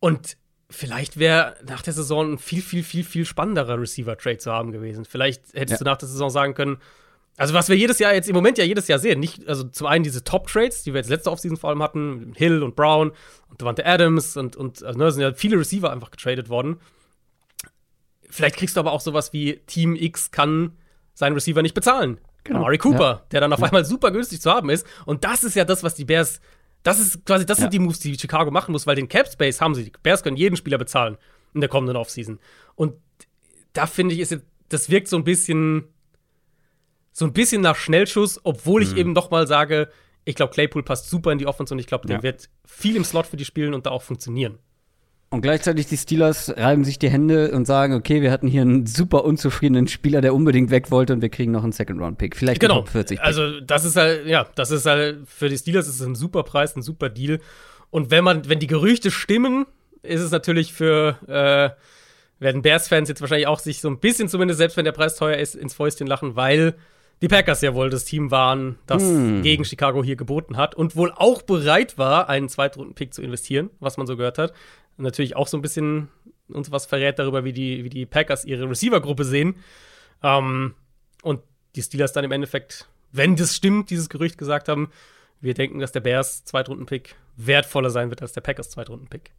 Und 0.00 0.38
vielleicht 0.70 1.18
wäre 1.18 1.56
nach 1.68 1.82
der 1.82 1.92
Saison 1.92 2.32
ein 2.32 2.38
viel, 2.38 2.62
viel, 2.62 2.82
viel, 2.82 3.04
viel 3.04 3.26
spannenderer 3.26 3.78
Receiver-Trade 3.78 4.38
zu 4.38 4.50
haben 4.50 4.72
gewesen. 4.72 5.04
Vielleicht 5.04 5.42
hättest 5.52 5.72
ja. 5.72 5.84
du 5.84 5.84
nach 5.84 5.98
der 5.98 6.08
Saison 6.08 6.30
sagen 6.30 6.54
können, 6.54 6.78
also 7.36 7.52
was 7.52 7.68
wir 7.68 7.76
jedes 7.76 7.98
Jahr 7.98 8.14
jetzt 8.14 8.28
im 8.28 8.34
Moment 8.34 8.56
ja 8.58 8.64
jedes 8.64 8.88
Jahr 8.88 8.98
sehen, 8.98 9.20
nicht, 9.20 9.46
also 9.46 9.64
zum 9.64 9.86
einen 9.86 10.04
diese 10.04 10.24
Top-Trades, 10.24 10.82
die 10.84 10.94
wir 10.94 11.00
jetzt 11.00 11.10
letzte 11.10 11.30
Offseason 11.30 11.58
vor 11.58 11.70
allem 11.70 11.82
hatten, 11.82 12.32
Hill 12.34 12.62
und 12.62 12.76
Brown 12.76 13.12
und 13.50 13.60
Devante 13.60 13.84
Adams 13.84 14.36
und, 14.36 14.56
und 14.56 14.82
also, 14.82 14.98
ne, 14.98 15.12
sind 15.12 15.22
ja 15.22 15.34
viele 15.34 15.58
Receiver 15.58 15.90
einfach 15.92 16.10
getradet 16.10 16.48
worden. 16.48 16.80
Vielleicht 18.30 18.56
kriegst 18.56 18.76
du 18.76 18.80
aber 18.80 18.92
auch 18.92 19.00
sowas 19.00 19.32
wie 19.32 19.60
Team 19.66 19.96
X 19.96 20.30
kann 20.30 20.72
seinen 21.14 21.34
Receiver 21.34 21.62
nicht 21.62 21.74
bezahlen. 21.74 22.20
Genau. 22.44 22.60
Amari 22.60 22.78
Cooper, 22.78 23.10
ja. 23.10 23.22
der 23.32 23.40
dann 23.40 23.52
auf 23.52 23.62
einmal 23.62 23.84
super 23.84 24.10
günstig 24.10 24.40
zu 24.40 24.50
haben 24.50 24.70
ist. 24.70 24.86
Und 25.04 25.24
das 25.24 25.44
ist 25.44 25.56
ja 25.56 25.64
das, 25.64 25.82
was 25.82 25.94
die 25.94 26.04
Bears, 26.04 26.40
das 26.82 27.00
ist 27.00 27.26
quasi, 27.26 27.44
das 27.44 27.58
ja. 27.58 27.62
sind 27.62 27.74
die 27.74 27.78
Moves, 27.78 27.98
die 27.98 28.16
Chicago 28.18 28.50
machen 28.50 28.72
muss, 28.72 28.86
weil 28.86 28.96
den 28.96 29.08
Cap 29.08 29.28
Space 29.28 29.60
haben 29.60 29.74
sie. 29.74 29.84
Die 29.84 29.92
Bears 30.02 30.22
können 30.22 30.36
jeden 30.36 30.56
Spieler 30.56 30.78
bezahlen 30.78 31.16
in 31.54 31.60
der 31.60 31.68
kommenden 31.68 31.96
Offseason. 31.96 32.38
Und 32.76 32.94
da 33.72 33.86
finde 33.86 34.14
ich, 34.14 34.20
ist 34.20 34.30
jetzt, 34.30 34.46
das 34.68 34.90
wirkt 34.90 35.08
so 35.08 35.16
ein 35.16 35.24
bisschen, 35.24 35.84
so 37.16 37.24
ein 37.24 37.32
bisschen 37.32 37.62
nach 37.62 37.76
Schnellschuss, 37.76 38.38
obwohl 38.44 38.82
ich 38.82 38.92
mhm. 38.92 38.98
eben 38.98 39.14
doch 39.14 39.30
mal 39.30 39.46
sage, 39.46 39.88
ich 40.26 40.34
glaube, 40.34 40.52
Claypool 40.52 40.82
passt 40.82 41.08
super 41.08 41.32
in 41.32 41.38
die 41.38 41.46
Offense 41.46 41.72
und 41.72 41.80
ich 41.80 41.86
glaube, 41.86 42.06
der 42.06 42.18
ja. 42.18 42.22
wird 42.22 42.50
viel 42.66 42.94
im 42.94 43.04
Slot 43.04 43.26
für 43.26 43.38
die 43.38 43.46
spielen 43.46 43.72
und 43.72 43.86
da 43.86 43.90
auch 43.90 44.02
funktionieren. 44.02 44.58
Und 45.30 45.40
gleichzeitig 45.40 45.86
die 45.86 45.96
Steelers 45.96 46.54
reiben 46.54 46.84
sich 46.84 46.98
die 46.98 47.08
Hände 47.08 47.52
und 47.52 47.64
sagen, 47.64 47.94
okay, 47.94 48.20
wir 48.20 48.30
hatten 48.30 48.46
hier 48.48 48.60
einen 48.60 48.84
super 48.84 49.24
unzufriedenen 49.24 49.88
Spieler, 49.88 50.20
der 50.20 50.34
unbedingt 50.34 50.70
weg 50.70 50.90
wollte 50.90 51.14
und 51.14 51.22
wir 51.22 51.30
kriegen 51.30 51.52
noch 51.52 51.62
einen 51.62 51.72
Second-Round-Pick. 51.72 52.36
Vielleicht 52.36 52.60
genau. 52.60 52.84
40 52.84 53.18
-Pick. 53.18 53.22
Also 53.22 53.60
das 53.60 53.86
ist 53.86 53.96
halt, 53.96 54.26
ja, 54.26 54.46
das 54.54 54.70
ist 54.70 54.84
halt, 54.84 55.26
für 55.26 55.48
die 55.48 55.56
Steelers 55.56 55.88
ist 55.88 56.00
es 56.00 56.06
ein 56.06 56.16
super 56.16 56.42
Preis, 56.42 56.76
ein 56.76 56.82
super 56.82 57.08
Deal. 57.08 57.40
Und 57.88 58.10
wenn 58.10 58.24
man, 58.24 58.46
wenn 58.46 58.58
die 58.58 58.66
Gerüchte 58.66 59.10
stimmen, 59.10 59.64
ist 60.02 60.20
es 60.20 60.32
natürlich 60.32 60.74
für, 60.74 61.16
äh, 61.28 62.42
werden 62.44 62.60
Bears-Fans 62.60 63.08
jetzt 63.08 63.22
wahrscheinlich 63.22 63.46
auch 63.46 63.60
sich 63.60 63.80
so 63.80 63.88
ein 63.88 64.00
bisschen 64.00 64.28
zumindest, 64.28 64.58
selbst 64.58 64.76
wenn 64.76 64.84
der 64.84 64.92
Preis 64.92 65.16
teuer 65.16 65.38
ist, 65.38 65.54
ins 65.54 65.72
Fäustchen 65.72 66.06
lachen, 66.06 66.36
weil 66.36 66.74
die 67.22 67.28
Packers 67.28 67.62
ja 67.62 67.74
wohl 67.74 67.90
das 67.90 68.04
Team 68.04 68.30
waren, 68.30 68.78
das 68.86 69.02
hm. 69.02 69.42
gegen 69.42 69.64
Chicago 69.64 70.04
hier 70.04 70.16
geboten 70.16 70.56
hat 70.56 70.74
und 70.74 70.96
wohl 70.96 71.12
auch 71.12 71.42
bereit 71.42 71.96
war, 71.98 72.28
einen 72.28 72.48
Zweitrunden-Pick 72.48 73.14
zu 73.14 73.22
investieren, 73.22 73.70
was 73.80 73.96
man 73.96 74.06
so 74.06 74.16
gehört 74.16 74.38
hat 74.38 74.52
natürlich 74.98 75.36
auch 75.36 75.48
so 75.48 75.56
ein 75.56 75.62
bisschen 75.62 76.08
uns 76.48 76.70
was 76.70 76.86
verrät 76.86 77.18
darüber, 77.18 77.44
wie 77.44 77.52
die, 77.52 77.84
wie 77.84 77.88
die 77.88 78.06
Packers 78.06 78.44
ihre 78.44 78.68
Receiver-Gruppe 78.68 79.24
sehen. 79.24 79.56
Ähm, 80.22 80.74
und 81.22 81.40
die 81.74 81.82
Steelers 81.82 82.12
dann 82.12 82.24
im 82.24 82.32
Endeffekt, 82.32 82.88
wenn 83.12 83.36
das 83.36 83.56
stimmt, 83.56 83.90
dieses 83.90 84.08
Gerücht 84.08 84.38
gesagt 84.38 84.68
haben, 84.68 84.90
wir 85.40 85.54
denken, 85.54 85.80
dass 85.80 85.92
der 85.92 86.00
Bears 86.00 86.44
Zweitrunden-Pick 86.44 87.16
wertvoller 87.36 87.90
sein 87.90 88.10
wird 88.10 88.22
als 88.22 88.32
der 88.32 88.40
Packers 88.40 88.70
Zweitrunden-Pick. 88.70 89.32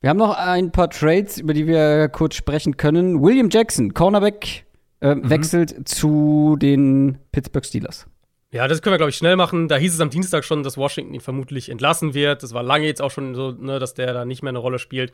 Wir 0.00 0.10
haben 0.10 0.18
noch 0.18 0.36
ein 0.36 0.72
paar 0.72 0.90
Trades, 0.90 1.38
über 1.38 1.54
die 1.54 1.66
wir 1.66 2.08
kurz 2.08 2.34
sprechen 2.36 2.76
können. 2.76 3.22
William 3.22 3.48
Jackson, 3.50 3.94
Cornerback, 3.94 4.65
äh, 5.00 5.14
mhm. 5.14 5.28
wechselt 5.28 5.88
zu 5.88 6.56
den 6.58 7.18
Pittsburgh 7.32 7.64
Steelers. 7.64 8.06
Ja, 8.52 8.68
das 8.68 8.80
können 8.80 8.94
wir, 8.94 8.98
glaube 8.98 9.10
ich, 9.10 9.16
schnell 9.16 9.36
machen. 9.36 9.68
Da 9.68 9.76
hieß 9.76 9.94
es 9.94 10.00
am 10.00 10.10
Dienstag 10.10 10.44
schon, 10.44 10.62
dass 10.62 10.78
Washington 10.78 11.14
ihn 11.14 11.20
vermutlich 11.20 11.68
entlassen 11.68 12.14
wird. 12.14 12.42
Das 12.42 12.54
war 12.54 12.62
lange 12.62 12.86
jetzt 12.86 13.02
auch 13.02 13.10
schon 13.10 13.34
so, 13.34 13.50
ne, 13.50 13.78
dass 13.78 13.94
der 13.94 14.12
da 14.14 14.24
nicht 14.24 14.42
mehr 14.42 14.50
eine 14.50 14.58
Rolle 14.58 14.78
spielt. 14.78 15.12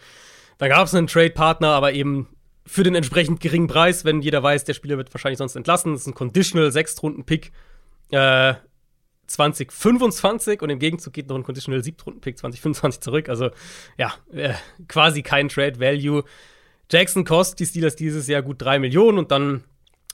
Da 0.58 0.68
gab 0.68 0.86
es 0.86 0.94
einen 0.94 1.06
Trade-Partner, 1.06 1.68
aber 1.68 1.92
eben 1.92 2.28
für 2.66 2.82
den 2.84 2.94
entsprechend 2.94 3.40
geringen 3.40 3.66
Preis, 3.66 4.04
wenn 4.04 4.22
jeder 4.22 4.42
weiß, 4.42 4.64
der 4.64 4.74
Spieler 4.74 4.96
wird 4.96 5.12
wahrscheinlich 5.12 5.38
sonst 5.38 5.56
entlassen. 5.56 5.92
Das 5.92 6.02
ist 6.02 6.06
ein 6.06 6.14
Conditional 6.14 6.70
Sechstrunden-Pick 6.70 7.52
äh, 8.10 8.54
2025 9.26 10.62
und 10.62 10.70
im 10.70 10.78
Gegenzug 10.78 11.12
geht 11.12 11.28
noch 11.28 11.36
ein 11.36 11.42
Conditional 11.42 11.82
Siebtrunden-Pick 11.82 12.38
2025 12.38 13.00
zurück. 13.00 13.28
Also 13.28 13.50
ja, 13.98 14.14
äh, 14.32 14.54
quasi 14.86 15.22
kein 15.22 15.48
Trade-Value. 15.48 16.22
Jackson 16.90 17.24
kostet 17.24 17.60
die 17.60 17.66
Steelers 17.66 17.96
dieses 17.96 18.28
Jahr 18.28 18.42
gut 18.42 18.60
3 18.60 18.78
Millionen 18.78 19.18
und 19.18 19.30
dann 19.30 19.64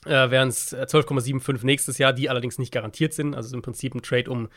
äh, 0.05 0.29
wären 0.29 0.49
es 0.49 0.75
12,75 0.75 1.65
nächstes 1.65 1.97
Jahr, 1.97 2.13
die 2.13 2.29
allerdings 2.29 2.57
nicht 2.57 2.71
garantiert 2.71 3.13
sind. 3.13 3.35
Also 3.35 3.55
im 3.55 3.61
Prinzip 3.61 3.95
ein 3.95 4.01
Trade, 4.01 4.29
um 4.29 4.49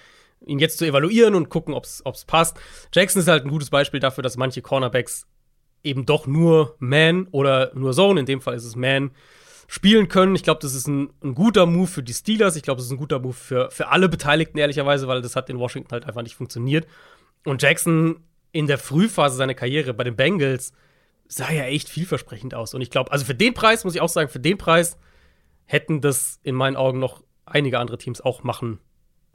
ihn 0.45 0.59
jetzt 0.59 0.79
zu 0.79 0.85
evaluieren 0.85 1.35
und 1.35 1.49
gucken, 1.49 1.75
ob 1.75 1.85
es 1.85 2.25
passt. 2.27 2.59
Jackson 2.93 3.21
ist 3.21 3.29
halt 3.29 3.45
ein 3.45 3.51
gutes 3.51 3.71
Beispiel 3.71 4.01
dafür, 4.01 4.23
dass 4.23 4.37
manche 4.37 4.63
Cornerbacks 4.63 5.27
eben 5.85 6.07
doch 6.07 6.27
nur 6.27 6.77
Man 6.79 7.27
oder 7.31 7.73
nur 7.75 7.93
Zone, 7.93 8.21
in 8.21 8.27
dem 8.27 8.41
Fall 8.41 8.55
ist 8.55 8.65
es 8.65 8.77
Man, 8.77 9.11
spielen 9.67 10.09
können. 10.09 10.35
Ich 10.35 10.43
glaube, 10.43 10.61
das 10.61 10.75
ist 10.75 10.87
ein, 10.87 11.11
ein, 11.23 11.35
guter 11.35 11.67
Move 11.67 11.87
für 11.87 12.03
die 12.03 12.13
Steelers. 12.13 12.57
Ich 12.57 12.63
glaube, 12.63 12.79
das 12.79 12.87
ist 12.87 12.93
ein 12.93 12.99
guter 12.99 13.19
Move 13.19 13.33
für, 13.33 13.71
für 13.71 13.89
alle 13.89 14.09
Beteiligten, 14.09 14.59
ehrlicherweise, 14.59 15.09
weil 15.09 15.23
das 15.23 15.37
hat 15.37 15.49
in 15.49 15.59
Washington 15.59 15.93
halt 15.93 16.05
einfach 16.05 16.23
nicht 16.23 16.35
funktioniert. 16.35 16.87
Und 17.45 17.63
Jackson 17.63 18.21
in 18.53 18.67
der 18.67 18.79
Frühphase 18.79 19.37
seiner 19.37 19.55
Karriere 19.55 19.95
bei 19.95 20.05
den 20.05 20.15
Bengals 20.15 20.73
sah 21.27 21.51
ja 21.51 21.65
echt 21.65 21.89
vielversprechend 21.89 22.55
aus. 22.55 22.75
Und 22.75 22.83
ich 22.83 22.91
glaube, 22.91 23.11
also 23.11 23.25
für 23.25 23.35
den 23.35 23.55
Preis, 23.55 23.85
muss 23.85 23.95
ich 23.95 24.01
auch 24.01 24.09
sagen, 24.09 24.29
für 24.29 24.41
den 24.41 24.59
Preis 24.59 24.99
hätten 25.67 26.01
das 26.01 26.41
in 26.43 26.55
meinen 26.55 26.77
Augen 26.77 26.99
noch 26.99 27.23
einige 27.47 27.79
andere 27.79 27.99
Teams 27.99 28.21
auch 28.21 28.43
machen 28.43 28.79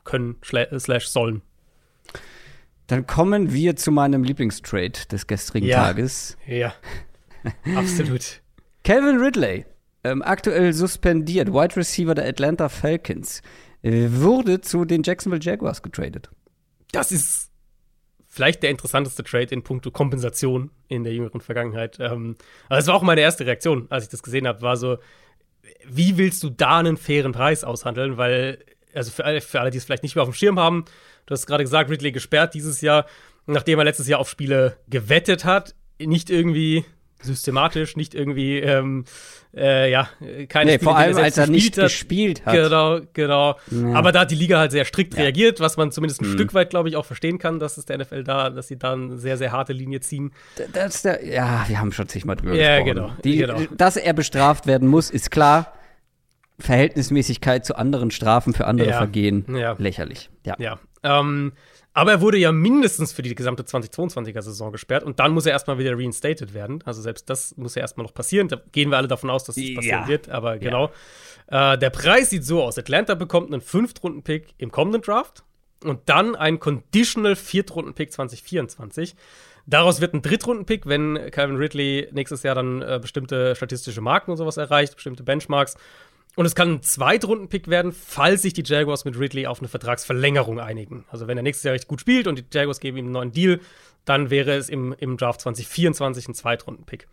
können, 0.04 0.38
slash 0.44 1.08
sollen. 1.08 1.42
Dann 2.88 3.06
kommen 3.06 3.52
wir 3.52 3.76
zu 3.76 3.92
meinem 3.92 4.24
Lieblingstrade 4.24 5.08
des 5.12 5.28
gestrigen 5.28 5.68
ja, 5.68 5.84
Tages. 5.84 6.38
Ja, 6.48 6.74
absolut. 7.76 8.42
Calvin 8.84 9.18
Ridley, 9.18 9.66
ähm, 10.06 10.22
aktuell 10.22 10.72
suspendiert, 10.72 11.50
Wide 11.50 11.76
Receiver 11.76 12.16
der 12.16 12.26
Atlanta 12.26 12.70
Falcons, 12.70 13.42
äh, 13.82 14.08
wurde 14.10 14.62
zu 14.62 14.86
den 14.86 15.04
Jacksonville 15.04 15.44
Jaguars 15.44 15.84
getradet. 15.84 16.30
Das 16.94 17.12
ist 17.12 17.52
vielleicht 18.26 18.64
der 18.64 18.70
interessanteste 18.70 19.24
Trade 19.24 19.54
in 19.54 19.64
puncto 19.64 19.92
Kompensation 19.92 20.72
in 20.88 21.04
der 21.04 21.14
jüngeren 21.14 21.42
Vergangenheit. 21.42 21.98
Ähm, 22.00 22.38
aber 22.70 22.80
es 22.80 22.88
war 22.88 22.96
auch 22.96 23.02
meine 23.02 23.22
erste 23.22 23.46
Reaktion, 23.46 23.88
als 23.90 24.06
ich 24.06 24.10
das 24.10 24.24
gesehen 24.24 24.48
habe, 24.48 24.62
war 24.62 24.78
so, 24.78 24.98
wie 25.88 26.18
willst 26.18 26.44
du 26.44 26.50
da 26.50 26.80
einen 26.80 26.98
fairen 26.98 27.32
Preis 27.32 27.64
aushandeln? 27.64 28.18
Weil, 28.18 28.60
also 28.94 29.12
für 29.12 29.26
alle, 29.26 29.42
für 29.42 29.60
alle 29.62 29.72
die 29.72 29.78
es 29.78 29.86
vielleicht 29.86 30.04
nicht 30.04 30.16
mehr 30.16 30.24
auf 30.24 30.30
dem 30.30 30.34
Schirm 30.34 30.60
haben, 30.60 30.86
du 31.26 31.34
hast 31.34 31.46
gerade 31.48 31.64
gesagt, 31.64 31.90
Ridley 31.90 32.12
gesperrt 32.12 32.54
dieses 32.54 32.82
Jahr, 32.82 33.06
nachdem 33.46 33.80
er 33.80 33.86
letztes 33.86 34.08
Jahr 34.08 34.20
auf 34.20 34.30
Spiele 34.30 34.78
gewettet 34.88 35.46
hat, 35.46 35.76
nicht 36.00 36.30
irgendwie 36.30 36.86
systematisch, 37.22 37.96
nicht 37.96 38.14
irgendwie, 38.14 38.60
ähm, 38.60 39.06
äh, 39.56 39.92
ja, 39.92 40.10
keine 40.50 40.72
nee, 40.72 40.76
Spiele, 40.76 40.80
vor 40.80 40.98
allem, 40.98 41.18
er 41.18 41.24
als 41.24 41.38
er 41.38 41.48
nicht 41.48 41.78
hat. 41.78 41.86
gespielt 41.86 42.46
hat. 42.46 42.54
Genau, 42.54 43.00
genau. 43.14 43.56
Ja. 43.72 43.94
Aber 43.94 44.12
da 44.12 44.22
hat 44.22 44.32
die 44.32 44.36
Liga 44.36 44.60
halt 44.60 44.72
sehr 44.72 44.86
strikt 44.86 45.16
ja. 45.16 45.24
reagiert, 45.24 45.60
was 45.60 45.78
man 45.78 45.92
zumindest 45.92 46.22
ein 46.22 46.30
mhm. 46.30 46.34
Stück 46.34 46.54
weit, 46.54 46.70
glaube 46.70 46.90
ich, 46.90 46.96
auch 46.96 47.06
verstehen 47.06 47.40
kann, 47.40 47.60
dass 47.60 47.78
es 47.78 47.86
der 47.86 47.98
NFL 47.98 48.24
da, 48.24 48.50
dass 48.50 48.68
sie 48.68 48.78
da 48.78 48.94
eine 48.94 49.18
sehr, 49.18 49.38
sehr 49.38 49.52
harte 49.52 49.74
Linie 49.74 50.00
ziehen. 50.00 50.32
Das 50.74 51.02
der, 51.02 51.26
ja, 51.26 51.66
wir 51.68 51.80
haben 51.80 51.92
schon 51.92 52.08
zigmal 52.08 52.36
drüber 52.36 52.54
ja, 52.54 52.80
gesprochen. 52.80 52.96
Genau, 52.96 53.12
die, 53.24 53.38
genau. 53.38 53.60
Dass 53.76 53.98
er 53.98 54.14
bestraft 54.14 54.68
werden 54.68 54.88
muss, 54.88 55.10
ist 55.10 55.32
klar. 55.32 55.74
Verhältnismäßigkeit 56.60 57.66
zu 57.66 57.76
anderen 57.76 58.10
Strafen 58.10 58.54
für 58.56 58.66
andere 58.66 58.90
ja. 58.90 58.98
Vergehen 58.98 59.46
lächerlich. 59.78 60.32
Ja. 60.44 60.56
ja. 60.58 60.80
Ähm, 61.04 61.54
aber 61.94 62.12
er 62.12 62.22
wurde 62.22 62.38
ja 62.38 62.52
mindestens 62.52 63.12
für 63.12 63.24
die 63.24 63.34
gesamte 63.34 63.64
2022er 63.64 64.42
Saison 64.44 64.72
gesperrt 64.72 65.04
und 65.04 65.20
dann 65.20 65.32
muss 65.32 65.48
er 65.48 65.54
erstmal 65.54 65.80
wieder 65.80 65.98
reinstated 65.98 66.54
werden. 66.54 66.84
Also 66.86 67.02
selbst 67.02 67.28
das 67.30 67.58
muss 67.58 67.74
ja 67.74 67.82
erstmal 67.82 68.06
noch 68.06 68.14
passieren. 68.14 68.48
Da 68.48 68.62
gehen 68.72 68.92
wir 68.92 68.98
alle 68.98 69.08
davon 69.08 69.32
aus, 69.32 69.46
dass 69.46 69.56
das 69.56 69.74
passieren 69.74 70.02
ja. 70.04 70.08
wird. 70.08 70.30
Aber 70.30 70.60
genau. 70.60 70.92
Ja. 71.50 71.74
Äh, 71.74 71.78
der 71.80 71.90
Preis 71.90 72.30
sieht 72.30 72.46
so 72.46 72.62
aus: 72.62 72.78
Atlanta 72.78 73.16
bekommt 73.16 73.52
einen 73.52 73.62
Fünftrunden-Pick 73.62 74.54
im 74.60 74.72
kommenden 74.72 75.02
Draft 75.02 75.44
und 75.84 76.02
dann 76.06 76.36
einen 76.36 76.60
Conditional 76.60 77.36
Viertrunden-Pick 77.36 78.12
2024. 78.12 79.16
Daraus 79.66 80.00
wird 80.00 80.14
ein 80.14 80.22
Drittrunden-Pick, 80.22 80.86
wenn 80.86 81.32
Calvin 81.32 81.58
Ridley 81.58 82.10
nächstes 82.12 82.44
Jahr 82.44 82.56
dann 82.56 82.82
äh, 82.82 83.00
bestimmte 83.02 83.56
statistische 83.56 84.02
Marken 84.02 84.32
und 84.32 84.38
sowas 84.38 84.58
erreicht, 84.58 84.96
bestimmte 84.96 85.24
Benchmarks. 85.24 85.76
Und 86.38 86.46
es 86.46 86.54
kann 86.54 86.74
ein 86.74 86.82
Zweitrunden-Pick 86.84 87.68
werden, 87.68 87.92
falls 87.92 88.44
sich 88.44 88.54
die 88.54 88.62
Jaguars 88.64 89.06
mit 89.06 89.18
Ridley 89.18 89.48
auf 89.48 89.58
eine 89.58 89.68
Vertragsverlängerung 89.68 90.60
einigen. 90.60 91.04
Also 91.10 91.26
wenn 91.26 91.36
er 91.36 91.42
nächstes 91.42 91.64
Jahr 91.64 91.74
recht 91.74 91.88
gut 91.88 92.00
spielt 92.00 92.28
und 92.28 92.38
die 92.38 92.46
Jaguars 92.54 92.80
geben 92.80 92.98
ihm 92.98 93.06
einen 93.06 93.14
neuen 93.14 93.32
Deal, 93.32 93.60
dann 94.06 94.30
wäre 94.30 94.52
es 94.52 94.70
im, 94.70 94.94
im 95.00 95.18
Draft 95.18 95.42
2024 95.42 96.28
ein 96.28 96.36
Zweitrunden-Pick. 96.36 97.08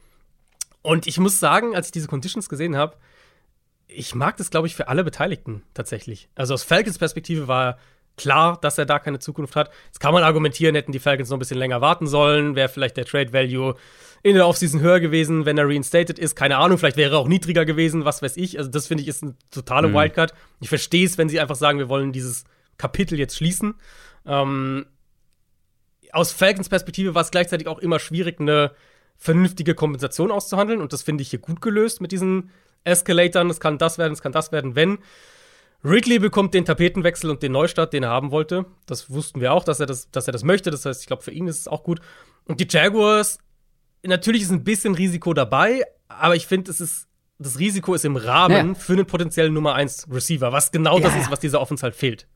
Und 0.82 1.06
ich 1.06 1.18
muss 1.18 1.40
sagen, 1.40 1.74
als 1.74 1.86
ich 1.86 1.92
diese 1.92 2.06
Conditions 2.06 2.50
gesehen 2.50 2.76
habe, 2.76 2.98
ich 3.86 4.14
mag 4.14 4.36
das, 4.36 4.50
glaube 4.50 4.66
ich, 4.66 4.74
für 4.74 4.88
alle 4.88 5.04
Beteiligten 5.04 5.62
tatsächlich. 5.72 6.28
Also 6.34 6.52
aus 6.52 6.62
Falcons 6.62 6.98
Perspektive 6.98 7.48
war 7.48 7.78
klar, 8.16 8.58
dass 8.60 8.78
er 8.78 8.86
da 8.86 8.98
keine 8.98 9.18
Zukunft 9.18 9.56
hat. 9.56 9.70
Jetzt 9.86 10.00
kann 10.00 10.14
man 10.14 10.22
argumentieren, 10.22 10.74
hätten 10.74 10.92
die 10.92 10.98
Falcons 10.98 11.30
noch 11.30 11.36
ein 11.36 11.40
bisschen 11.40 11.58
länger 11.58 11.80
warten 11.80 12.06
sollen, 12.06 12.54
wäre 12.54 12.68
vielleicht 12.68 12.96
der 12.96 13.04
Trade 13.04 13.32
Value 13.32 13.74
in 14.22 14.34
der 14.36 14.48
Offseason 14.48 14.80
höher 14.80 15.00
gewesen, 15.00 15.44
wenn 15.44 15.58
er 15.58 15.68
reinstated 15.68 16.18
ist. 16.18 16.34
Keine 16.34 16.56
Ahnung, 16.56 16.78
vielleicht 16.78 16.96
wäre 16.96 17.16
er 17.16 17.18
auch 17.18 17.28
niedriger 17.28 17.64
gewesen, 17.64 18.04
was 18.04 18.22
weiß 18.22 18.36
ich. 18.38 18.56
Also, 18.58 18.70
das 18.70 18.86
finde 18.86 19.02
ich 19.02 19.08
ist 19.08 19.22
eine 19.22 19.34
totale 19.50 19.88
mhm. 19.88 19.94
Wildcard. 19.94 20.32
Ich 20.60 20.68
verstehe 20.68 21.04
es, 21.04 21.18
wenn 21.18 21.28
sie 21.28 21.40
einfach 21.40 21.56
sagen, 21.56 21.78
wir 21.78 21.90
wollen 21.90 22.12
dieses 22.12 22.44
Kapitel 22.78 23.18
jetzt 23.18 23.36
schließen. 23.36 23.74
Ähm, 24.26 24.86
aus 26.12 26.32
Falcons 26.32 26.68
Perspektive 26.68 27.14
war 27.14 27.22
es 27.22 27.30
gleichzeitig 27.30 27.68
auch 27.68 27.80
immer 27.80 27.98
schwierig, 27.98 28.40
eine 28.40 28.72
vernünftige 29.18 29.74
Kompensation 29.74 30.30
auszuhandeln. 30.30 30.80
Und 30.80 30.92
das 30.92 31.02
finde 31.02 31.22
ich 31.22 31.30
hier 31.30 31.38
gut 31.38 31.60
gelöst 31.60 32.00
mit 32.00 32.10
diesen 32.10 32.50
Escalatoren. 32.84 33.50
Es 33.50 33.60
kann 33.60 33.78
das 33.78 33.98
werden, 33.98 34.12
es 34.12 34.22
kann 34.22 34.32
das 34.32 34.52
werden, 34.52 34.74
wenn. 34.74 34.98
Ridley 35.84 36.18
bekommt 36.18 36.54
den 36.54 36.64
Tapetenwechsel 36.64 37.30
und 37.30 37.42
den 37.42 37.52
Neustart, 37.52 37.92
den 37.92 38.04
er 38.04 38.10
haben 38.10 38.30
wollte. 38.30 38.64
Das 38.86 39.10
wussten 39.10 39.40
wir 39.40 39.52
auch, 39.52 39.64
dass 39.64 39.80
er 39.80 39.86
das, 39.86 40.10
dass 40.10 40.26
er 40.26 40.32
das 40.32 40.42
möchte. 40.42 40.70
Das 40.70 40.86
heißt, 40.86 41.02
ich 41.02 41.06
glaube, 41.06 41.22
für 41.22 41.30
ihn 41.30 41.46
ist 41.46 41.60
es 41.60 41.68
auch 41.68 41.82
gut. 41.82 42.00
Und 42.46 42.60
die 42.60 42.66
Jaguars, 42.68 43.38
natürlich 44.02 44.42
ist 44.42 44.50
ein 44.50 44.64
bisschen 44.64 44.94
Risiko 44.94 45.34
dabei, 45.34 45.84
aber 46.08 46.36
ich 46.36 46.46
finde, 46.46 46.70
es 46.70 46.80
ist 46.80 47.08
das 47.38 47.58
Risiko 47.58 47.94
ist 47.94 48.04
im 48.04 48.16
Rahmen 48.16 48.68
ja. 48.68 48.74
für 48.74 48.92
einen 48.92 49.06
potenziellen 49.06 49.52
Nummer 49.52 49.74
1 49.74 50.06
Receiver, 50.10 50.52
was 50.52 50.70
genau 50.70 50.98
ja. 50.98 51.04
das 51.08 51.16
ist, 51.16 51.30
was 51.30 51.40
dieser 51.40 51.60
Offense 51.60 51.82
halt 51.82 51.94
fehlt. 51.94 52.26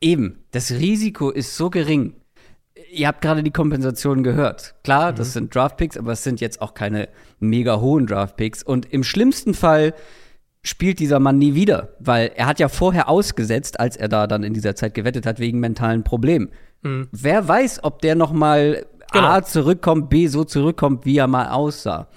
Eben, 0.00 0.44
das 0.50 0.72
Risiko 0.72 1.30
ist 1.30 1.56
so 1.56 1.70
gering. 1.70 2.14
Ihr 2.90 3.08
habt 3.08 3.20
gerade 3.20 3.42
die 3.42 3.50
Kompensation 3.50 4.22
gehört. 4.22 4.74
Klar, 4.84 5.12
mhm. 5.12 5.16
das 5.16 5.32
sind 5.32 5.54
Draftpicks, 5.54 5.96
aber 5.96 6.12
es 6.12 6.22
sind 6.22 6.40
jetzt 6.40 6.60
auch 6.60 6.74
keine 6.74 7.08
mega 7.38 7.80
hohen 7.80 8.06
Draftpicks. 8.06 8.62
Und 8.62 8.92
im 8.92 9.02
schlimmsten 9.02 9.54
Fall 9.54 9.94
spielt 10.62 10.98
dieser 10.98 11.20
Mann 11.20 11.38
nie 11.38 11.54
wieder, 11.54 11.90
weil 12.00 12.32
er 12.34 12.46
hat 12.46 12.58
ja 12.60 12.68
vorher 12.68 13.08
ausgesetzt, 13.08 13.80
als 13.80 13.96
er 13.96 14.08
da 14.08 14.26
dann 14.26 14.42
in 14.42 14.54
dieser 14.54 14.74
Zeit 14.74 14.94
gewettet 14.94 15.26
hat, 15.26 15.38
wegen 15.38 15.60
mentalen 15.60 16.04
Problemen. 16.04 16.50
Mhm. 16.82 17.08
Wer 17.12 17.46
weiß, 17.46 17.84
ob 17.84 18.02
der 18.02 18.14
noch 18.14 18.32
mal 18.32 18.86
genau. 19.12 19.26
A 19.26 19.42
zurückkommt, 19.42 20.10
B 20.10 20.26
so 20.26 20.44
zurückkommt, 20.44 21.04
wie 21.04 21.16
er 21.16 21.26
mal 21.26 21.48
aussah. 21.50 22.08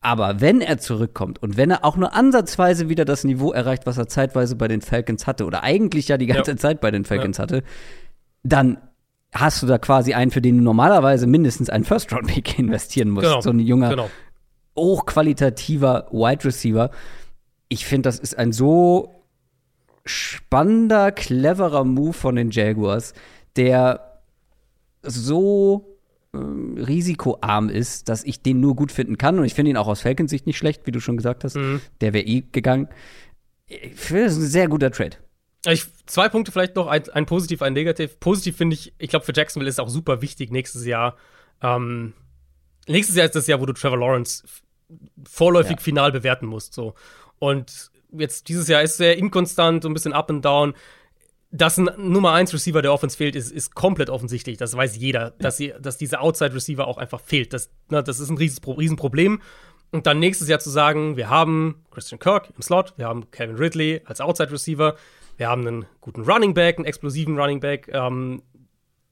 Aber 0.00 0.40
wenn 0.40 0.60
er 0.60 0.78
zurückkommt 0.78 1.40
und 1.40 1.56
wenn 1.56 1.70
er 1.70 1.84
auch 1.84 1.96
nur 1.96 2.12
ansatzweise 2.12 2.88
wieder 2.88 3.04
das 3.04 3.22
Niveau 3.22 3.52
erreicht, 3.52 3.86
was 3.86 3.98
er 3.98 4.08
zeitweise 4.08 4.56
bei 4.56 4.66
den 4.66 4.80
Falcons 4.80 5.28
hatte, 5.28 5.44
oder 5.44 5.62
eigentlich 5.62 6.08
ja 6.08 6.16
die 6.18 6.26
ganze 6.26 6.52
ja. 6.52 6.56
Zeit 6.56 6.80
bei 6.80 6.90
den 6.90 7.04
Falcons 7.04 7.36
ja. 7.38 7.42
hatte, 7.42 7.62
dann 8.42 8.78
hast 9.32 9.62
du 9.62 9.66
da 9.66 9.78
quasi 9.78 10.12
einen, 10.12 10.32
für 10.32 10.42
den 10.42 10.58
du 10.58 10.64
normalerweise 10.64 11.28
mindestens 11.28 11.70
einen 11.70 11.84
First-Round-Pick 11.84 12.58
investieren 12.58 13.10
musst. 13.10 13.28
Genau. 13.28 13.40
So 13.40 13.50
ein 13.50 13.60
junger, 13.60 13.90
genau. 13.90 14.10
hochqualitativer 14.76 16.08
Wide 16.10 16.44
Receiver 16.44 16.90
ich 17.72 17.86
finde, 17.86 18.08
das 18.08 18.18
ist 18.18 18.36
ein 18.36 18.52
so 18.52 19.14
spannender, 20.04 21.10
cleverer 21.10 21.84
Move 21.84 22.12
von 22.12 22.36
den 22.36 22.50
Jaguars, 22.50 23.14
der 23.56 24.20
so 25.02 25.98
ähm, 26.34 26.76
risikoarm 26.76 27.70
ist, 27.70 28.10
dass 28.10 28.24
ich 28.24 28.42
den 28.42 28.60
nur 28.60 28.76
gut 28.76 28.92
finden 28.92 29.16
kann. 29.16 29.38
Und 29.38 29.46
ich 29.46 29.54
finde 29.54 29.70
ihn 29.70 29.78
auch 29.78 29.88
aus 29.88 30.02
Falcons 30.02 30.30
Sicht 30.30 30.46
nicht 30.46 30.58
schlecht, 30.58 30.86
wie 30.86 30.92
du 30.92 31.00
schon 31.00 31.16
gesagt 31.16 31.44
hast. 31.44 31.56
Mhm. 31.56 31.80
Der 32.02 32.12
wäre 32.12 32.26
eh 32.26 32.42
gegangen. 32.52 32.88
Ich 33.66 33.94
finde, 33.94 34.24
das 34.24 34.34
ist 34.34 34.40
ein 34.40 34.48
sehr 34.48 34.68
guter 34.68 34.90
Trade. 34.90 35.16
Ich, 35.64 35.86
zwei 36.04 36.28
Punkte 36.28 36.52
vielleicht 36.52 36.76
noch, 36.76 36.88
ein, 36.88 37.08
ein 37.10 37.24
positiv, 37.24 37.62
ein 37.62 37.72
negativ. 37.72 38.20
Positiv 38.20 38.58
finde 38.58 38.74
ich, 38.74 38.92
ich 38.98 39.08
glaube, 39.08 39.24
für 39.24 39.32
Jacksonville 39.34 39.68
ist 39.70 39.76
es 39.76 39.80
auch 39.80 39.88
super 39.88 40.20
wichtig 40.20 40.50
nächstes 40.50 40.84
Jahr. 40.84 41.16
Ähm, 41.62 42.12
nächstes 42.86 43.16
Jahr 43.16 43.24
ist 43.24 43.34
das 43.34 43.46
Jahr, 43.46 43.62
wo 43.62 43.66
du 43.66 43.72
Trevor 43.72 43.98
Lawrence 43.98 44.42
vorläufig 45.26 45.76
ja. 45.76 45.82
final 45.82 46.12
bewerten 46.12 46.46
musst. 46.46 46.74
So. 46.74 46.94
Und 47.42 47.90
jetzt 48.12 48.48
dieses 48.48 48.68
Jahr 48.68 48.82
ist 48.82 48.98
sehr 48.98 49.18
inkonstant, 49.18 49.82
so 49.82 49.88
ein 49.88 49.94
bisschen 49.94 50.12
up 50.12 50.30
and 50.30 50.44
down. 50.44 50.74
Dass 51.50 51.76
ein 51.76 51.90
Nummer 51.96 52.34
1 52.34 52.54
Receiver 52.54 52.82
der 52.82 52.92
Offense 52.92 53.16
fehlt, 53.16 53.34
ist, 53.34 53.50
ist 53.50 53.74
komplett 53.74 54.10
offensichtlich. 54.10 54.58
Das 54.58 54.76
weiß 54.76 54.96
jeder, 54.96 55.32
dass, 55.40 55.56
sie, 55.56 55.74
dass 55.80 55.98
dieser 55.98 56.22
Outside 56.22 56.54
Receiver 56.54 56.86
auch 56.86 56.98
einfach 56.98 57.20
fehlt. 57.20 57.52
Das, 57.52 57.68
na, 57.88 58.00
das 58.00 58.20
ist 58.20 58.30
ein 58.30 58.38
Riesenproblem. 58.38 59.42
Und 59.90 60.06
dann 60.06 60.20
nächstes 60.20 60.46
Jahr 60.46 60.60
zu 60.60 60.70
sagen, 60.70 61.16
wir 61.16 61.30
haben 61.30 61.84
Christian 61.90 62.20
Kirk 62.20 62.50
im 62.54 62.62
Slot, 62.62 62.94
wir 62.96 63.06
haben 63.06 63.28
Kevin 63.32 63.56
Ridley 63.56 64.02
als 64.04 64.20
Outside 64.20 64.52
Receiver, 64.52 64.94
wir 65.36 65.48
haben 65.48 65.66
einen 65.66 65.86
guten 66.00 66.22
Running 66.22 66.54
Back, 66.54 66.78
einen 66.78 66.84
explosiven 66.84 67.36
Running 67.36 67.58
Back, 67.58 67.90
ähm, 67.92 68.42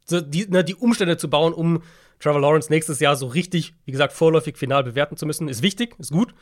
die, 0.09 0.47
na, 0.49 0.63
die 0.63 0.77
Umstände 0.77 1.17
zu 1.17 1.29
bauen, 1.29 1.53
um 1.53 1.83
Trevor 2.21 2.41
Lawrence 2.41 2.71
nächstes 2.71 3.01
Jahr 3.01 3.17
so 3.17 3.27
richtig, 3.27 3.75
wie 3.87 3.93
gesagt, 3.93 4.13
vorläufig 4.13 4.57
final 4.57 4.85
bewerten 4.85 5.17
zu 5.17 5.27
müssen, 5.27 5.49
ist 5.49 5.63
wichtig, 5.63 5.97
ist 5.99 6.13
gut. 6.13 6.33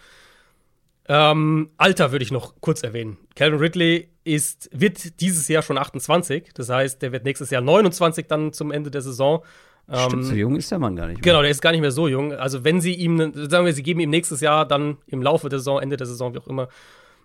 Ähm, 1.09 1.71
Alter 1.79 2.13
würde 2.13 2.23
ich 2.23 2.31
noch 2.31 2.61
kurz 2.61 2.83
erwähnen. 2.83 3.17
Calvin 3.35 3.59
Ridley 3.59 4.11
ist, 4.25 4.69
wird 4.73 5.21
dieses 5.21 5.49
Jahr 5.49 5.63
schon 5.63 5.79
28. 5.79 6.51
Das 6.55 6.69
heißt, 6.69 7.01
der 7.01 7.13
wird 7.13 7.25
nächstes 7.25 7.51
Jahr 7.51 7.63
29 7.63 8.27
dann 8.27 8.53
zum 8.53 8.71
Ende 8.71 8.91
der 8.91 9.01
Saison. 9.01 9.43
Stimmt, 9.91 10.13
ähm, 10.13 10.23
so 10.23 10.35
jung 10.35 10.57
ist 10.57 10.71
der 10.71 10.79
Mann 10.79 10.97
gar 10.97 11.07
nicht 11.07 11.17
mehr. 11.17 11.23
Genau, 11.23 11.41
der 11.41 11.51
ist 11.51 11.63
gar 11.63 11.73
nicht 11.73 11.81
mehr 11.81 11.93
so 11.93 12.09
jung. 12.09 12.35
Also, 12.35 12.63
wenn 12.63 12.83
sie 12.83 12.93
ihm, 12.93 13.33
sagen 13.49 13.65
wir, 13.65 13.73
sie 13.73 13.83
geben 13.83 14.01
ihm 14.01 14.11
nächstes 14.11 14.43
Jahr 14.43 14.69
dann 14.69 14.99
im 15.07 15.23
Laufe 15.23 15.49
der 15.49 15.61
Saison, 15.61 15.81
Ende 15.81 15.97
der 15.97 16.07
Saison, 16.07 16.35
wie 16.35 16.39
auch 16.39 16.47
immer, 16.47 16.69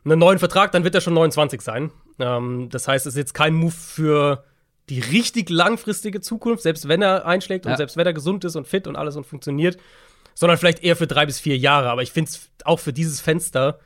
einen 0.06 0.18
neuen 0.18 0.40
Vertrag, 0.40 0.72
dann 0.72 0.86
wird 0.86 0.96
er 0.96 1.02
schon 1.02 1.14
29 1.14 1.60
sein. 1.62 1.92
Ähm, 2.20 2.70
das 2.70 2.88
heißt, 2.88 3.06
es 3.06 3.14
ist 3.14 3.18
jetzt 3.18 3.34
kein 3.34 3.54
Move 3.54 3.72
für 3.72 4.46
die 4.90 5.02
richtig 5.02 5.50
langfristige 5.50 6.22
Zukunft, 6.22 6.64
selbst 6.64 6.88
wenn 6.88 7.02
er 7.02 7.26
einschlägt 7.26 7.66
ja. 7.66 7.72
und 7.72 7.78
selbst 7.78 7.98
wenn 7.98 8.06
er 8.06 8.14
gesund 8.14 8.46
ist 8.46 8.56
und 8.56 8.66
fit 8.68 8.88
und 8.88 8.96
alles 8.96 9.18
und 9.18 9.26
funktioniert 9.26 9.78
sondern 10.36 10.58
vielleicht 10.58 10.84
eher 10.84 10.96
für 10.96 11.08
drei 11.08 11.26
bis 11.26 11.40
vier 11.40 11.58
Jahre. 11.58 11.90
Aber 11.90 12.02
ich 12.02 12.12
finde 12.12 12.30
es 12.30 12.50
auch 12.66 12.80
für 12.80 12.94
dieses 12.94 13.22
Fenster 13.22 13.80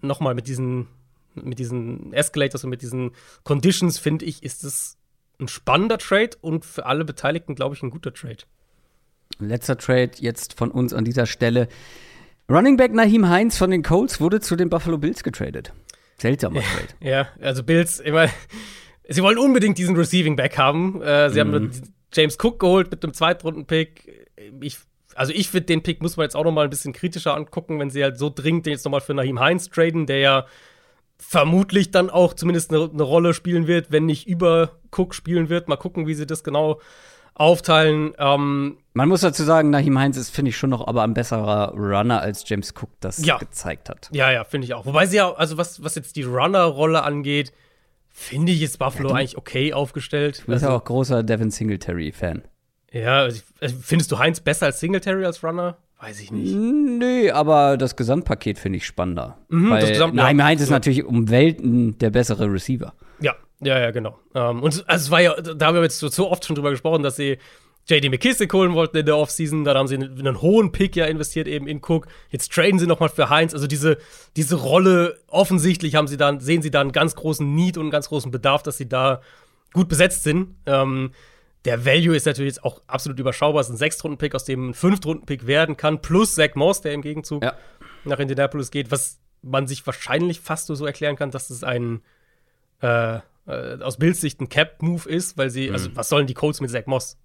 nochmal 0.00 0.34
mit 0.34 0.46
diesen, 0.48 0.88
mit 1.34 1.58
diesen 1.58 2.12
Escalators 2.12 2.64
und 2.64 2.70
mit 2.70 2.82
diesen 2.82 3.12
Conditions, 3.44 3.98
finde 3.98 4.24
ich, 4.24 4.42
ist 4.42 4.64
es 4.64 4.96
ein 5.40 5.48
spannender 5.48 5.98
Trade 5.98 6.30
und 6.40 6.64
für 6.64 6.86
alle 6.86 7.04
Beteiligten, 7.04 7.54
glaube 7.54 7.74
ich, 7.74 7.82
ein 7.82 7.90
guter 7.90 8.12
Trade. 8.12 8.38
Letzter 9.38 9.78
Trade 9.78 10.12
jetzt 10.18 10.54
von 10.54 10.70
uns 10.70 10.92
an 10.92 11.04
dieser 11.04 11.26
Stelle. 11.26 11.68
Running 12.48 12.76
Back 12.76 12.92
Naheem 12.92 13.28
Heinz 13.28 13.56
von 13.56 13.70
den 13.70 13.82
Colts 13.82 14.20
wurde 14.20 14.40
zu 14.40 14.56
den 14.56 14.68
Buffalo 14.68 14.98
Bills 14.98 15.22
getradet. 15.22 15.72
Seltsamer 16.18 16.60
Trade. 16.60 16.88
Ja, 17.00 17.28
also 17.40 17.62
Bills, 17.62 17.98
immer, 17.98 18.28
sie 19.08 19.22
wollen 19.22 19.38
unbedingt 19.38 19.78
diesen 19.78 19.96
Receiving 19.96 20.36
Back 20.36 20.58
haben. 20.58 21.00
Äh, 21.02 21.30
sie 21.30 21.42
mhm. 21.42 21.54
haben 21.54 21.70
James 22.12 22.36
Cook 22.40 22.60
geholt 22.60 22.90
mit 22.90 23.02
einem 23.02 23.14
Zweitrunden-Pick. 23.14 24.28
Ich 24.60 24.78
also 25.14 25.32
ich 25.32 25.48
finde, 25.48 25.66
den 25.66 25.82
Pick 25.82 26.02
muss 26.02 26.16
man 26.16 26.24
jetzt 26.24 26.36
auch 26.36 26.44
noch 26.44 26.52
mal 26.52 26.64
ein 26.64 26.70
bisschen 26.70 26.92
kritischer 26.92 27.34
angucken, 27.34 27.78
wenn 27.78 27.90
sie 27.90 28.02
halt 28.02 28.18
so 28.18 28.30
dringend 28.34 28.66
den 28.66 28.72
jetzt 28.72 28.84
noch 28.84 28.92
mal 28.92 29.00
für 29.00 29.14
Naheem 29.14 29.40
Heinz 29.40 29.68
traden, 29.68 30.06
der 30.06 30.18
ja 30.18 30.46
vermutlich 31.18 31.90
dann 31.90 32.10
auch 32.10 32.34
zumindest 32.34 32.72
eine, 32.72 32.90
eine 32.90 33.02
Rolle 33.02 33.34
spielen 33.34 33.66
wird, 33.66 33.92
wenn 33.92 34.06
nicht 34.06 34.26
über 34.26 34.72
Cook 34.90 35.14
spielen 35.14 35.48
wird. 35.48 35.68
Mal 35.68 35.76
gucken, 35.76 36.06
wie 36.06 36.14
sie 36.14 36.26
das 36.26 36.42
genau 36.42 36.80
aufteilen. 37.34 38.12
Ähm, 38.18 38.78
Man 38.92 39.08
muss 39.08 39.20
dazu 39.22 39.44
sagen, 39.44 39.70
Naheem 39.70 39.98
Heinz 39.98 40.16
ist, 40.16 40.30
finde 40.30 40.50
ich, 40.50 40.56
schon 40.56 40.70
noch 40.70 40.86
aber 40.86 41.02
ein 41.02 41.14
besserer 41.14 41.72
Runner, 41.74 42.20
als 42.20 42.48
James 42.48 42.74
Cook 42.74 42.90
das 43.00 43.24
ja. 43.24 43.38
gezeigt 43.38 43.88
hat. 43.88 44.10
Ja, 44.12 44.30
ja, 44.30 44.44
finde 44.44 44.66
ich 44.66 44.74
auch. 44.74 44.84
Wobei 44.84 45.06
sie 45.06 45.16
ja, 45.16 45.32
also 45.32 45.56
was, 45.56 45.82
was 45.82 45.94
jetzt 45.94 46.16
die 46.16 46.24
Runner-Rolle 46.24 47.02
angeht, 47.02 47.52
finde 48.10 48.52
ich, 48.52 48.62
ist 48.62 48.78
Buffalo 48.78 49.10
ja, 49.10 49.16
eigentlich 49.16 49.38
okay 49.38 49.72
aufgestellt. 49.72 50.42
Du 50.42 50.52
bist 50.52 50.62
also, 50.62 50.66
ja 50.66 50.76
auch 50.76 50.84
großer 50.84 51.22
Devin 51.22 51.50
Singletary-Fan. 51.50 52.42
Ja, 52.92 53.20
also, 53.20 53.40
also 53.60 53.74
findest 53.82 54.12
du 54.12 54.18
Heinz 54.18 54.40
besser 54.40 54.66
als 54.66 54.80
Singletary 54.80 55.24
als 55.24 55.42
Runner? 55.42 55.76
Weiß 55.98 56.20
ich 56.20 56.32
nicht. 56.32 56.52
Nee, 56.54 57.30
aber 57.30 57.76
das 57.76 57.96
Gesamtpaket 57.96 58.58
finde 58.58 58.78
ich 58.78 58.86
spannender. 58.86 59.38
Mhm, 59.48 59.70
Weil, 59.70 59.80
das 59.80 59.90
Gesamt, 59.90 60.14
nein, 60.14 60.38
ja, 60.38 60.44
Heinz 60.44 60.60
ist 60.60 60.70
natürlich 60.70 61.04
um 61.04 61.30
Welten 61.30 61.96
der 61.98 62.10
bessere 62.10 62.52
Receiver. 62.52 62.92
Ja, 63.20 63.36
ja, 63.60 63.78
ja, 63.78 63.92
genau. 63.92 64.18
Um, 64.34 64.40
ähm, 64.40 64.62
und 64.62 64.84
also 64.88 65.04
es 65.04 65.10
war 65.10 65.20
ja, 65.20 65.40
da 65.40 65.66
haben 65.66 65.76
wir 65.76 65.82
jetzt 65.82 66.00
so, 66.00 66.08
so 66.08 66.30
oft 66.30 66.44
schon 66.44 66.56
drüber 66.56 66.70
gesprochen, 66.70 67.02
dass 67.02 67.16
sie 67.16 67.38
JD 67.88 68.10
McKissick 68.10 68.52
holen 68.52 68.74
wollten 68.74 68.96
in 68.96 69.06
der 69.06 69.16
Offseason, 69.16 69.64
dann 69.64 69.76
haben 69.76 69.88
sie 69.88 69.96
einen, 69.96 70.18
einen, 70.18 70.40
hohen 70.40 70.70
Pick 70.70 70.94
ja 70.94 71.06
investiert 71.06 71.48
eben 71.48 71.66
in 71.66 71.78
Cook. 71.78 72.06
Jetzt 72.30 72.52
traden 72.52 72.78
sie 72.78 72.86
nochmal 72.86 73.08
für 73.08 73.28
Heinz. 73.28 73.54
Also 73.54 73.66
diese, 73.66 73.98
diese 74.36 74.56
Rolle, 74.56 75.18
offensichtlich 75.28 75.94
haben 75.96 76.06
sie 76.06 76.16
dann, 76.16 76.40
sehen 76.40 76.62
sie 76.62 76.70
da 76.70 76.80
einen 76.80 76.92
ganz 76.92 77.16
großen 77.16 77.54
Need 77.54 77.76
und 77.76 77.84
einen 77.84 77.90
ganz 77.90 78.08
großen 78.08 78.30
Bedarf, 78.30 78.62
dass 78.62 78.76
sie 78.76 78.88
da 78.88 79.20
gut 79.72 79.88
besetzt 79.88 80.22
sind. 80.22 80.56
Ähm, 80.66 81.12
der 81.64 81.84
Value 81.84 82.16
ist 82.16 82.26
natürlich 82.26 82.54
jetzt 82.54 82.64
auch 82.64 82.82
absolut 82.86 83.18
überschaubar. 83.18 83.60
Es 83.60 83.68
ist 83.68 83.74
ein 83.74 83.78
Sechstrunden-Pick, 83.78 84.34
aus 84.34 84.44
dem 84.44 84.70
ein 84.70 84.74
Fünftrunden-Pick 84.74 85.46
werden 85.46 85.76
kann, 85.76 86.02
plus 86.02 86.34
Zach 86.34 86.54
Moss, 86.54 86.80
der 86.80 86.92
im 86.92 87.02
Gegenzug 87.02 87.44
ja. 87.44 87.54
nach 88.04 88.18
Indianapolis 88.18 88.70
geht, 88.70 88.90
was 88.90 89.20
man 89.42 89.66
sich 89.66 89.86
wahrscheinlich 89.86 90.40
fast 90.40 90.66
so 90.66 90.86
erklären 90.86 91.16
kann, 91.16 91.30
dass 91.30 91.50
es 91.50 91.64
ein 91.64 92.02
äh, 92.80 93.20
äh, 93.46 93.82
aus 93.82 93.96
Bills 93.96 94.20
Sicht 94.20 94.40
ein 94.40 94.48
Cap-Move 94.48 95.08
ist, 95.08 95.36
weil 95.36 95.50
sie, 95.50 95.70
also 95.70 95.84
mhm. 95.84 95.90
also 95.90 95.96
was 95.96 96.08
sollen 96.08 96.26
die 96.26 96.34
Colts 96.34 96.60
mit 96.60 96.70
Zach 96.70 96.86
Moss? 96.86 97.18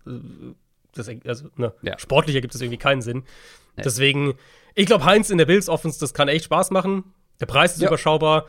Das, 0.93 1.09
also, 1.25 1.49
ne, 1.57 1.73
ja. 1.81 1.97
sportlicher 1.99 2.41
gibt 2.41 2.55
es 2.55 2.61
irgendwie 2.61 2.77
keinen 2.77 3.01
Sinn. 3.01 3.23
Nee. 3.75 3.83
Deswegen, 3.83 4.33
ich 4.73 4.87
glaube, 4.87 5.05
Heinz 5.05 5.29
in 5.29 5.37
der 5.37 5.45
Bills 5.45 5.69
Offense, 5.69 5.99
das 5.99 6.13
kann 6.13 6.27
echt 6.27 6.45
Spaß 6.45 6.71
machen. 6.71 7.13
Der 7.39 7.45
Preis 7.45 7.73
ist 7.73 7.81
ja. 7.81 7.87
überschaubar. 7.87 8.47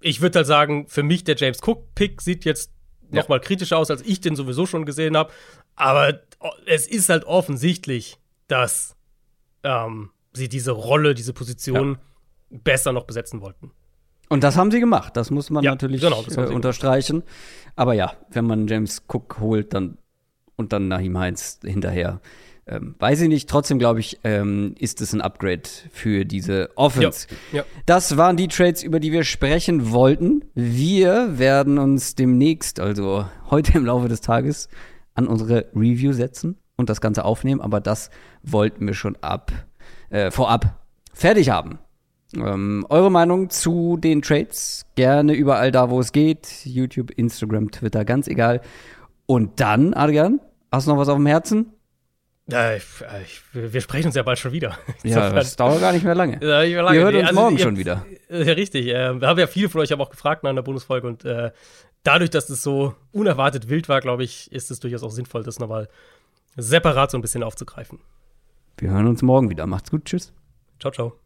Ich 0.00 0.20
würde 0.20 0.40
halt 0.40 0.46
sagen, 0.46 0.86
für 0.88 1.02
mich 1.02 1.24
der 1.24 1.36
James 1.36 1.60
Cook-Pick 1.62 2.22
sieht 2.22 2.44
jetzt 2.44 2.72
ja. 3.14 3.22
noch 3.22 3.28
mal 3.28 3.40
kritischer 3.40 3.78
aus, 3.78 3.90
als 3.90 4.02
ich 4.02 4.20
den 4.20 4.36
sowieso 4.36 4.66
schon 4.66 4.84
gesehen 4.84 5.16
habe. 5.16 5.32
Aber 5.76 6.20
es 6.66 6.86
ist 6.86 7.08
halt 7.08 7.24
offensichtlich, 7.24 8.18
dass 8.48 8.96
ähm, 9.62 10.10
sie 10.32 10.48
diese 10.48 10.72
Rolle, 10.72 11.14
diese 11.14 11.32
Position 11.32 11.98
ja. 12.50 12.58
besser 12.62 12.92
noch 12.92 13.04
besetzen 13.04 13.40
wollten. 13.40 13.72
Und 14.28 14.42
das 14.42 14.56
haben 14.56 14.70
sie 14.70 14.80
gemacht. 14.80 15.16
Das 15.16 15.30
muss 15.30 15.50
man 15.50 15.62
ja, 15.64 15.72
natürlich 15.72 16.00
genau, 16.00 16.24
äh, 16.24 16.46
unterstreichen. 16.46 17.22
Aber 17.76 17.94
ja, 17.94 18.14
wenn 18.30 18.46
man 18.46 18.66
James 18.66 19.04
Cook 19.06 19.38
holt, 19.40 19.74
dann 19.74 19.98
und 20.56 20.72
dann 20.72 20.88
Nahim 20.88 21.18
Heinz 21.18 21.60
hinterher. 21.62 22.20
Ähm, 22.66 22.94
weiß 22.98 23.20
ich 23.20 23.28
nicht, 23.28 23.48
trotzdem 23.48 23.78
glaube 23.78 24.00
ich, 24.00 24.20
ähm, 24.24 24.74
ist 24.78 25.02
es 25.02 25.12
ein 25.12 25.20
Upgrade 25.20 25.62
für 25.90 26.24
diese 26.24 26.70
Offense. 26.76 27.26
Ja, 27.52 27.58
ja. 27.58 27.64
Das 27.84 28.16
waren 28.16 28.38
die 28.38 28.48
Trades, 28.48 28.82
über 28.82 29.00
die 29.00 29.12
wir 29.12 29.24
sprechen 29.24 29.90
wollten. 29.90 30.44
Wir 30.54 31.38
werden 31.38 31.78
uns 31.78 32.14
demnächst, 32.14 32.80
also 32.80 33.26
heute 33.50 33.76
im 33.76 33.84
Laufe 33.84 34.08
des 34.08 34.22
Tages, 34.22 34.68
an 35.14 35.26
unsere 35.26 35.66
Review 35.74 36.12
setzen 36.12 36.56
und 36.76 36.88
das 36.88 37.00
Ganze 37.00 37.24
aufnehmen, 37.24 37.60
aber 37.60 37.80
das 37.80 38.10
wollten 38.42 38.86
wir 38.86 38.94
schon 38.94 39.16
ab, 39.20 39.52
äh, 40.08 40.30
vorab 40.30 40.80
fertig 41.12 41.50
haben. 41.50 41.78
Ähm, 42.34 42.84
eure 42.88 43.10
Meinung 43.10 43.50
zu 43.50 43.96
den 43.96 44.22
Trades 44.22 44.86
gerne 44.96 45.34
überall 45.34 45.70
da, 45.70 45.90
wo 45.90 46.00
es 46.00 46.12
geht. 46.12 46.64
YouTube, 46.64 47.10
Instagram, 47.12 47.70
Twitter, 47.70 48.04
ganz 48.04 48.26
egal. 48.26 48.60
Und 49.26 49.60
dann, 49.60 49.94
Adrian, 49.94 50.40
hast 50.72 50.86
du 50.86 50.92
noch 50.92 50.98
was 50.98 51.08
auf 51.08 51.16
dem 51.16 51.26
Herzen? 51.26 51.72
Ja, 52.46 52.74
ich, 52.74 52.84
ich, 53.22 53.40
wir 53.52 53.80
sprechen 53.80 54.08
uns 54.08 54.16
ja 54.16 54.22
bald 54.22 54.38
schon 54.38 54.52
wieder. 54.52 54.78
Ja, 55.02 55.30
das 55.30 55.56
dauert 55.56 55.80
gar 55.80 55.92
nicht 55.92 56.04
mehr 56.04 56.14
lange. 56.14 56.38
Ja, 56.42 56.62
nicht 56.62 56.74
mehr 56.74 56.82
lange. 56.82 56.98
Ihr 56.98 57.04
hört 57.04 57.14
uns 57.14 57.28
also, 57.28 57.40
morgen 57.40 57.58
schon 57.58 57.76
wieder. 57.76 58.04
Ja, 58.28 58.52
richtig. 58.52 58.86
Äh, 58.88 59.20
wir 59.20 59.28
haben 59.28 59.38
ja 59.38 59.46
viele 59.46 59.68
von 59.68 59.80
euch 59.80 59.92
haben 59.92 60.00
auch 60.00 60.10
gefragt 60.10 60.42
nach 60.42 60.50
einer 60.50 60.62
Bundesfolge 60.62 61.06
und 61.06 61.24
äh, 61.24 61.52
dadurch, 62.02 62.30
dass 62.30 62.50
es 62.50 62.62
so 62.62 62.94
unerwartet 63.12 63.68
wild 63.68 63.88
war, 63.88 64.00
glaube 64.00 64.24
ich, 64.24 64.52
ist 64.52 64.70
es 64.70 64.80
durchaus 64.80 65.02
auch 65.02 65.10
sinnvoll, 65.10 65.42
das 65.42 65.58
nochmal 65.58 65.88
separat 66.56 67.10
so 67.10 67.18
ein 67.18 67.22
bisschen 67.22 67.42
aufzugreifen. 67.42 68.00
Wir 68.76 68.90
hören 68.90 69.06
uns 69.06 69.22
morgen 69.22 69.50
wieder. 69.50 69.66
Macht's 69.66 69.90
gut. 69.90 70.04
Tschüss. 70.04 70.32
Ciao, 70.80 70.92
ciao. 70.92 71.23